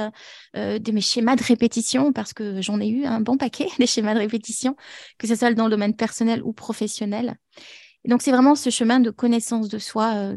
euh, 0.55 0.77
de 0.77 0.91
mes 0.91 1.01
schémas 1.01 1.35
de 1.35 1.43
répétition 1.43 2.13
parce 2.13 2.31
que 2.33 2.61
j'en 2.61 2.79
ai 2.79 2.89
eu 2.89 3.05
un 3.05 3.21
bon 3.21 3.37
paquet 3.37 3.69
des 3.79 3.87
schémas 3.87 4.13
de 4.13 4.19
répétition 4.19 4.75
que 5.17 5.25
ce 5.25 5.33
soit 5.33 5.51
dans 5.55 5.65
le 5.65 5.71
domaine 5.71 5.95
personnel 5.95 6.43
ou 6.43 6.53
professionnel. 6.53 7.37
donc 8.05 8.21
c'est 8.21 8.31
vraiment 8.31 8.53
ce 8.53 8.69
chemin 8.69 8.99
de 8.99 9.09
connaissance 9.09 9.67
de 9.67 9.79
soi 9.79 10.35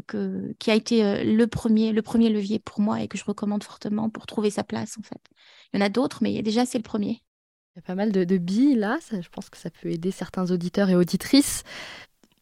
qui 0.57 0.71
a 0.71 0.73
été 0.73 1.23
le 1.23 1.45
premier 1.45 1.91
le 1.91 2.01
premier 2.01 2.29
levier 2.29 2.57
pour 2.57 2.79
moi 2.79 2.99
et 2.99 3.07
que 3.07 3.19
je 3.19 3.25
recommande 3.25 3.63
fortement 3.63 4.09
pour 4.09 4.25
trouver 4.25 4.49
sa 4.49 4.63
place 4.63 4.97
en 4.97 5.03
fait. 5.03 5.21
Il 5.73 5.79
y 5.79 5.83
en 5.83 5.85
a 5.85 5.89
d'autres, 5.89 6.19
mais 6.21 6.41
déjà, 6.41 6.65
c'est 6.65 6.77
le 6.77 6.83
premier. 6.83 7.21
Il 7.75 7.77
y 7.77 7.79
a 7.79 7.81
pas 7.83 7.95
mal 7.95 8.11
de, 8.11 8.37
billes 8.37 8.75
là, 8.75 8.99
je 9.11 9.29
pense 9.29 9.49
que 9.49 9.57
ça 9.57 9.69
peut 9.69 9.89
aider 9.89 10.11
certains 10.11 10.51
auditeurs 10.51 10.89
et 10.89 10.95
auditrices. 10.95 11.63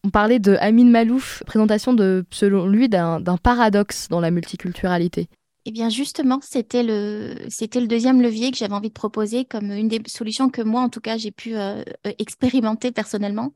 On 0.04 0.10
parlait 0.10 0.39
de 0.39 0.56
Amin 0.60 0.89
Malouf, 0.89 1.44
présentation 1.46 1.94
de, 1.94 2.26
selon 2.32 2.65
lui, 2.65 2.89
d'un 2.89 3.22
paradoxe 3.44 4.08
dans 4.08 4.22
la 4.22 4.32
multiculturalité. 4.32 5.30
Eh 5.65 5.72
bien, 5.72 5.89
justement, 5.89 6.39
c'était 6.41 6.84
le, 6.84 7.36
c'était 7.50 7.82
le 7.82 7.88
deuxième 7.88 8.22
levier 8.22 8.50
que 8.50 8.58
j'avais 8.58 8.74
envie 8.74 8.88
de 8.88 8.93
proposer 8.93 9.43
comme 9.43 9.72
une 9.72 9.89
des 9.89 10.02
solutions 10.08 10.50
que 10.50 10.62
moi, 10.62 10.82
en 10.82 10.89
tout 10.89 11.02
cas, 11.02 11.17
j'ai 11.17 11.32
pu 11.32 11.56
euh, 11.56 11.84
euh, 12.08 12.13
expérimenter 12.17 12.91
personnellement. 12.91 13.54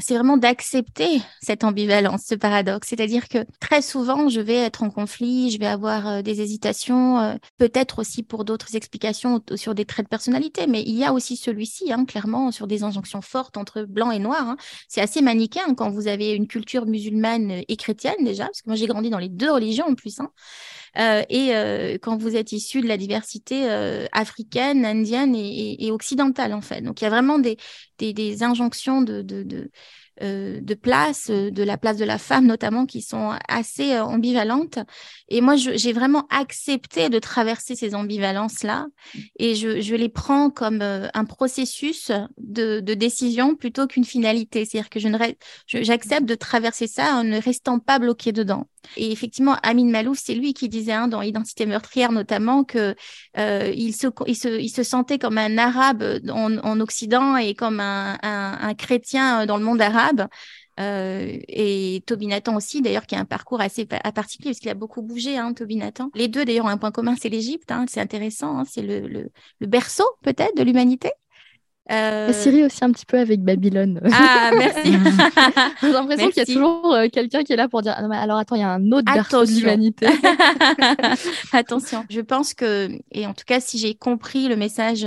C'est 0.00 0.14
vraiment 0.14 0.36
d'accepter 0.36 1.22
cette 1.40 1.62
ambivalence, 1.62 2.24
ce 2.26 2.34
paradoxe. 2.34 2.88
C'est-à-dire 2.88 3.28
que 3.28 3.46
très 3.60 3.82
souvent, 3.82 4.28
je 4.28 4.40
vais 4.40 4.56
être 4.56 4.82
en 4.82 4.90
conflit, 4.90 5.52
je 5.52 5.60
vais 5.60 5.66
avoir 5.66 6.08
euh, 6.08 6.22
des 6.22 6.40
hésitations, 6.40 7.38
peut-être 7.58 8.00
aussi 8.00 8.24
pour 8.24 8.44
d'autres 8.44 8.74
explications 8.74 9.40
sur 9.54 9.76
des 9.76 9.84
traits 9.84 10.06
de 10.06 10.10
personnalité, 10.10 10.66
mais 10.66 10.82
il 10.82 10.96
y 10.96 11.04
a 11.04 11.12
aussi 11.12 11.36
celui-ci, 11.36 11.92
hein, 11.92 12.04
clairement, 12.04 12.50
sur 12.50 12.66
des 12.66 12.82
injonctions 12.82 13.22
fortes 13.22 13.56
entre 13.56 13.82
blanc 13.82 14.10
et 14.10 14.18
noir. 14.18 14.48
Hein. 14.48 14.56
C'est 14.88 15.00
assez 15.00 15.22
manichéen 15.22 15.74
quand 15.76 15.90
vous 15.90 16.08
avez 16.08 16.32
une 16.32 16.48
culture 16.48 16.84
musulmane 16.86 17.62
et 17.68 17.76
chrétienne 17.76 18.24
déjà, 18.24 18.46
parce 18.46 18.62
que 18.62 18.68
moi, 18.68 18.76
j'ai 18.76 18.86
grandi 18.86 19.08
dans 19.08 19.18
les 19.18 19.28
deux 19.28 19.52
religions 19.52 19.86
en 19.86 19.94
plus. 19.94 20.18
Hein. 20.18 20.30
Euh, 20.98 21.22
et 21.28 21.54
euh, 21.54 21.98
quand 22.00 22.16
vous 22.16 22.36
êtes 22.36 22.52
issu 22.52 22.80
de 22.80 22.86
la 22.86 22.96
diversité 22.96 23.70
euh, 23.70 24.06
africaine, 24.12 24.84
indienne 24.84 25.34
et, 25.36 25.90
occidentale, 25.90 26.52
en 26.54 26.60
fait. 26.60 26.80
Donc, 26.82 27.00
il 27.00 27.04
y 27.04 27.06
a 27.06 27.10
vraiment 27.10 27.38
des, 27.38 27.56
des, 27.98 28.42
injonctions 28.42 29.02
de, 29.02 29.22
de 29.22 29.44
euh, 29.56 29.70
de 30.20 30.74
place, 30.74 31.28
euh, 31.30 31.50
de 31.50 31.62
la 31.62 31.76
place 31.76 31.96
de 31.96 32.04
la 32.04 32.18
femme 32.18 32.46
notamment, 32.46 32.86
qui 32.86 33.02
sont 33.02 33.32
assez 33.48 33.92
euh, 33.92 34.04
ambivalentes. 34.04 34.78
Et 35.28 35.40
moi, 35.40 35.56
j'ai 35.56 35.92
vraiment 35.92 36.26
accepté 36.30 37.08
de 37.08 37.18
traverser 37.18 37.74
ces 37.74 37.94
ambivalences-là 37.94 38.86
et 39.38 39.54
je, 39.54 39.94
les 39.94 40.08
prends 40.08 40.50
comme 40.50 40.82
un 40.82 41.24
processus 41.24 42.12
de, 42.38 42.80
décision 42.80 43.56
plutôt 43.56 43.86
qu'une 43.86 44.04
finalité. 44.04 44.64
C'est-à-dire 44.64 44.90
que 44.90 45.00
je 45.00 45.08
j'accepte 45.66 46.26
de 46.26 46.34
traverser 46.34 46.86
ça 46.86 47.16
en 47.16 47.24
ne 47.24 47.40
restant 47.40 47.78
pas 47.78 47.98
bloqué 47.98 48.32
dedans. 48.32 48.68
Et 48.96 49.10
effectivement, 49.10 49.56
Amin 49.62 49.90
Malouf, 49.90 50.18
c'est 50.22 50.34
lui 50.34 50.52
qui 50.52 50.68
disait 50.68 50.92
hein, 50.92 51.08
dans 51.08 51.22
Identité 51.22 51.64
meurtrière 51.64 52.12
notamment 52.12 52.64
que 52.64 52.94
il, 53.36 53.94
se, 53.94 54.08
il, 54.26 54.70
se, 54.70 54.82
sentait 54.82 55.18
comme 55.18 55.38
un 55.38 55.56
arabe 55.56 56.20
en, 56.28 56.80
Occident 56.80 57.36
et 57.36 57.54
comme 57.54 57.80
un 57.80 58.74
chrétien 58.76 59.46
dans 59.46 59.56
le 59.56 59.64
monde 59.64 59.80
arabe 59.80 60.03
euh, 60.80 61.38
et 61.48 62.02
Toby 62.06 62.26
Nathan 62.26 62.56
aussi, 62.56 62.82
d'ailleurs, 62.82 63.06
qui 63.06 63.14
a 63.14 63.20
un 63.20 63.24
parcours 63.24 63.60
assez 63.60 63.86
particulier, 63.86 64.50
parce 64.50 64.58
qu'il 64.58 64.70
a 64.70 64.74
beaucoup 64.74 65.02
bougé, 65.02 65.38
hein, 65.38 65.52
Toby 65.52 65.76
Nathan. 65.76 66.10
Les 66.14 66.28
deux, 66.28 66.44
d'ailleurs, 66.44 66.66
ont 66.66 66.68
un 66.68 66.78
point 66.78 66.90
commun, 66.90 67.14
c'est 67.20 67.28
l'Égypte. 67.28 67.70
Hein, 67.70 67.84
c'est 67.88 68.00
intéressant, 68.00 68.58
hein, 68.58 68.64
c'est 68.68 68.82
le, 68.82 69.06
le, 69.06 69.66
berceau, 69.66 70.04
peut-être, 70.22 70.56
de 70.56 70.62
l'humanité. 70.62 71.10
Euh... 71.92 72.32
Syrie 72.32 72.64
aussi 72.64 72.82
un 72.82 72.90
petit 72.92 73.04
peu 73.04 73.18
avec 73.18 73.42
Babylone. 73.42 74.00
Ah, 74.10 74.50
merci. 74.56 74.92
J'ai 75.82 75.92
l'impression 75.92 76.28
qu'il 76.30 76.38
y 76.38 76.40
a 76.40 76.46
toujours 76.46 76.94
euh, 76.94 77.08
quelqu'un 77.12 77.42
qui 77.42 77.52
est 77.52 77.56
là 77.56 77.68
pour 77.68 77.82
dire 77.82 77.94
ah 77.94 78.08
alors 78.18 78.38
attends, 78.38 78.56
il 78.56 78.60
y 78.60 78.64
a 78.64 78.70
un 78.70 78.90
autre 78.90 79.12
berceau 79.12 79.44
de 79.44 79.50
l'humanité. 79.50 80.06
Attention. 81.52 82.06
Je 82.08 82.22
pense 82.22 82.54
que, 82.54 82.88
et 83.12 83.26
en 83.26 83.34
tout 83.34 83.44
cas, 83.46 83.60
si 83.60 83.76
j'ai 83.76 83.94
compris 83.94 84.48
le 84.48 84.56
message 84.56 85.06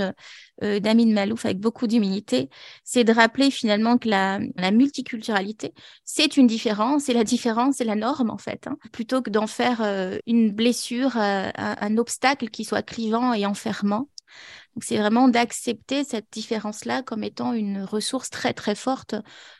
euh, 0.62 0.80
d'Amin 0.80 1.12
Malouf 1.12 1.44
avec 1.44 1.60
beaucoup 1.60 1.86
d'humilité, 1.86 2.50
c'est 2.82 3.04
de 3.04 3.12
rappeler 3.12 3.50
finalement 3.50 3.96
que 3.96 4.08
la, 4.08 4.40
multiculturalité, 4.72 5.72
c'est 6.04 6.36
une 6.36 6.46
différence 6.46 7.08
et 7.08 7.12
la 7.12 7.24
différence, 7.24 7.76
c'est 7.76 7.84
la 7.84 7.94
norme 7.94 8.30
en 8.30 8.38
fait, 8.38 8.66
hein. 8.66 8.76
plutôt 8.92 9.22
que 9.22 9.30
d'en 9.30 9.46
faire 9.46 9.82
euh, 9.82 10.18
une 10.26 10.50
blessure, 10.50 11.16
euh, 11.16 11.50
un, 11.54 11.96
obstacle 11.96 12.48
qui 12.50 12.64
soit 12.64 12.82
clivant 12.82 13.32
et 13.32 13.46
enfermant. 13.46 14.08
Donc 14.74 14.84
c'est 14.84 14.98
vraiment 14.98 15.28
d'accepter 15.28 16.04
cette 16.04 16.26
différence-là 16.32 17.02
comme 17.02 17.24
étant 17.24 17.52
une 17.52 17.82
ressource 17.82 18.30
très 18.30 18.52
très 18.52 18.74
forte 18.74 19.14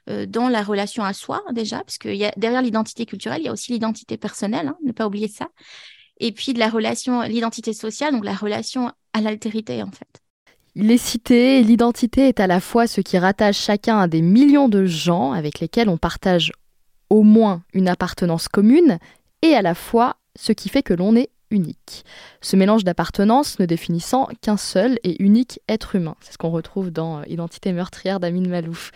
dans 0.06 0.48
la 0.48 0.62
relation 0.62 1.02
à 1.04 1.12
soi 1.12 1.42
déjà, 1.52 1.78
parce 1.78 1.98
que 1.98 2.08
y 2.08 2.24
a, 2.24 2.32
derrière 2.36 2.62
l'identité 2.62 3.06
culturelle, 3.06 3.40
il 3.40 3.46
y 3.46 3.48
a 3.48 3.52
aussi 3.52 3.72
l'identité 3.72 4.16
personnelle, 4.16 4.68
hein, 4.68 4.76
ne 4.84 4.92
pas 4.92 5.06
oublier 5.06 5.28
ça. 5.28 5.48
Et 6.20 6.32
puis 6.32 6.52
de 6.52 6.58
la 6.58 6.68
relation, 6.68 7.22
l'identité 7.22 7.72
sociale, 7.72 8.12
donc 8.12 8.24
la 8.24 8.34
relation 8.34 8.92
à 9.12 9.20
l'altérité 9.20 9.82
en 9.82 9.90
fait 9.90 10.22
Il 10.80 10.92
est 10.92 10.96
cité, 10.96 11.60
l'identité 11.64 12.28
est 12.28 12.38
à 12.38 12.46
la 12.46 12.60
fois 12.60 12.86
ce 12.86 13.00
qui 13.00 13.18
rattache 13.18 13.58
chacun 13.58 13.98
à 13.98 14.06
des 14.06 14.22
millions 14.22 14.68
de 14.68 14.84
gens 14.84 15.32
avec 15.32 15.58
lesquels 15.58 15.88
on 15.88 15.96
partage 15.96 16.52
au 17.10 17.24
moins 17.24 17.64
une 17.74 17.88
appartenance 17.88 18.46
commune, 18.46 18.98
et 19.42 19.54
à 19.54 19.62
la 19.62 19.74
fois 19.74 20.18
ce 20.38 20.52
qui 20.52 20.68
fait 20.68 20.84
que 20.84 20.94
l'on 20.94 21.16
est 21.16 21.30
unique. 21.50 22.04
Ce 22.40 22.54
mélange 22.54 22.84
d'appartenance 22.84 23.58
ne 23.58 23.66
définissant 23.66 24.28
qu'un 24.40 24.56
seul 24.56 25.00
et 25.02 25.20
unique 25.20 25.58
être 25.68 25.96
humain. 25.96 26.14
C'est 26.20 26.34
ce 26.34 26.38
qu'on 26.38 26.50
retrouve 26.50 26.92
dans 26.92 27.24
Identité 27.24 27.72
meurtrière 27.72 28.20
d'Amin 28.20 28.46
Malouf. 28.46 28.92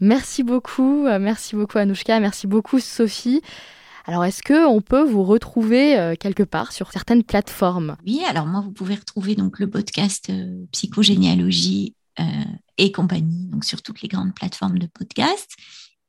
Merci 0.00 0.42
beaucoup, 0.42 1.06
euh, 1.06 1.18
merci 1.18 1.56
beaucoup 1.56 1.78
Anouchka, 1.78 2.20
merci 2.20 2.46
beaucoup 2.46 2.78
Sophie. 2.78 3.40
Alors, 4.06 4.24
est-ce 4.24 4.42
que 4.42 4.66
on 4.66 4.80
peut 4.80 5.02
vous 5.02 5.24
retrouver 5.24 5.98
euh, 5.98 6.14
quelque 6.14 6.44
part 6.44 6.72
sur 6.72 6.92
certaines 6.92 7.24
plateformes? 7.24 7.96
Oui, 8.06 8.22
alors 8.26 8.46
moi, 8.46 8.60
vous 8.60 8.72
pouvez 8.72 8.94
retrouver 8.94 9.34
donc 9.34 9.58
le 9.58 9.68
podcast 9.68 10.30
euh, 10.30 10.64
Psychogénéalogie 10.72 11.94
et 12.78 12.92
compagnie, 12.92 13.46
donc 13.48 13.66
sur 13.66 13.82
toutes 13.82 14.00
les 14.00 14.08
grandes 14.08 14.34
plateformes 14.34 14.78
de 14.78 14.86
podcast. 14.86 15.50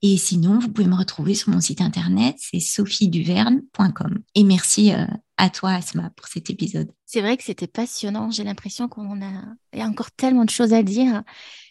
Et 0.02 0.16
sinon, 0.16 0.58
vous 0.58 0.70
pouvez 0.70 0.88
me 0.88 0.96
retrouver 0.96 1.34
sur 1.34 1.50
mon 1.50 1.60
site 1.60 1.82
internet, 1.82 2.38
c'est 2.40 2.62
sophieduverne.com. 2.62 4.20
Et 4.34 4.46
merci 4.46 4.94
à 5.38 5.50
toi, 5.50 5.72
Asma, 5.72 6.10
pour 6.16 6.28
cet 6.28 6.50
épisode. 6.50 6.92
C'est 7.06 7.22
vrai 7.22 7.38
que 7.38 7.44
c'était 7.44 7.68
passionnant. 7.68 8.32
J'ai 8.32 8.44
l'impression 8.44 8.88
qu'on 8.88 9.22
a, 9.22 9.44
il 9.74 9.80
y 9.80 9.82
a 9.82 9.86
encore 9.86 10.12
tellement 10.12 10.46
de 10.46 10.50
choses 10.50 10.74
à 10.74 10.82
dire. 10.82 11.24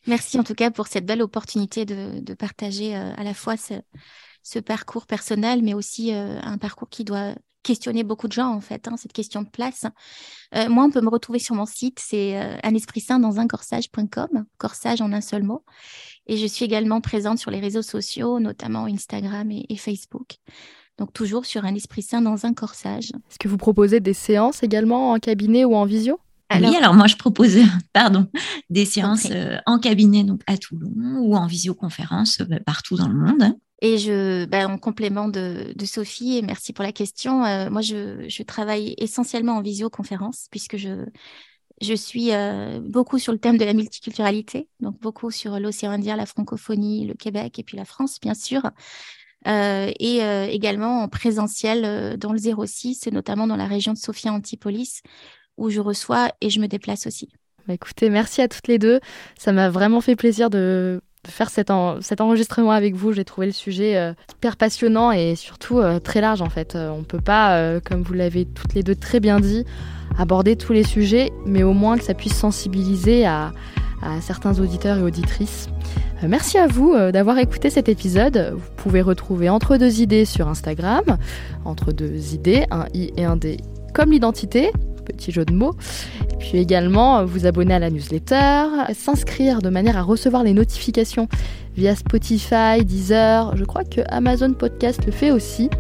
Merci 0.07 0.39
en 0.39 0.45
tout 0.45 0.55
cas 0.55 0.71
pour 0.71 0.87
cette 0.87 1.05
belle 1.05 1.23
opportunité 1.23 1.85
de, 1.85 2.35
partager 2.35 2.97
euh, 2.97 3.13
à 3.17 3.25
la 3.25 3.35
fois 3.35 3.57
ce, 3.57 3.75
parcours 4.59 5.07
personnel, 5.07 5.63
mais 5.63 5.75
aussi 5.75 6.15
euh, 6.15 6.39
un 6.43 6.59
parcours 6.59 6.89
qui 6.89 7.05
doit 7.05 7.35
questionner 7.63 8.05
beaucoup 8.05 8.29
de 8.29 8.33
gens 8.33 8.53
en 8.53 8.61
fait, 8.61 8.87
hein, 8.87 8.97
cette 8.97 9.13
question 9.13 9.43
de 9.43 9.49
place. 9.49 9.87
Euh, 10.55 10.69
moi, 10.69 10.85
on 10.85 10.91
peut 10.91 11.01
me 11.01 11.09
retrouver 11.09 11.41
sur 11.41 11.57
mon 11.57 11.67
site, 11.67 11.99
c'est 12.01 12.37
un 12.63 12.75
esprit 12.75 13.01
sain 13.01 13.19
dans 13.19 13.41
un 13.41 13.49
corsage.com, 13.49 14.45
corsage 14.59 15.01
en 15.01 15.13
un 15.13 15.21
seul 15.21 15.43
mot. 15.43 15.65
Et 16.27 16.37
je 16.37 16.47
suis 16.47 16.65
également 16.65 17.01
présente 17.01 17.39
sur 17.39 17.51
les 17.51 17.61
réseaux 17.61 17.83
sociaux, 17.83 18.39
notamment 18.39 18.87
Instagram 18.87 19.51
et 19.51 19.77
Facebook. 19.77 20.37
Donc 20.99 21.13
toujours 21.13 21.45
sur 21.45 21.65
un 21.65 21.75
esprit 21.75 22.03
sain 22.03 22.23
dans 22.23 22.47
un 22.47 22.55
corsage. 22.55 23.11
Est-ce 23.31 23.39
que 23.39 23.49
vous 23.49 23.59
proposez 23.59 24.01
des 24.01 24.15
séances 24.15 24.63
également 24.63 25.13
en 25.13 25.19
cabinet 25.19 25.65
ou 25.65 25.75
en 25.75 25.85
visio? 25.85 26.19
Oui, 26.55 26.77
alors 26.77 26.95
moi 26.95 27.07
je 27.07 27.17
propose, 27.17 27.57
pardon, 27.93 28.29
des 28.71 28.85
séances 28.85 29.27
euh, 29.31 29.59
en 29.67 29.79
cabinet 29.79 30.23
donc 30.23 30.43
à 30.47 30.57
Toulon 30.57 31.19
ou 31.19 31.37
en 31.37 31.47
visioconférence 31.47 32.41
euh, 32.41 32.59
partout 32.65 32.97
dans 32.97 33.09
le 33.09 33.15
monde. 33.15 33.57
Et 33.83 33.99
je, 33.99 34.47
ben, 34.47 34.71
en 34.71 34.79
complément 34.79 35.29
de, 35.29 35.75
Sophie, 35.85 36.39
et 36.39 36.43
merci 36.43 36.73
pour 36.73 36.83
la 36.83 36.93
question, 36.93 37.45
euh, 37.45 37.69
moi 37.71 37.83
je, 37.83 38.43
travaille 38.43 38.95
essentiellement 38.99 39.57
en 39.57 39.63
visioconférence 39.63 40.47
puisque 40.51 40.77
je, 40.77 41.05
je 41.83 41.95
suis 41.95 42.31
beaucoup 42.81 43.19
sur 43.19 43.33
le 43.33 43.39
thème 43.39 43.59
de 43.59 43.65
la 43.65 43.75
multiculturalité, 43.75 44.69
donc 44.81 44.99
beaucoup 45.01 45.31
sur 45.31 45.61
l'océan 45.61 45.91
Indien, 45.91 46.17
la 46.17 46.27
francophonie, 46.27 47.07
le 47.07 47.15
Québec 47.15 47.59
et 47.59 47.63
puis 47.63 47.77
la 47.77 47.85
France, 47.85 48.19
bien 48.21 48.35
sûr. 48.35 48.63
Euh, 49.47 49.93
et 50.01 50.25
euh, 50.25 50.47
également 50.47 51.03
en 51.03 51.09
présentiel 51.09 51.85
euh, 51.85 52.17
dans 52.17 52.33
le 52.33 52.39
06, 52.39 53.07
notamment 53.13 53.47
dans 53.47 53.57
la 53.57 53.67
région 53.67 53.93
de 53.93 53.99
Sofia 53.99 54.33
Antipolis, 54.33 55.03
où 55.57 55.71
je 55.71 55.81
reçois 55.81 56.33
et 56.41 56.51
je 56.51 56.59
me 56.61 56.67
déplace 56.67 57.07
aussi. 57.07 57.29
Bah, 57.69 57.75
écoutez, 57.75 58.11
merci 58.11 58.43
à 58.43 58.49
toutes 58.49 58.67
les 58.67 58.79
deux. 58.79 59.01
Ça 59.39 59.53
m'a 59.53 59.71
vraiment 59.71 60.01
fait 60.01 60.17
plaisir 60.17 60.51
de 60.51 61.01
faire 61.31 61.51
cet, 61.51 61.71
cet 62.01 62.21
enregistrement 62.21 62.73
avec 62.73 62.95
vous. 62.95 63.13
J'ai 63.13 63.25
trouvé 63.25 63.47
le 63.47 63.53
sujet 63.53 64.15
hyper 64.37 64.57
passionnant 64.57 65.13
et 65.13 65.37
surtout 65.37 65.81
très 66.03 66.21
large 66.21 66.43
en 66.43 66.49
fait. 66.49 66.77
on 66.77 66.99
ne 66.99 67.05
peut 67.05 67.21
pas, 67.21 67.81
comme 67.81 68.03
vous 68.03 68.15
l'avez 68.15 68.45
toutes 68.45 68.75
les 68.75 68.83
deux 68.83 68.95
très 68.95 69.21
bien 69.21 69.41
dit, 69.41 69.65
aborder 70.19 70.57
tous 70.57 70.73
les 70.73 70.85
sujets, 70.85 71.33
mais 71.45 71.63
au 71.63 71.73
moins 71.73 71.99
que 71.99 72.05
ça 72.05 72.15
puisse 72.15 72.37
sensibiliser 72.37 73.27
à, 73.27 73.53
à 74.03 74.21
certains 74.21 74.59
auditeurs 74.61 74.99
et 74.99 75.03
auditrices. 75.03 75.69
Euh, 76.23 76.27
merci 76.29 76.59
à 76.59 76.67
vous 76.67 76.95
euh, 76.95 77.13
d'avoir 77.13 77.39
écouté 77.39 77.71
cet 77.71 77.89
épisode. 77.89 78.55
Vous 78.57 78.71
pouvez 78.77 79.03
retrouver 79.03 79.49
Entre 79.49 79.77
deux 79.77 80.01
idées 80.01 80.25
sur 80.25 80.49
Instagram, 80.49 81.19
Entre 81.65 81.93
deux 81.93 82.35
idées, 82.35 82.65
un 82.71 82.87
i 82.95 83.13
et 83.17 83.25
un 83.25 83.37
d 83.37 83.59
comme 83.95 84.11
l'identité, 84.11 84.73
petit 85.07 85.33
jeu 85.33 85.45
de 85.45 85.55
mots. 85.55 85.75
Et 86.33 86.37
puis 86.37 86.59
également 86.59 87.25
vous 87.25 87.47
abonner 87.47 87.75
à 87.75 87.79
la 87.79 87.91
newsletter, 87.91 88.65
s'inscrire 88.95 89.63
de 89.63 89.71
manière 89.71 89.97
à 89.97 90.03
recevoir 90.03 90.43
les 90.43 90.53
notifications 90.53 91.29
via 91.77 91.95
Spotify, 91.95 92.85
Deezer, 92.85 93.57
je 93.57 93.65
crois 93.65 93.85
que 93.85 94.01
Amazon 94.09 94.53
Podcast 94.53 95.05
le 95.07 95.13
fait 95.13 95.31
aussi. 95.31 95.71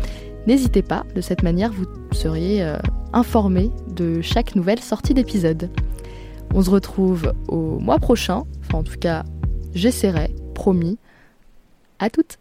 N'hésitez 0.47 0.83
pas, 0.83 1.05
de 1.15 1.21
cette 1.21 1.43
manière 1.43 1.73
vous 1.73 1.87
seriez 2.13 2.63
euh, 2.63 2.77
informé 3.13 3.71
de 3.89 4.21
chaque 4.21 4.55
nouvelle 4.55 4.79
sortie 4.81 5.15
d'épisode. 5.15 5.71
On 6.55 6.63
se 6.63 6.71
retrouve 6.71 7.33
au 7.49 7.79
mois 7.79 7.99
prochain, 7.99 8.45
enfin 8.63 8.79
en 8.79 8.83
tout 8.85 8.99
cas 8.99 9.25
j'essaierai, 9.75 10.35
promis. 10.55 10.99
À 11.99 12.11
toutes 12.11 12.39